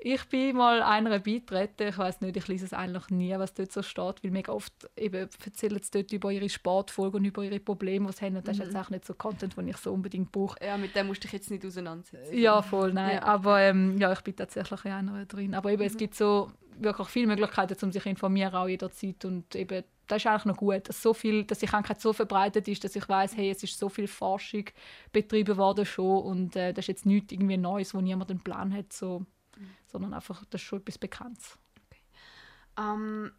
ich 0.01 0.25
bin 0.27 0.57
mal 0.57 0.81
einer 0.81 1.19
beitreten. 1.19 1.89
Ich 1.89 1.99
weiß 1.99 2.21
nicht, 2.21 2.37
ich 2.37 2.47
lese 2.47 2.67
es 2.67 2.73
eigentlich 2.73 3.09
nie, 3.11 3.37
was 3.37 3.53
dort 3.53 3.73
so 3.73 3.83
steht, 3.83 4.23
weil 4.23 4.31
mega 4.31 4.53
oft 4.53 4.73
eben 4.97 5.29
erzählen 5.45 5.81
sie 5.83 5.91
dort 5.91 6.13
über 6.13 6.31
ihre 6.31 6.49
Sportfolge 6.49 7.17
und 7.17 7.25
über 7.25 7.43
ihre 7.43 7.59
Probleme, 7.59 8.07
die 8.07 8.13
sie 8.17 8.25
haben. 8.27 8.37
Und 8.37 8.47
das 8.47 8.59
ist 8.59 8.65
jetzt 8.67 8.77
auch 8.77 8.91
nicht 8.91 9.05
so 9.05 9.15
Content, 9.15 9.57
den 9.57 9.67
ich 9.67 9.77
so 9.79 9.93
unbedingt 9.93 10.31
brauche. 10.31 10.57
Ja, 10.65 10.77
mit 10.77 10.95
dem 10.95 11.09
musst 11.09 11.25
du 11.25 11.27
dich 11.27 11.33
jetzt 11.33 11.51
nicht 11.51 11.67
auseinandersetzen. 11.67 12.39
Ja, 12.39 12.63
voll, 12.63 12.93
nein. 12.93 13.17
Ja. 13.17 13.23
Aber 13.25 13.61
ähm, 13.61 13.99
ja, 13.99 14.13
ich 14.13 14.21
bin 14.21 14.37
tatsächlich 14.37 14.85
in 14.85 14.93
einer 14.93 15.27
drin. 15.27 15.53
Aber 15.57 15.73
eben, 15.73 15.83
es 15.83 15.97
gibt 15.97 16.15
so 16.15 16.53
wirklich 16.79 17.09
viele 17.09 17.27
Möglichkeiten, 17.27 17.77
um 17.85 17.91
sich 17.91 18.05
zu 18.05 18.09
informieren, 18.09 18.55
auch 18.55 18.69
jederzeit. 18.69 19.25
Und 19.25 19.53
eben, 19.57 19.83
das 20.09 20.23
ist 20.23 20.27
eigentlich 20.27 20.45
noch 20.47 20.57
gut, 20.57 20.89
dass, 20.89 21.03
so 21.03 21.15
viel, 21.15 21.45
dass 21.45 21.59
die 21.61 21.67
Krankheit 21.67 22.01
so 22.01 22.13
verbreitet 22.13 22.67
ist, 22.67 22.83
dass 22.83 22.97
ich 22.97 23.09
weiß, 23.09 23.37
hey, 23.37 23.51
es 23.51 23.63
ist 23.63 23.79
so 23.79 23.89
viel 23.89 24.09
Forschung 24.09 24.65
betrieben 25.13 25.57
worden 25.57 25.85
schon 25.85 26.23
und 26.23 26.57
äh, 26.57 26.73
das 26.73 26.85
ist 26.85 26.89
jetzt 26.89 27.07
nichts 27.07 27.33
irgendwie 27.33 27.57
Neues, 27.57 27.95
wo 27.95 28.01
niemand 28.01 28.31
einen 28.31 28.41
Plan 28.41 28.75
hat, 28.75 28.93
so, 28.93 29.27
sondern 29.87 30.15
einfach, 30.15 30.45
das 30.51 30.61
ist 30.61 30.67
schon 30.67 30.81
etwas 30.81 30.99
Bekanntes. 30.99 31.59
Ähm, 32.79 33.33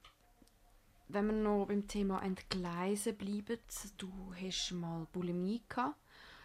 wenn 1.08 1.26
wir 1.26 1.34
noch 1.34 1.66
beim 1.66 1.88
Thema 1.88 2.22
Entgleisen 2.22 3.18
bleiben, 3.18 3.58
du 3.98 4.12
hast 4.40 4.72
mal 4.72 5.08
Bulimie 5.12 5.64
gehabt. 5.68 5.96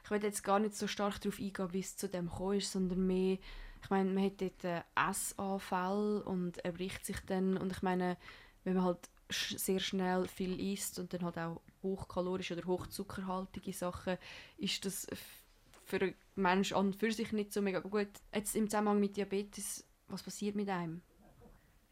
Ich 0.04 0.10
will 0.10 0.22
jetzt 0.22 0.42
gar 0.42 0.58
nicht 0.58 0.76
so 0.76 0.86
stark 0.86 1.20
darauf 1.20 1.38
eingehen, 1.38 1.72
wie 1.72 1.80
es 1.80 1.96
zu 1.96 2.08
dem 2.08 2.28
gekommen 2.28 2.58
ist, 2.58 2.72
sondern 2.72 3.06
mehr, 3.06 3.38
ich 3.82 3.90
meine, 3.90 4.10
man 4.10 4.24
hat 4.24 4.40
dort 4.40 4.64
einen 4.64 5.10
Essanfall 5.10 6.22
und 6.22 6.64
er 6.64 6.72
bricht 6.72 7.04
sich 7.04 7.20
dann 7.26 7.56
und 7.56 7.72
ich 7.72 7.82
meine, 7.82 8.16
wenn 8.64 8.74
man 8.74 8.84
halt 8.84 9.10
sehr 9.30 9.80
schnell 9.80 10.26
viel 10.28 10.60
isst 10.72 10.98
und 10.98 11.12
dann 11.12 11.24
halt 11.24 11.38
auch 11.38 11.60
hochkalorische 11.82 12.54
oder 12.56 12.66
hochzuckerhaltige 12.66 13.72
Sachen, 13.72 14.18
ist 14.58 14.84
das 14.84 15.06
für 15.84 16.00
einen 16.00 16.14
Menschen 16.34 16.76
an 16.76 16.86
und 16.86 16.96
für 16.96 17.12
sich 17.12 17.32
nicht 17.32 17.52
so 17.52 17.62
mega 17.62 17.80
gut. 17.80 18.08
Jetzt 18.34 18.56
im 18.56 18.68
Zusammenhang 18.68 19.00
mit 19.00 19.16
Diabetes, 19.16 19.84
was 20.08 20.22
passiert 20.22 20.56
mit 20.56 20.68
einem? 20.68 21.02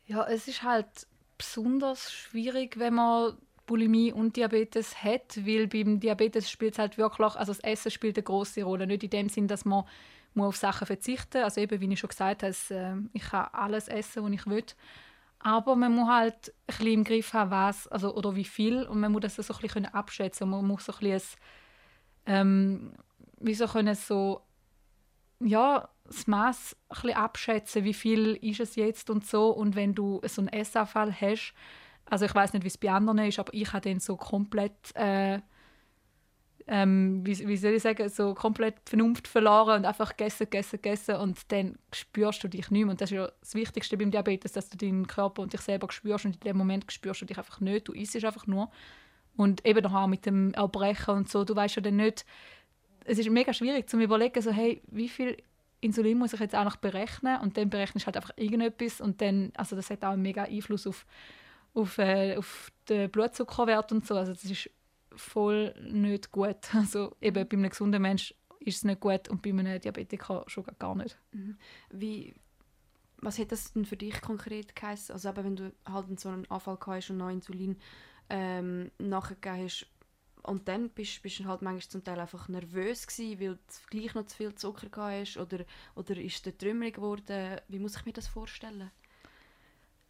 Ja, 0.06 0.26
es 0.26 0.48
ist 0.48 0.62
halt 0.62 1.06
besonders 1.38 2.12
schwierig, 2.12 2.78
wenn 2.78 2.94
man 2.94 3.38
Bulimie 3.66 4.12
und 4.12 4.36
Diabetes 4.36 5.02
hat, 5.02 5.46
weil 5.46 5.68
beim 5.68 6.00
Diabetes 6.00 6.50
spielt 6.50 6.74
es 6.74 6.78
halt 6.78 6.98
wirklich, 6.98 7.36
also 7.36 7.52
das 7.52 7.60
Essen 7.60 7.90
spielt 7.90 8.16
eine 8.16 8.24
große 8.24 8.62
Rolle. 8.62 8.86
Nicht 8.86 9.04
in 9.04 9.10
dem 9.10 9.28
Sinn, 9.28 9.46
dass 9.46 9.64
man 9.64 9.84
muss 10.34 10.48
auf 10.48 10.56
Sachen 10.56 10.86
verzichten. 10.86 11.42
Also 11.42 11.60
eben, 11.60 11.80
wie 11.80 11.92
ich 11.92 12.00
schon 12.00 12.08
gesagt 12.08 12.42
habe, 12.42 12.54
äh, 12.70 12.94
ich 13.12 13.22
kann 13.22 13.48
alles 13.52 13.88
essen, 13.88 14.24
was 14.24 14.32
ich 14.32 14.46
will. 14.46 14.64
Aber 15.44 15.74
man 15.76 15.94
muss 15.94 16.08
halt 16.08 16.48
ein 16.48 16.52
bisschen 16.66 16.86
im 16.86 17.04
Griff 17.04 17.32
haben, 17.32 17.50
was, 17.50 17.88
also, 17.88 18.14
oder 18.14 18.36
wie 18.36 18.44
viel. 18.44 18.84
Und 18.84 19.00
man 19.00 19.12
muss 19.12 19.22
das 19.22 19.36
so 19.36 19.54
ein 19.54 19.60
bisschen 19.60 19.86
abschätzen. 19.86 20.48
Man 20.48 20.66
muss 20.66 20.84
so 20.84 20.92
ein 20.92 20.98
bisschen, 21.00 21.38
ähm, 22.26 22.92
wie 23.40 23.54
so 23.54 23.66
können 23.66 23.94
so 23.94 24.42
ja, 25.44 25.88
das 26.04 26.26
Maß 26.26 26.76
abschätzen, 27.14 27.84
wie 27.84 27.94
viel 27.94 28.38
ist 28.40 28.60
es 28.60 28.76
jetzt 28.76 29.10
und 29.10 29.26
so. 29.26 29.50
Und 29.50 29.76
wenn 29.76 29.94
du 29.94 30.20
so 30.26 30.42
einen 30.42 30.48
Essanfall 30.48 31.12
hast, 31.12 31.54
also 32.06 32.24
ich 32.24 32.34
weiß 32.34 32.52
nicht, 32.52 32.64
wie 32.64 32.68
es 32.68 32.78
bei 32.78 32.90
anderen 32.90 33.18
ist, 33.18 33.38
aber 33.38 33.52
ich 33.54 33.72
habe 33.72 33.82
den 33.82 34.00
so 34.00 34.16
komplett, 34.16 34.94
äh, 34.94 35.40
ähm, 36.66 37.20
wie, 37.24 37.46
wie 37.46 37.56
soll 37.56 37.72
ich 37.72 37.82
sagen, 37.82 38.08
so 38.08 38.34
komplett 38.34 38.76
die 38.86 38.90
Vernunft 38.90 39.28
verloren 39.28 39.78
und 39.78 39.84
einfach 39.84 40.16
gegessen, 40.16 40.44
gegessen, 40.44 40.80
gegessen 40.82 41.16
und 41.16 41.50
dann 41.50 41.76
spürst 41.92 42.42
du 42.44 42.48
dich 42.48 42.70
nicht 42.70 42.84
mehr. 42.84 42.90
Und 42.90 43.00
das 43.00 43.10
ist 43.10 43.16
ja 43.16 43.30
das 43.40 43.54
Wichtigste 43.54 43.96
beim 43.96 44.10
Diabetes, 44.10 44.52
dass 44.52 44.68
du 44.68 44.76
deinen 44.76 45.06
Körper 45.06 45.42
und 45.42 45.52
dich 45.52 45.60
selber 45.60 45.90
spürst 45.90 46.24
und 46.24 46.36
in 46.36 46.40
dem 46.40 46.56
Moment 46.56 46.90
spürst 46.90 47.22
du 47.22 47.24
dich 47.26 47.38
einfach 47.38 47.60
nicht, 47.60 47.88
du 47.88 47.92
isst 47.92 48.24
einfach 48.24 48.46
nur. 48.46 48.70
Und 49.36 49.64
eben 49.66 49.84
auch 49.86 50.06
mit 50.06 50.26
dem 50.26 50.52
Erbrechen 50.54 51.14
und 51.14 51.28
so, 51.28 51.44
du 51.44 51.56
weißt 51.56 51.76
ja 51.76 51.82
dann 51.82 51.96
nicht, 51.96 52.24
es 53.04 53.18
ist 53.18 53.30
mega 53.30 53.52
schwierig 53.52 53.88
zu 53.88 53.98
überlegen, 53.98 54.40
so, 54.40 54.52
hey, 54.52 54.82
wie 54.86 55.08
viel 55.08 55.36
Insulin 55.80 56.18
muss 56.18 56.32
ich 56.32 56.40
jetzt 56.40 56.54
eigentlich 56.54 56.76
berechnen 56.76 57.40
und 57.40 57.56
dann 57.56 57.68
berechnest 57.68 58.04
du 58.04 58.06
halt 58.06 58.16
einfach 58.16 58.32
irgendetwas 58.36 59.00
und 59.00 59.20
dann, 59.20 59.52
also 59.56 59.74
das 59.74 59.90
hat 59.90 60.04
auch 60.04 60.10
einen 60.10 60.22
mega 60.22 60.44
Einfluss 60.44 60.86
auf, 60.86 61.06
auf, 61.74 61.98
äh, 61.98 62.36
auf 62.36 62.70
den 62.88 63.10
Blutzuckerwert 63.10 63.90
und 63.90 64.06
so, 64.06 64.14
also 64.14 64.32
das 64.32 64.44
ist 64.44 64.70
voll 65.16 65.74
nicht 65.82 66.30
gut. 66.30 66.56
Also 66.74 67.16
eben 67.20 67.48
bei 67.48 67.56
einem 67.56 67.70
gesunden 67.70 68.02
Mensch 68.02 68.34
ist 68.60 68.78
es 68.78 68.84
nicht 68.84 69.00
gut 69.00 69.28
und 69.28 69.42
bei 69.42 69.50
einem 69.50 69.80
Diabetiker 69.80 70.44
schon 70.46 70.64
gar 70.78 70.94
nicht. 70.94 71.18
Wie, 71.90 72.34
was 73.18 73.38
hat 73.38 73.52
das 73.52 73.72
denn 73.72 73.84
für 73.84 73.96
dich 73.96 74.20
konkret 74.20 74.74
geheißen? 74.74 75.12
Also 75.12 75.28
eben, 75.28 75.44
wenn 75.44 75.56
du 75.56 75.72
halt 75.88 76.20
so 76.20 76.28
einen 76.28 76.50
Anfall 76.50 76.78
hast 76.86 77.10
und 77.10 77.18
noch 77.18 77.30
Insulin 77.30 77.76
ähm, 78.30 78.90
nachgegeben 78.98 79.64
hast 79.64 79.86
und 80.42 80.66
dann 80.68 80.90
bist, 80.90 81.22
bist 81.22 81.40
du 81.40 81.44
halt 81.44 81.62
manchmal 81.62 81.90
zum 81.90 82.04
Teil 82.04 82.18
einfach 82.18 82.48
nervös 82.48 83.06
gewesen, 83.06 83.40
weil 83.40 83.54
du 83.54 83.60
gleich 83.90 84.14
noch 84.14 84.26
zu 84.26 84.36
viel 84.36 84.54
Zucker 84.54 84.88
gehabt 84.88 85.20
hast 85.20 85.36
oder, 85.36 85.64
oder 85.94 86.16
ist 86.16 86.44
der 86.46 86.56
trümmerig 86.56 86.96
geworden? 86.96 87.60
Wie 87.68 87.78
muss 87.78 87.96
ich 87.96 88.06
mir 88.06 88.12
das 88.12 88.26
vorstellen? 88.26 88.90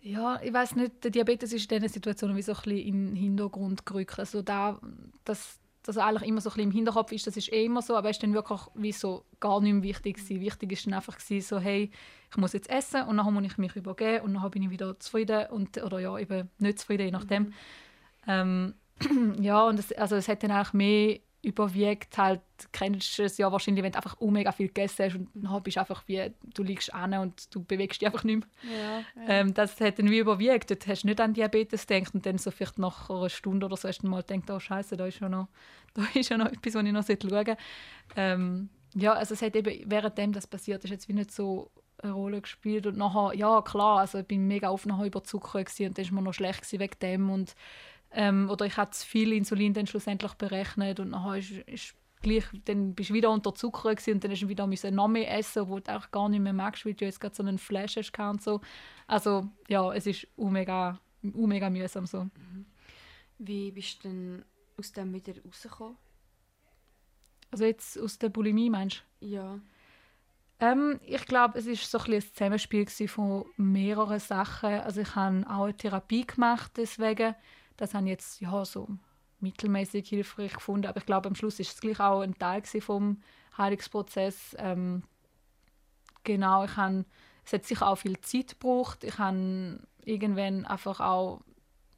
Ja, 0.05 0.41
ich 0.43 0.53
weiß 0.53 0.75
nicht, 0.75 1.05
der 1.05 1.13
Diabetes 1.13 1.53
ist 1.53 1.71
in 1.71 1.79
diesen 1.81 1.93
Situationen 1.93 2.37
wie 2.37 2.43
so 2.43 2.53
ein 2.53 2.57
bisschen 2.57 2.79
in 2.79 3.07
den 3.07 3.17
Hintergrund 3.17 3.87
gerückt. 3.87 4.19
Also 4.19 4.43
da, 4.43 4.81
dass 5.25 5.61
das 5.85 5.97
eigentlich 5.97 6.29
immer 6.29 6.41
so 6.41 6.51
ein 6.51 6.55
bisschen 6.55 6.71
im 6.71 6.75
Hinterkopf 6.75 7.13
ist, 7.13 7.27
das 7.29 7.37
ist 7.37 7.53
eh 7.53 7.65
immer 7.67 7.83
so, 7.83 7.97
aber 7.97 8.11
es 8.11 8.17
ist 8.17 8.23
dann 8.25 8.35
wirklich 8.35 8.61
wie 8.75 8.91
so 8.91 9.25
gar 9.39 9.61
nicht 9.61 9.73
mehr 9.73 9.83
wichtig 9.85 10.17
gewesen. 10.17 10.41
Wichtig 10.41 10.73
ist 10.73 10.87
dann 10.87 10.95
einfach 10.95 11.17
gewesen, 11.17 11.47
so, 11.47 11.61
hey, 11.61 11.93
ich 12.31 12.37
muss 12.37 12.53
jetzt 12.53 12.69
essen 12.69 13.03
und 13.03 13.17
dann 13.17 13.33
muss 13.33 13.45
ich 13.45 13.59
mich 13.59 13.77
übergeben 13.77 14.25
und 14.25 14.35
dann 14.35 14.51
bin 14.51 14.65
ich 14.65 14.71
wieder 14.71 14.99
zufrieden 14.99 15.47
und, 15.51 15.81
oder 15.81 16.01
ja, 16.01 16.19
eben 16.19 16.51
nicht 16.59 16.81
zufrieden, 16.81 17.07
je 17.07 17.11
nachdem. 17.13 17.53
Ähm, 18.27 18.75
ja, 19.41 19.65
und 19.67 19.79
es, 19.79 19.93
also 19.93 20.17
es 20.17 20.27
hat 20.27 20.43
dann 20.43 20.51
eigentlich 20.51 20.73
mehr 20.73 21.21
überwiegt, 21.43 22.17
halt, 22.17 22.41
kennst 22.71 23.19
du 23.19 23.25
es 23.25 23.37
ja 23.37 23.51
wahrscheinlich, 23.51 23.83
wenn 23.83 23.93
du 23.93 23.99
einfach 23.99 24.21
mega 24.21 24.53
viel 24.53 24.69
gegessen 24.69 25.05
hast 25.05 25.17
und 25.17 25.29
dann 25.35 25.63
bist 25.63 25.77
du 25.77 25.81
einfach 25.81 26.05
wie, 26.07 26.31
du 26.55 26.63
liegst 26.63 26.95
an 26.95 27.15
und 27.15 27.53
du 27.55 27.65
bewegst 27.65 28.01
dich 28.01 28.07
einfach 28.07 28.23
nicht 28.23 28.47
mehr. 28.63 28.77
Ja. 28.77 29.05
Ähm, 29.27 29.53
das 29.53 29.81
hat 29.81 29.99
dann 29.99 30.09
wie 30.09 30.19
überwiegt. 30.19 30.71
Dort 30.71 30.87
hast 30.87 31.03
du 31.03 31.09
nicht 31.09 31.21
an 31.21 31.35
Diabetes 31.35 31.87
gedacht 31.87 32.15
und 32.15 32.25
dann 32.25 32.39
so 32.39 32.53
vielleicht 32.53 32.79
nach 32.79 33.11
einer 33.11 33.29
Stunde 33.29 33.67
oder 33.67 33.77
so 33.77 33.89
hast 33.89 34.03
du 34.03 34.07
mal 34.07 34.23
gedacht, 34.23 34.51
oh 34.51 34.61
Scheiße, 34.61 34.97
da 34.97 35.07
ist 35.07 35.19
ja 35.19 35.29
noch, 35.29 35.49
da 35.95 36.05
ist 36.15 36.31
ja 36.31 36.39
noch 36.39 36.47
etwas, 36.47 36.75
was 36.75 36.85
ich 36.85 36.93
noch 36.93 37.07
schauen 37.07 37.31
sollte. 37.31 37.57
Ähm, 38.17 38.69
ja, 38.95 39.15
also 39.15 39.35
es 39.35 39.43
hat 39.43 39.57
eben, 39.57 39.91
währenddem 39.91 40.33
das 40.33 40.47
passiert 40.47 40.85
ist, 40.85 40.91
jetzt 40.91 41.09
wie 41.09 41.15
nicht 41.15 41.33
so 41.33 41.71
eine 41.99 42.13
Rolle 42.13 42.41
gespielt 42.41 42.87
und 42.87 42.97
nachher, 42.97 43.35
ja 43.35 43.63
klar, 43.63 44.01
also 44.01 44.19
ich 44.19 44.27
bin 44.27 44.47
mega 44.47 44.71
oft 44.71 44.87
nachher 44.87 45.07
über 45.07 45.25
Zucker 45.25 45.59
und 45.59 45.81
dann 45.81 46.05
ist 46.05 46.13
mir 46.13 46.23
noch 46.23 46.35
schlecht 46.35 46.71
wegen 46.73 46.99
dem 47.01 47.31
und 47.31 47.55
ähm, 48.15 48.51
oder 48.51 48.67
ich 48.67 48.77
hatte 48.77 48.93
zu 48.93 49.07
viel 49.07 49.33
Insulin 49.33 49.75
dann 49.75 49.87
schlussendlich 49.87 50.35
berechnet 50.35 51.01
und 51.01 51.11
nachher 51.11 51.39
ist, 51.39 51.51
ist 51.69 51.95
gleich, 52.23 52.45
dann 52.65 52.95
bist 52.95 53.11
du 53.11 53.15
wieder 53.15 53.31
unter 53.31 53.55
Zucker 53.55 53.91
und 53.91 54.25
dann 54.25 54.31
hast 54.31 54.43
du 54.43 54.49
wieder 54.49 54.67
müssen 54.67 54.95
noch 54.95 55.09
mehr 55.09 55.37
essen, 55.37 55.69
wo 55.69 55.81
du 55.81 55.95
auch 55.95 56.11
gar 56.11 56.29
nicht 56.29 56.41
mehr 56.41 56.53
magst, 56.53 56.87
weil 56.87 56.95
du 56.95 57.05
jetzt 57.05 57.21
gerade 57.21 57.35
so 57.35 57.43
einen 57.43 57.59
Flash 57.59 57.97
hast 57.97 58.17
und 58.19 58.43
so. 58.43 58.61
Also 59.07 59.49
ja, 59.69 59.93
es 59.93 60.07
ist 60.07 60.29
mega, 60.37 61.01
mega 61.23 61.69
mühsam 61.69 62.07
so. 62.07 62.29
Wie 63.39 63.73
bist 63.73 64.05
du 64.05 64.09
denn 64.09 64.45
aus 64.79 64.93
dem 64.93 65.13
wieder 65.13 65.35
rausgekommen? 65.45 65.97
Also 67.51 67.65
jetzt 67.65 67.99
aus 68.01 68.19
der 68.19 68.31
Bulimie 68.31 68.71
meinst 68.71 69.05
Ja. 69.21 69.55
du? 69.57 69.61
Ähm, 70.61 71.01
ich 71.05 71.27
glaube, 71.27 71.59
es 71.59 71.67
ist 71.67 71.91
so 71.91 71.99
ein, 71.99 72.05
bisschen 72.05 72.23
ein 72.23 72.35
Zusammenspiel 72.61 73.09
von 73.09 73.45
mehreren 73.57 74.21
Sachen. 74.21 74.71
Also 74.71 75.01
ich 75.01 75.15
habe 75.17 75.45
auch 75.49 75.65
eine 75.65 75.77
Therapie 75.77 76.25
gemacht 76.25 76.73
deswegen. 76.77 77.35
Das 77.83 77.95
habe 77.95 78.05
ich 78.05 78.11
jetzt 78.11 78.41
ja 78.41 78.65
so 78.65 78.87
mittelmäßig 79.41 80.09
hilfreich 80.09 80.53
gefunden, 80.53 80.87
aber 80.87 80.99
ich 80.99 81.07
glaube 81.07 81.29
am 81.29 81.35
Schluss 81.35 81.59
ist 81.59 81.75
es 81.75 81.81
gleich 81.81 81.99
auch 81.99 82.21
ein 82.21 82.39
Teil 82.39 82.63
vom 82.81 83.21
Heilungsprozess. 83.59 84.55
Ähm, 84.57 85.03
genau, 86.23 86.65
ich 86.65 86.77
habe, 86.77 87.05
es 87.45 87.53
hat 87.53 87.65
sicher 87.65 87.89
auch 87.89 87.97
viel 87.97 88.21
Zeit 88.21 88.51
gebraucht. 88.51 89.03
Ich 89.03 89.19
habe 89.19 89.81
irgendwann 90.05 90.65
einfach 90.65 91.01
auch, 91.01 91.41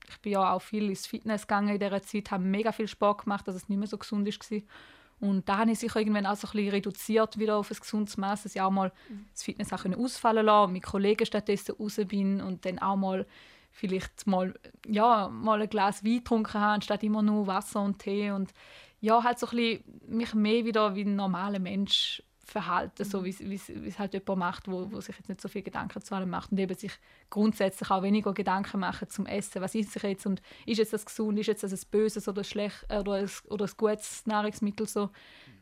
ich 0.09 0.16
bin 0.22 0.32
ja 0.32 0.55
auch 0.55 0.62
viel 0.62 0.89
ins 0.89 1.07
Fitness 1.07 1.43
gegangen 1.43 1.68
in 1.68 1.78
dieser 1.78 2.01
Zeit, 2.01 2.30
habe 2.30 2.45
mega 2.45 2.72
viel 2.72 2.89
Sport 2.89 3.24
gemacht, 3.24 3.47
dass 3.47 3.55
es 3.55 3.68
nicht 3.68 3.76
mehr 3.76 3.87
so 3.87 3.99
gesund 3.99 4.26
war. 4.26 4.61
Und 5.20 5.47
da 5.51 5.59
habe 5.59 5.70
ich 5.70 5.78
sicher 5.78 5.99
irgendwann 5.99 6.24
auch 6.24 6.37
so 6.37 6.49
ein 6.49 6.53
bisschen 6.53 6.70
reduziert 6.70 7.39
wieder 7.39 7.59
auf 7.59 7.70
ein 7.70 7.76
gesundes 7.78 8.16
Maß, 8.16 8.45
dass 8.45 8.55
ich 8.55 8.62
auch 8.62 8.70
mal 8.70 8.91
mhm. 9.11 9.26
das 9.32 9.43
Fitness 9.43 9.70
auch 9.70 9.85
ausfallen 9.85 10.47
lassen 10.47 10.72
mit 10.72 10.82
Kollegen 10.82 11.26
stattdessen 11.26 11.74
raus 11.78 12.01
bin 12.09 12.41
und 12.41 12.64
dann 12.64 12.78
auch 12.78 12.97
mal 12.97 13.26
vielleicht 13.75 14.27
mal, 14.27 14.55
ja, 14.87 15.29
mal 15.29 15.61
ein 15.61 15.68
Glas 15.68 16.05
Wein 16.05 16.18
getrunken 16.18 16.61
habe, 16.61 16.75
anstatt 16.75 17.03
immer 17.03 17.22
nur 17.22 17.47
Wasser 17.47 17.83
und 17.83 17.99
Tee 17.99 18.31
und 18.31 18.53
ja, 19.01 19.22
halt 19.22 19.39
so 19.39 19.49
ein 19.49 19.57
bisschen 19.57 20.01
mich 20.07 20.33
mehr 20.33 20.64
wieder 20.64 20.95
wie 20.95 21.03
ein 21.03 21.16
normaler 21.16 21.59
Mensch 21.59 22.22
verhalten, 22.47 23.03
mhm. 23.03 23.11
so 23.11 23.25
wie 23.25 23.55
es 23.89 23.99
halt 23.99 24.14
jemand 24.14 24.39
macht, 24.39 24.68
wo, 24.68 24.91
wo 24.93 25.01
sich 25.01 25.16
jetzt 25.16 25.29
nicht 25.29 25.41
so 25.41 25.49
viel 25.49 25.62
Gedanken 25.62 26.01
zu 26.03 26.14
allem 26.14 26.31
macht 26.31 26.53
und 26.53 26.59
eben 26.59 26.75
sich 26.77 26.93
grundsätzlich 27.31 27.91
auch 27.91 28.03
weniger 28.03 28.33
Gedanken 28.33 28.81
machen 28.81 29.09
zum 29.09 29.27
Essen. 29.27 29.61
Was 29.61 29.75
ist 29.75 29.93
sich 29.93 30.03
jetzt 30.03 30.27
und 30.27 30.41
ist 30.66 30.79
jetzt 30.79 30.93
das 30.93 31.05
gesund, 31.05 31.39
ist 31.39 31.49
jetzt 31.49 31.64
das 31.64 31.72
ein 31.72 31.91
böses 31.91 32.29
oder, 32.29 32.45
schlecht, 32.45 32.85
oder, 32.93 33.14
ein, 33.14 33.31
oder 33.49 33.64
ein 33.64 33.72
gutes 33.77 34.25
Nahrungsmittel 34.27 34.87
so. 34.87 35.11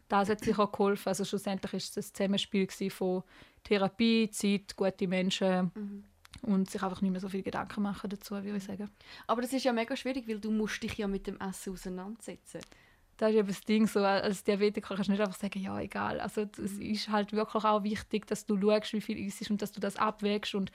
Das 0.08 0.28
hat 0.28 0.44
sicher 0.44 0.66
geholfen. 0.66 1.08
Also 1.08 1.24
schlussendlich 1.24 1.72
ist 1.72 1.96
es 1.96 2.08
ein 2.10 2.14
Zusammenspiel 2.14 2.68
von 2.90 3.22
Therapie, 3.64 4.28
Zeit, 4.30 4.76
gute 4.76 5.08
Menschen 5.08 5.70
mhm. 5.74 6.04
Und 6.40 6.70
sich 6.70 6.82
einfach 6.82 7.02
nicht 7.02 7.12
mehr 7.12 7.20
so 7.20 7.28
viel 7.28 7.42
Gedanken 7.42 7.82
machen 7.82 8.08
dazu, 8.10 8.34
würde 8.34 8.56
ich 8.56 8.64
sagen. 8.64 8.90
Aber 9.26 9.42
das 9.42 9.52
ist 9.52 9.64
ja 9.64 9.72
mega 9.72 9.94
schwierig, 9.94 10.26
weil 10.26 10.40
du 10.40 10.50
musst 10.50 10.82
dich 10.82 10.96
ja 10.96 11.06
mit 11.06 11.26
dem 11.26 11.38
Essen 11.38 11.72
auseinandersetzen 11.72 12.58
musst 12.58 12.76
das 13.22 13.30
ist 13.30 13.36
eben 13.36 13.48
das 13.48 13.60
Ding, 13.60 13.86
so 13.86 14.00
als 14.00 14.42
Diabetiker 14.42 14.94
kannst 14.96 15.08
du 15.08 15.12
nicht 15.12 15.20
einfach 15.20 15.38
sagen, 15.38 15.60
ja, 15.60 15.78
egal. 15.78 16.18
Also 16.20 16.42
es 16.42 16.72
mhm. 16.72 16.82
ist 16.82 17.08
halt 17.08 17.32
wirklich 17.32 17.64
auch 17.64 17.84
wichtig, 17.84 18.26
dass 18.26 18.46
du 18.46 18.60
schaust, 18.60 18.92
wie 18.94 19.00
viel 19.00 19.18
ist 19.18 19.50
und 19.50 19.62
dass 19.62 19.70
du 19.70 19.80
das 19.80 19.96
abwägst 19.96 20.54
und 20.56 20.72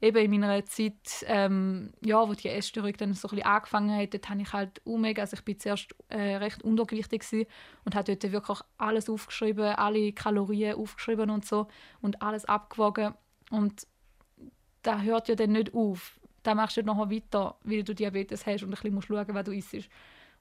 eben 0.00 0.16
in 0.16 0.40
meiner 0.40 0.64
Zeit, 0.64 0.94
ähm, 1.26 1.92
ja, 2.02 2.26
wo 2.26 2.32
die 2.32 2.48
Essstörung 2.48 2.94
dann 2.96 3.12
so 3.12 3.28
ein 3.28 3.36
bisschen 3.36 3.50
angefangen 3.50 4.00
hat, 4.00 4.14
dort 4.14 4.30
habe 4.30 4.40
ich 4.40 4.52
halt 4.52 4.80
mega, 4.86 5.20
also 5.20 5.34
ich 5.34 5.44
bin 5.44 5.58
zuerst 5.58 5.94
äh, 6.08 6.36
recht 6.36 6.62
untergewichtig 6.62 7.46
und 7.84 7.94
habe 7.94 8.16
dort 8.16 8.32
wirklich 8.32 8.60
alles 8.78 9.10
aufgeschrieben, 9.10 9.66
alle 9.66 10.12
Kalorien 10.12 10.76
aufgeschrieben 10.76 11.28
und 11.28 11.44
so 11.44 11.68
und 12.00 12.22
alles 12.22 12.46
abgewogen 12.46 13.14
und 13.50 13.86
da 14.82 15.00
hört 15.00 15.28
ja 15.28 15.34
dann 15.34 15.52
nicht 15.52 15.74
auf. 15.74 16.18
Da 16.42 16.54
machst 16.54 16.76
du 16.76 16.82
noch 16.82 17.10
weiter, 17.10 17.56
weil 17.64 17.82
du 17.82 17.94
Diabetes 17.94 18.46
hast 18.46 18.62
und 18.62 18.68
ein 18.68 18.70
bisschen 18.70 18.94
musst 18.94 19.08
schauen, 19.08 19.34
was 19.34 19.44
du 19.44 19.52
isst. 19.52 19.88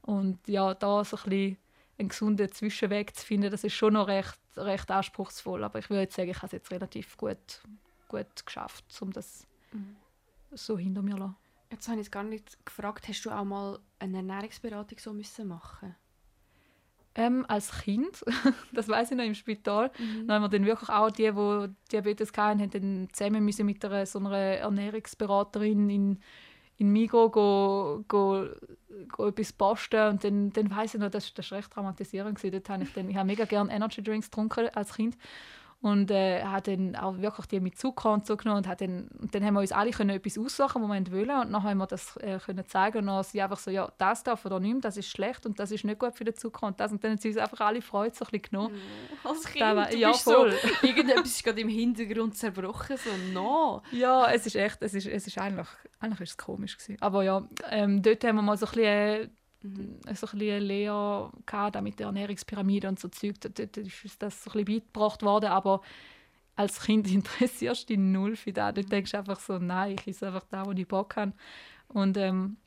Und 0.01 0.39
ja, 0.47 0.73
da 0.73 1.03
so 1.03 1.17
ein 1.17 1.23
bisschen 1.23 1.57
einen 1.97 2.09
gesunden 2.09 2.51
Zwischenweg 2.51 3.15
zu 3.15 3.25
finden, 3.25 3.51
das 3.51 3.65
ist 3.65 3.73
schon 3.73 3.93
noch 3.93 4.07
recht, 4.07 4.39
recht 4.55 4.89
anspruchsvoll. 4.89 5.63
Aber 5.63 5.79
ich 5.79 5.89
würde 5.89 6.03
jetzt 6.03 6.15
sagen, 6.15 6.29
ich 6.29 6.37
habe 6.37 6.47
es 6.47 6.51
jetzt 6.53 6.71
relativ 6.71 7.17
gut, 7.17 7.61
gut 8.07 8.45
geschafft, 8.45 8.85
um 9.01 9.11
das 9.11 9.45
mhm. 9.73 9.97
so 10.51 10.77
hinter 10.77 11.01
mir 11.01 11.15
zu 11.15 11.17
lassen. 11.17 11.35
Jetzt 11.71 11.87
habe 11.87 11.99
ich 11.99 12.07
es 12.07 12.11
gar 12.11 12.23
nicht 12.23 12.65
gefragt, 12.65 13.07
hast 13.07 13.23
du 13.25 13.31
auch 13.31 13.43
mal 13.43 13.79
eine 13.99 14.17
Ernährungsberatung 14.17 14.97
so 14.97 15.13
müssen 15.13 15.47
machen 15.47 15.95
ähm, 17.19 17.45
als 17.47 17.71
Kind, 17.81 18.23
das 18.73 18.87
weiß 18.87 19.11
ich 19.11 19.17
noch 19.17 19.25
im 19.25 19.35
Spital, 19.35 19.91
mhm. 19.97 20.27
dann 20.27 20.35
haben 20.35 20.43
wir 20.43 20.57
dann 20.57 20.65
wirklich 20.65 20.89
auch 20.89 21.11
die, 21.11 21.31
die 21.31 21.75
Diabetes 21.91 22.31
hatten, 22.37 22.61
haben 22.61 22.69
dann 22.69 23.07
zusammen 23.11 23.43
müssen 23.43 23.65
mit 23.65 23.83
einer, 23.83 24.05
so 24.05 24.19
einer 24.19 24.31
Ernährungsberaterin 24.35 25.89
in 25.89 26.19
in 26.79 26.93
Migo 26.93 27.29
go, 27.29 28.05
go, 28.07 28.47
go 29.09 29.27
etwas 29.27 29.51
posten 29.51 30.11
und 30.11 30.23
dann, 30.23 30.49
dann 30.51 30.71
weiss 30.71 30.93
ich 30.93 30.99
noch, 31.01 31.09
das, 31.09 31.33
das 31.33 31.51
war 31.51 31.57
recht 31.57 31.71
traumatisierend. 31.71 32.41
Dort 32.41 32.69
habe 32.69 32.83
ich, 32.83 32.93
dann, 32.93 33.09
ich 33.09 33.17
habe 33.17 33.27
mega 33.27 33.43
gerne 33.43 33.69
Energy 33.69 34.01
Drinks 34.01 34.27
getrunken 34.27 34.69
als 34.73 34.93
Kind 34.93 35.17
und 35.81 36.11
äh, 36.11 36.43
hat 36.43 36.67
dann 36.67 36.95
auch 36.97 37.17
wirklich 37.19 37.45
die 37.45 37.59
mit 37.61 37.77
Zucker 37.77 38.11
und 38.11 38.25
so 38.25 38.35
genommen 38.35 38.59
und, 38.59 38.67
hat 38.67 38.81
dann, 38.81 39.07
und 39.19 39.33
dann 39.33 39.45
haben 39.45 39.53
wir 39.53 39.61
uns 39.61 39.71
alle 39.71 39.91
können 39.91 40.09
etwas 40.09 40.37
aussuchen, 40.37 40.81
was 40.81 40.89
wir 40.89 41.11
wollen 41.11 41.39
und 41.41 41.53
dann 41.53 41.63
haben 41.63 41.77
wir 41.77 41.87
das 41.87 42.17
äh, 42.17 42.37
können 42.39 42.67
zeigen 42.67 42.99
und 42.99 43.07
dann 43.07 43.23
sie 43.23 43.41
einfach 43.41 43.59
so, 43.59 43.71
ja, 43.71 43.89
das 43.97 44.23
darf 44.23 44.45
oder 44.45 44.59
nicht, 44.59 44.83
das 44.83 44.97
ist 44.97 45.09
schlecht 45.09 45.45
und 45.45 45.57
das 45.57 45.71
ist 45.71 45.85
nicht 45.85 45.99
gut 45.99 46.15
für 46.15 46.25
den 46.25 46.35
Zucker 46.35 46.67
und 46.67 46.79
das 46.79 46.91
und 46.91 47.01
dann 47.03 47.11
haben 47.11 47.17
sie 47.17 47.29
uns 47.29 47.37
einfach 47.37 47.61
alle 47.61 47.81
Freude 47.81 48.13
so 48.13 48.25
ein 48.25 48.31
bisschen 48.31 48.49
genommen. 48.49 48.75
Ja, 49.23 49.29
als 49.29 49.45
Kind, 49.45 49.61
war, 49.61 49.93
ja, 49.93 50.13
voll. 50.13 50.51
So, 50.51 50.57
irgendetwas 50.87 51.29
ist 51.29 51.43
gerade 51.45 51.61
im 51.61 51.69
Hintergrund 51.69 52.35
zerbrochen, 52.35 52.97
so, 52.97 53.09
no. 53.33 53.81
Ja, 53.91 54.29
es 54.31 54.45
ist 54.45 54.57
echt, 54.57 54.81
es 54.81 54.93
ist, 54.93 55.07
es 55.07 55.27
ist 55.27 55.37
eigentlich, 55.37 55.67
eigentlich 55.99 56.21
ist 56.21 56.31
es 56.31 56.37
komisch 56.37 56.77
gewesen. 56.77 56.97
Aber 57.01 57.23
ja, 57.23 57.47
ähm, 57.69 58.01
dort 58.01 58.21
haben 58.25 58.35
wir 58.35 58.41
mal 58.41 58.57
so 58.57 58.65
ein 58.65 58.71
bisschen 58.73 59.38
mhm. 59.61 59.99
so 60.13 60.27
ein 60.27 60.39
bisschen 60.39 60.63
Lehre 60.63 61.31
gehabt, 61.45 61.81
mit 61.81 61.99
der 61.99 62.07
Ernährungspyramide 62.07 62.87
und 62.87 62.99
so 62.99 63.07
Zeug. 63.09 63.35
Da 63.41 63.49
ist 63.49 64.21
das 64.21 64.43
so 64.43 64.51
ein 64.51 64.65
bisschen 64.65 64.81
beigebracht 64.81 65.23
worden, 65.23 65.49
aber 65.49 65.81
als 66.55 66.81
Kind 66.81 67.07
interessierst 67.11 67.83
du 67.83 67.93
dich 67.93 67.97
null 67.97 68.35
für 68.35 68.51
das. 68.51 68.73
Du 68.73 68.83
denkst 68.83 69.15
einfach 69.15 69.39
so, 69.39 69.59
nein, 69.59 69.95
ich 69.97 70.07
esse 70.07 70.27
einfach 70.27 70.45
da, 70.49 70.65
wo 70.65 70.71
ich 70.71 70.87
Bock 70.87 71.15
habe. 71.15 71.33
Und 71.87 72.17
ähm, 72.17 72.57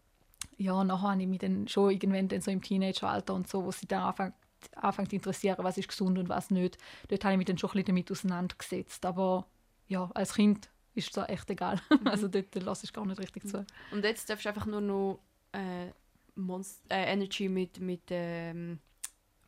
ja, 0.57 0.83
nachher 0.83 1.11
habe 1.11 1.23
ich 1.23 1.29
mich 1.29 1.41
dann 1.41 1.69
schon 1.69 1.91
irgendwann 1.91 2.29
dann 2.29 2.41
so 2.41 2.51
im 2.51 2.63
Teenageralter 2.63 3.35
und 3.35 3.49
so, 3.49 3.65
wo 3.65 3.71
sie 3.71 3.87
dann 3.87 4.03
anfängt, 4.03 4.35
anfängt 4.77 5.11
zu 5.11 5.17
interessieren, 5.17 5.57
was 5.59 5.79
ist 5.79 5.89
gesund 5.89 6.19
und 6.19 6.29
was 6.29 6.51
nicht. 6.51 6.79
Dort 7.09 7.25
habe 7.25 7.35
ich 7.35 7.39
mich 7.39 7.47
dann 7.47 7.59
schon 7.59 7.71
ein 7.71 7.73
bisschen 7.73 7.87
damit 7.87 8.11
auseinandergesetzt. 8.11 9.05
Aber 9.05 9.47
ja, 9.89 10.11
als 10.15 10.35
Kind 10.35 10.71
ist 10.95 11.17
es 11.17 11.29
echt 11.29 11.51
egal. 11.51 11.81
Mhm. 11.91 12.07
Also 12.07 12.29
dort 12.29 12.55
lasse 12.55 12.85
ich 12.85 12.93
gar 12.93 13.07
nicht 13.07 13.21
richtig 13.21 13.47
zu. 13.47 13.65
Und 13.91 14.05
jetzt 14.05 14.29
darfst 14.29 14.45
du 14.45 14.49
einfach 14.49 14.67
nur 14.67 14.81
noch 14.81 15.21
äh, 15.53 15.91
Monst 16.35 16.83
äh, 16.89 17.13
Energy 17.13 17.49
mit, 17.49 17.81
mit 17.81 18.03
ähm, 18.11 18.79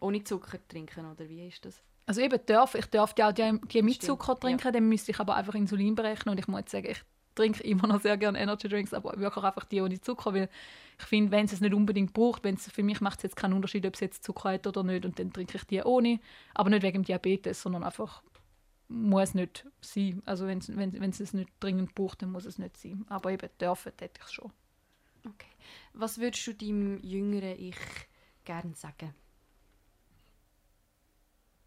ohne 0.00 0.22
Zucker 0.24 0.58
trinken, 0.68 1.10
oder 1.10 1.28
wie 1.28 1.46
ist 1.46 1.64
das? 1.64 1.82
Also 2.06 2.20
eben 2.20 2.38
darf, 2.46 2.74
ich 2.74 2.86
darf 2.86 3.14
ja 3.18 3.30
auch 3.30 3.32
die, 3.32 3.58
die 3.72 3.82
mit 3.82 3.94
Stimmt, 3.94 4.06
Zucker 4.06 4.38
trinken, 4.38 4.66
ja. 4.66 4.72
dann 4.72 4.88
müsste 4.88 5.12
ich 5.12 5.20
aber 5.20 5.36
einfach 5.36 5.54
Insulin 5.54 5.94
berechnen 5.94 6.32
und 6.32 6.38
ich 6.38 6.48
muss 6.48 6.62
sagen, 6.66 6.90
ich 6.90 7.02
trinke 7.34 7.62
immer 7.64 7.86
noch 7.86 8.00
sehr 8.00 8.16
gerne 8.16 8.38
Energy 8.38 8.68
Drinks, 8.68 8.92
aber 8.92 9.18
wirklich 9.18 9.44
einfach 9.44 9.64
die 9.64 9.80
ohne 9.80 10.00
Zucker, 10.00 10.34
weil 10.34 10.48
ich 10.98 11.06
finde, 11.06 11.32
wenn 11.32 11.46
es 11.46 11.52
es 11.54 11.60
nicht 11.60 11.74
unbedingt 11.74 12.12
braucht, 12.12 12.44
wenn's, 12.44 12.70
für 12.70 12.82
mich 12.82 13.00
macht 13.00 13.18
es 13.18 13.24
jetzt 13.24 13.36
keinen 13.36 13.54
Unterschied, 13.54 13.86
ob 13.86 13.94
es 13.94 14.00
jetzt 14.00 14.22
Zucker 14.22 14.50
hat 14.50 14.66
oder 14.66 14.82
nicht 14.82 15.04
und 15.04 15.18
dann 15.18 15.32
trinke 15.32 15.56
ich 15.56 15.64
die 15.64 15.82
ohne, 15.82 16.20
aber 16.52 16.70
nicht 16.70 16.82
wegen 16.82 17.02
Diabetes, 17.02 17.62
sondern 17.62 17.82
einfach 17.82 18.22
muss 18.88 19.34
nicht 19.34 19.66
sein. 19.80 20.22
Also 20.26 20.46
wenn 20.46 20.58
es 20.58 21.20
es 21.20 21.32
nicht 21.32 21.50
dringend 21.60 21.94
braucht, 21.94 22.22
dann 22.22 22.30
muss 22.30 22.44
es 22.44 22.58
nicht 22.58 22.76
sein. 22.76 23.04
Aber 23.08 23.32
eben 23.32 23.48
dürfen, 23.60 23.92
hätte 23.98 24.20
ich 24.20 24.24
es 24.24 24.32
schon. 24.32 24.52
Okay. 25.26 25.50
Was 25.92 26.18
würdest 26.18 26.46
du 26.46 26.54
deinem 26.54 26.98
jüngeren 27.02 27.58
Ich 27.58 27.76
gerne 28.44 28.74
sagen? 28.74 29.14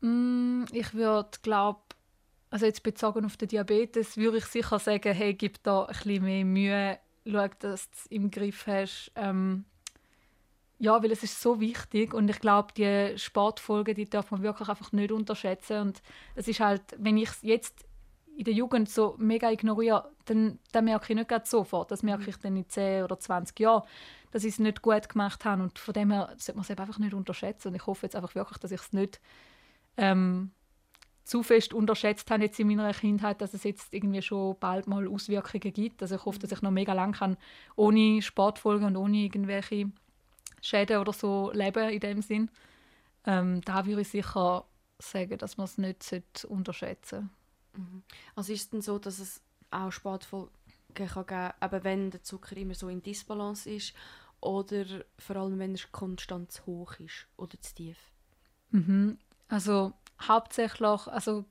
Mm, 0.01 0.66
ich 0.72 0.93
würde, 0.93 1.30
glaube 1.41 1.82
also 2.49 2.66
jetzt 2.66 2.84
bezogen 2.84 3.26
auf 3.26 3.38
den 3.38 3.49
Diabetes, 3.49 4.18
würde 4.18 4.38
ich 4.38 4.45
sicher 4.45 4.80
sagen, 4.80 5.14
hey, 5.14 5.34
gib 5.34 5.62
da 5.64 5.84
ein 5.84 5.93
bisschen 5.93 6.24
mehr 6.24 6.45
Mühe, 6.45 6.99
schau, 7.26 7.47
dass 7.60 7.89
du 7.89 7.97
es 7.97 8.05
im 8.08 8.32
Griff 8.32 8.68
hast. 8.68 9.12
Ähm, 9.16 9.66
ja, 10.80 11.01
weil 11.01 11.12
es 11.12 11.24
ist 11.24 11.41
so 11.41 11.60
wichtig 11.60 12.14
und 12.14 12.30
ich 12.30 12.39
glaube, 12.39 12.74
die 12.78 13.18
Sportfolgen, 13.18 13.95
die 13.95 14.10
darf 14.10 14.32
man 14.32 14.43
wirklich 14.43 14.70
einfach 14.70 14.91
nicht 14.91 15.12
unterschätzen 15.12 15.82
und 15.82 16.01
es 16.36 16.47
ist 16.47 16.60
halt, 16.60 16.84
wenn 16.97 17.18
ich 17.18 17.30
jetzt 17.41 17.86
in 18.38 18.43
der 18.43 18.53
Jugend 18.53 18.88
so 18.88 19.15
mega 19.17 19.49
ignoriere, 19.49 20.11
dann, 20.25 20.59
dann 20.71 20.85
merke 20.85 21.11
ich 21.11 21.17
nicht 21.17 21.47
sofort. 21.47 21.89
Das 21.89 22.03
merke 22.03 22.23
mhm. 22.23 22.29
ich 22.29 22.38
dann 22.38 22.55
in 22.55 22.69
10 22.69 23.03
oder 23.03 23.19
20 23.19 23.59
Jahren, 23.59 23.83
dass 24.31 24.43
ich 24.43 24.53
es 24.53 24.59
nicht 24.59 24.83
gut 24.83 25.09
gemacht 25.09 25.43
habe. 25.43 25.63
Und 25.63 25.79
von 25.79 25.93
dem 25.93 26.11
her 26.11 26.27
sollte 26.38 26.53
man 26.53 26.61
es 26.61 26.69
einfach 26.69 26.99
nicht 26.99 27.15
unterschätzen. 27.15 27.69
Und 27.69 27.75
ich 27.75 27.88
hoffe 27.88 28.05
jetzt 28.05 28.15
einfach 28.15 28.35
wirklich, 28.35 28.59
dass 28.59 28.71
ich 28.71 28.81
es 28.81 28.93
nicht 28.93 29.19
ähm, 29.97 30.51
zu 31.23 31.41
fest 31.41 31.73
unterschätzt 31.73 32.29
habe 32.29 32.43
jetzt 32.43 32.59
in 32.59 32.67
meiner 32.67 32.93
Kindheit, 32.93 33.41
dass 33.41 33.55
es 33.55 33.63
jetzt 33.63 33.91
irgendwie 33.91 34.21
schon 34.21 34.55
bald 34.59 34.85
mal 34.85 35.07
Auswirkungen 35.07 35.73
gibt. 35.73 36.03
Also 36.03 36.15
ich 36.15 36.25
hoffe, 36.25 36.38
dass 36.38 36.51
ich 36.51 36.61
noch 36.61 36.71
mega 36.71 36.93
lang 36.93 37.13
kann 37.13 37.38
ohne 37.75 38.21
Sportfolgen 38.21 38.85
und 38.88 38.97
ohne 38.97 39.17
irgendwelche 39.17 39.91
Schäden 40.61 40.99
oder 40.99 41.11
so 41.11 41.49
leben 41.53 41.89
in 41.89 41.99
dem 41.99 42.21
Sinn. 42.21 42.51
Ähm, 43.25 43.61
da 43.61 43.85
würde 43.88 44.01
ich 44.01 44.09
sicher 44.09 44.65
sagen, 44.99 45.38
dass 45.39 45.57
man 45.57 45.65
es 45.65 45.79
nicht 45.79 46.45
unterschätzen 46.47 47.15
sollte. 47.17 47.36
Mhm. 47.78 48.03
Also 48.36 48.53
ist 48.53 48.61
es 48.61 48.69
denn 48.69 48.82
so, 48.82 48.99
dass 48.99 49.19
es 49.19 49.41
auch 49.71 49.91
Sportfolgen 49.91 50.51
kann 50.93 51.25
geben 51.25 51.53
kann, 51.59 51.84
wenn 51.84 52.11
der 52.11 52.23
Zucker 52.23 52.57
immer 52.57 52.73
so 52.73 52.89
in 52.89 53.03
Disbalance 53.03 53.69
ist 53.69 53.93
oder 54.41 54.86
vor 55.17 55.36
allem, 55.36 55.59
wenn 55.59 55.75
er 55.75 55.82
konstant 55.91 56.51
zu 56.51 56.65
hoch 56.65 56.93
ist 56.99 57.28
oder 57.38 57.59
zu 57.59 57.75
tief? 57.75 57.97
Mhm. 58.71 59.17
Also 59.47 59.93
hauptsächlich, 60.21 61.07
also 61.07 61.45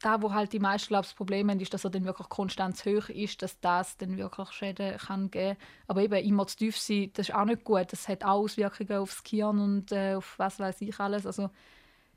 da, 0.00 0.22
wo 0.22 0.32
halt 0.32 0.52
die 0.52 0.60
meisten 0.60 0.88
glaube 0.88 1.06
ich, 1.06 1.14
Probleme 1.14 1.52
haben, 1.52 1.60
ist, 1.60 1.74
dass 1.74 1.84
er 1.84 1.90
dann 1.90 2.04
wirklich 2.04 2.28
konstant 2.28 2.76
zu 2.76 2.96
hoch 2.96 3.08
ist, 3.10 3.42
dass 3.42 3.60
das 3.60 3.96
dann 3.98 4.16
wirklich 4.16 4.50
Schäden 4.50 4.96
kann 4.96 5.30
geben 5.30 5.58
Aber 5.86 6.02
eben 6.02 6.24
immer 6.24 6.46
zu 6.46 6.56
tief 6.56 6.78
sein, 6.78 7.10
das 7.14 7.28
ist 7.28 7.34
auch 7.34 7.44
nicht 7.44 7.64
gut. 7.64 7.92
Das 7.92 8.08
hat 8.08 8.24
auch 8.24 8.40
Auswirkungen 8.40 8.98
aufs 8.98 9.22
Gehirn 9.22 9.58
und 9.58 9.92
äh, 9.92 10.14
auf 10.14 10.38
was 10.38 10.58
weiß 10.58 10.80
ich 10.80 10.98
alles. 10.98 11.26
Also 11.26 11.50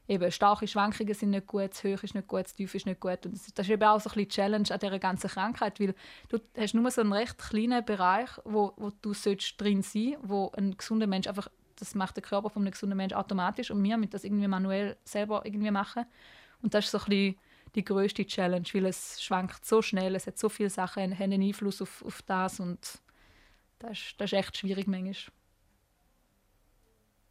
eben 0.08 0.32
starke 0.32 0.68
Schwankungen 0.68 1.14
sind 1.14 1.30
nicht 1.30 1.48
gut, 1.48 1.74
zu 1.74 1.94
hoch 1.94 2.04
ist 2.04 2.16
nicht 2.16 2.28
gut, 2.28 2.46
tief 2.46 2.76
ist 2.76 2.86
nicht 2.86 3.00
gut. 3.00 3.26
Und 3.26 3.34
das, 3.34 3.66
ist 3.66 3.70
eben 3.70 3.84
auch 3.84 4.00
so 4.00 4.10
ein 4.10 4.14
bisschen 4.14 4.30
Challenge 4.30 4.72
an 4.72 4.80
dieser 4.80 5.00
ganzen 5.00 5.30
Krankheit, 5.30 5.80
weil 5.80 5.96
du 6.30 6.40
hast 6.58 6.74
nur 6.74 6.90
so 6.92 7.02
einen 7.02 7.14
recht 7.14 7.38
kleinen 7.38 7.84
Bereich, 7.86 8.30
wo, 8.44 8.74
wo 8.78 8.92
du 9.02 9.14
drin 9.58 9.82
sein 9.82 10.18
wo 10.22 10.52
ein 10.58 10.78
gesunder 10.78 11.08
Mensch 11.08 11.28
einfach, 11.28 11.48
das 11.78 11.96
macht 11.96 12.18
der 12.18 12.24
Körper 12.24 12.50
von 12.50 12.64
einem 12.64 12.72
gesunden 12.72 12.98
Mensch 12.98 13.14
automatisch 13.14 13.72
und 13.72 13.84
wir 13.84 13.98
mit 13.98 14.14
das 14.14 14.24
irgendwie 14.24 14.48
manuell 14.48 14.98
selber 15.06 15.42
irgendwie 15.46 15.72
machen. 15.72 16.06
Und 16.62 16.74
das 16.74 16.86
ist 16.86 16.92
so 16.92 17.00
ein 17.00 17.06
bisschen 17.06 17.36
die 17.76 17.84
größte 17.84 18.26
Challenge, 18.26 18.66
weil 18.74 18.86
es 18.86 19.22
schwankt 19.22 19.66
so 19.66 19.82
schnell, 19.82 20.16
es 20.16 20.28
hat 20.28 20.38
so 20.38 20.50
viele 20.50 20.70
Sachen, 20.70 21.18
haben 21.18 21.32
einen 21.34 21.42
Einfluss 21.42 21.82
auf, 21.82 22.04
auf 22.06 22.22
das 22.24 22.60
und 22.60 22.80
das 23.80 23.92
ist, 24.00 24.16
das 24.18 24.32
ist 24.32 24.38
echt 24.38 24.58
schwierig 24.58 24.88
manchmal. 24.88 25.34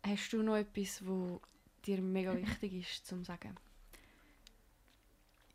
Hast 0.05 0.33
du 0.33 0.43
noch 0.43 0.57
etwas, 0.57 1.07
wo 1.07 1.41
dir 1.87 2.01
mega 2.01 2.35
wichtig 2.37 2.74
ist, 2.74 3.07
zu 3.07 3.22
sagen? 3.24 3.57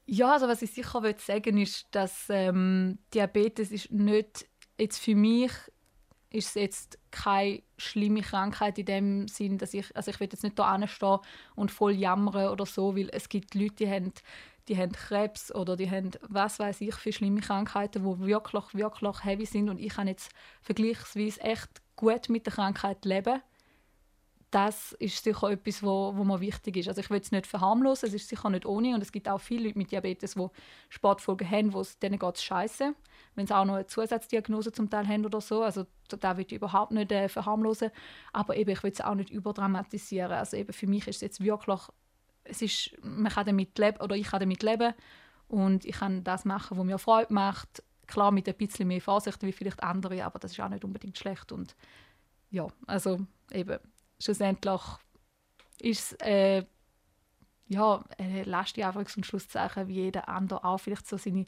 Ja, 0.06 0.34
also 0.34 0.48
was 0.48 0.62
ich 0.62 0.72
sicher 0.72 1.04
will 1.04 1.18
sagen 1.18 1.58
ist, 1.58 1.88
dass 1.92 2.28
ähm, 2.30 2.98
Diabetes 3.14 3.72
ist 3.72 3.92
nicht 3.92 4.48
jetzt 4.78 5.00
für 5.00 5.16
mich 5.16 5.52
ist 6.30 6.50
es 6.50 6.54
jetzt 6.56 7.00
keine 7.12 7.62
schlimme 7.78 8.22
Krankheit 8.22 8.78
in 8.78 8.86
dem 8.86 9.28
Sinn, 9.28 9.58
dass 9.58 9.74
ich 9.74 9.96
also 9.96 10.12
ich 10.12 10.20
will 10.20 10.30
jetzt 10.32 10.44
nicht 10.44 10.60
da 10.60 10.88
stehen 10.88 11.20
und 11.56 11.72
voll 11.72 11.94
jammern 11.94 12.50
oder 12.50 12.66
so, 12.66 12.96
weil 12.96 13.10
es 13.12 13.30
gibt 13.30 13.56
Leute, 13.56 13.76
die 13.76 13.90
haben 13.90 14.14
die 14.68 14.78
haben 14.78 14.92
Krebs 14.92 15.54
oder 15.54 15.76
die 15.76 15.90
haben 15.90 16.12
was 16.22 16.60
weiß 16.60 16.82
ich 16.82 16.96
für 16.96 17.12
schlimme 17.12 17.42
Krankheiten, 17.42 18.04
die 18.04 18.26
wirklich 18.28 18.74
wirklich 18.74 19.24
heavy 19.24 19.46
sind 19.46 19.70
und 19.70 19.80
ich 19.80 19.94
kann 19.94 20.08
jetzt 20.08 20.32
vergleichsweise 20.62 21.42
echt 21.42 21.70
gut 21.96 22.30
mit 22.30 22.46
der 22.46 22.54
Krankheit 22.54 23.04
leben 23.04 23.42
das 24.52 24.94
ist 24.94 25.24
sicher 25.24 25.52
etwas, 25.52 25.84
wo, 25.84 26.16
wo 26.16 26.24
mir 26.24 26.40
wichtig 26.40 26.78
ist. 26.78 26.88
Also 26.88 27.02
ich 27.02 27.10
will 27.10 27.20
es 27.20 27.32
nicht 27.32 27.46
verharmlosen, 27.46 28.08
es 28.08 28.16
ist 28.16 28.30
sicher 28.30 28.50
nicht 28.50 28.66
ohne 28.66 28.96
und 28.96 29.02
es 29.02 29.12
gibt 29.12 29.28
auch 29.28 29.40
viele 29.40 29.66
Leute 29.68 29.78
mit 29.78 29.92
Diabetes, 29.92 30.36
die 30.36 30.48
Sportfolgen 30.90 31.50
haben, 31.50 31.74
wo 31.74 31.82
es 31.82 32.00
denen 32.00 32.18
geht 32.18 32.40
scheiße, 32.40 32.94
wenn 33.36 33.48
sie 33.48 33.56
auch 33.56 33.66
noch 33.66 33.76
eine 33.76 33.88
Zusatzdiagnose 33.88 34.72
zum 34.72 34.90
Teil 34.90 35.06
haben 35.08 35.26
oder 35.26 35.42
so. 35.42 35.64
Also 35.64 35.86
da 36.08 36.38
will 36.38 36.46
ich 36.48 36.54
überhaupt 36.54 36.94
nicht 36.94 37.12
äh, 37.12 37.28
verharmlosen, 37.28 37.92
aber 38.32 38.56
eben 38.56 38.72
ich 38.72 38.84
will 38.84 38.92
es 38.92 39.02
auch 39.02 39.16
nicht 39.16 39.30
überdramatisieren. 39.30 40.32
Also 40.32 40.56
eben 40.56 40.72
für 40.72 40.88
mich 40.88 41.08
ist 41.08 41.18
es 41.18 41.22
jetzt 41.22 41.44
wirklich, 41.44 41.82
es 42.46 42.62
ist, 42.62 42.92
man 43.04 43.32
kann 43.32 43.46
damit 43.46 43.78
leben 43.78 44.00
oder 44.00 44.16
ich 44.16 44.28
kann 44.28 44.40
damit 44.40 44.64
leben 44.64 44.94
und 45.50 45.84
ich 45.84 45.98
kann 45.98 46.24
das 46.24 46.46
machen, 46.46 46.78
was 46.78 46.86
mir 46.86 47.00
Freude 47.00 47.34
macht. 47.34 47.84
Klar 48.08 48.32
mit 48.32 48.48
ein 48.48 48.56
bisschen 48.56 48.88
mehr 48.88 49.02
Vorsicht 49.02 49.44
wie 49.44 49.52
vielleicht 49.52 49.84
andere, 49.84 50.24
aber 50.24 50.40
das 50.40 50.54
ist 50.54 50.62
auch 50.62 50.70
nicht 50.70 50.86
unbedingt 50.86 51.18
schlecht 51.18 51.52
und 51.52 51.76
ja, 52.50 52.66
also 52.86 53.20
eben 53.52 53.78
schlussendlich 54.20 54.82
ist 55.80 56.14
es 56.14 56.28
äh, 56.28 56.64
ja, 57.68 58.04
eine 58.18 58.44
Last, 58.44 58.78
Anfangs- 58.80 59.18
und 59.18 59.26
Schlusszeichen, 59.26 59.88
wie 59.88 59.96
jeder 59.96 60.30
andere 60.30 60.64
auch 60.64 60.78
vielleicht 60.78 61.08
so 61.08 61.18
seine 61.18 61.46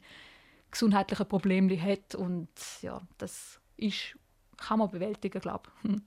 gesundheitlichen 0.70 1.26
Probleme 1.26 1.80
hat 1.80 2.14
und 2.14 2.48
ja, 2.82 3.00
das 3.18 3.60
ist, 3.76 4.16
kann 4.56 4.78
man 4.78 4.90
bewältigen, 4.90 5.40
glaube 5.40 5.70
ich. 5.82 5.90
Hm. 5.90 6.02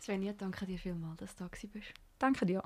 Svenja, 0.00 0.32
danke 0.32 0.66
dir 0.66 0.78
vielmals, 0.78 1.18
dass 1.18 1.36
du 1.36 1.44
da 1.44 1.50
bist. 1.72 1.92
Danke 2.18 2.46
dir. 2.46 2.62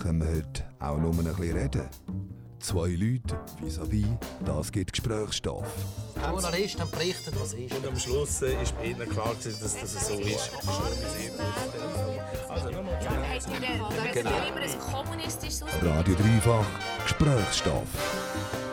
Können 0.00 0.20
wir 0.20 0.28
heute 0.28 0.68
auch 0.78 0.98
nur 0.98 1.10
ein 1.10 1.24
bisschen 1.24 1.56
reden? 1.56 2.33
Zwei 2.64 2.96
Leute 2.96 3.38
vis-à-vis, 3.60 4.06
das 4.42 4.72
gibt 4.72 4.94
Gesprächsstoff. 4.94 5.66
Journalisten 6.16 6.90
berichten, 6.90 7.34
was 7.38 7.52
ist. 7.52 7.74
Und 7.74 7.86
am 7.86 7.98
Schluss 7.98 8.40
äh, 8.40 8.62
ist 8.62 8.74
bei 8.78 8.86
ihnen 8.86 9.06
klar, 9.06 9.34
dass 9.34 9.60
das 9.60 10.06
so 10.06 10.14
ist. 10.14 10.50
Genau. 14.14 14.30
immer 14.30 14.62
ein 14.62 14.78
kommunistisches 14.78 15.62
Radio 15.82 16.14
Dreifach 16.14 16.64
Gesprächsstoff. 17.02 18.63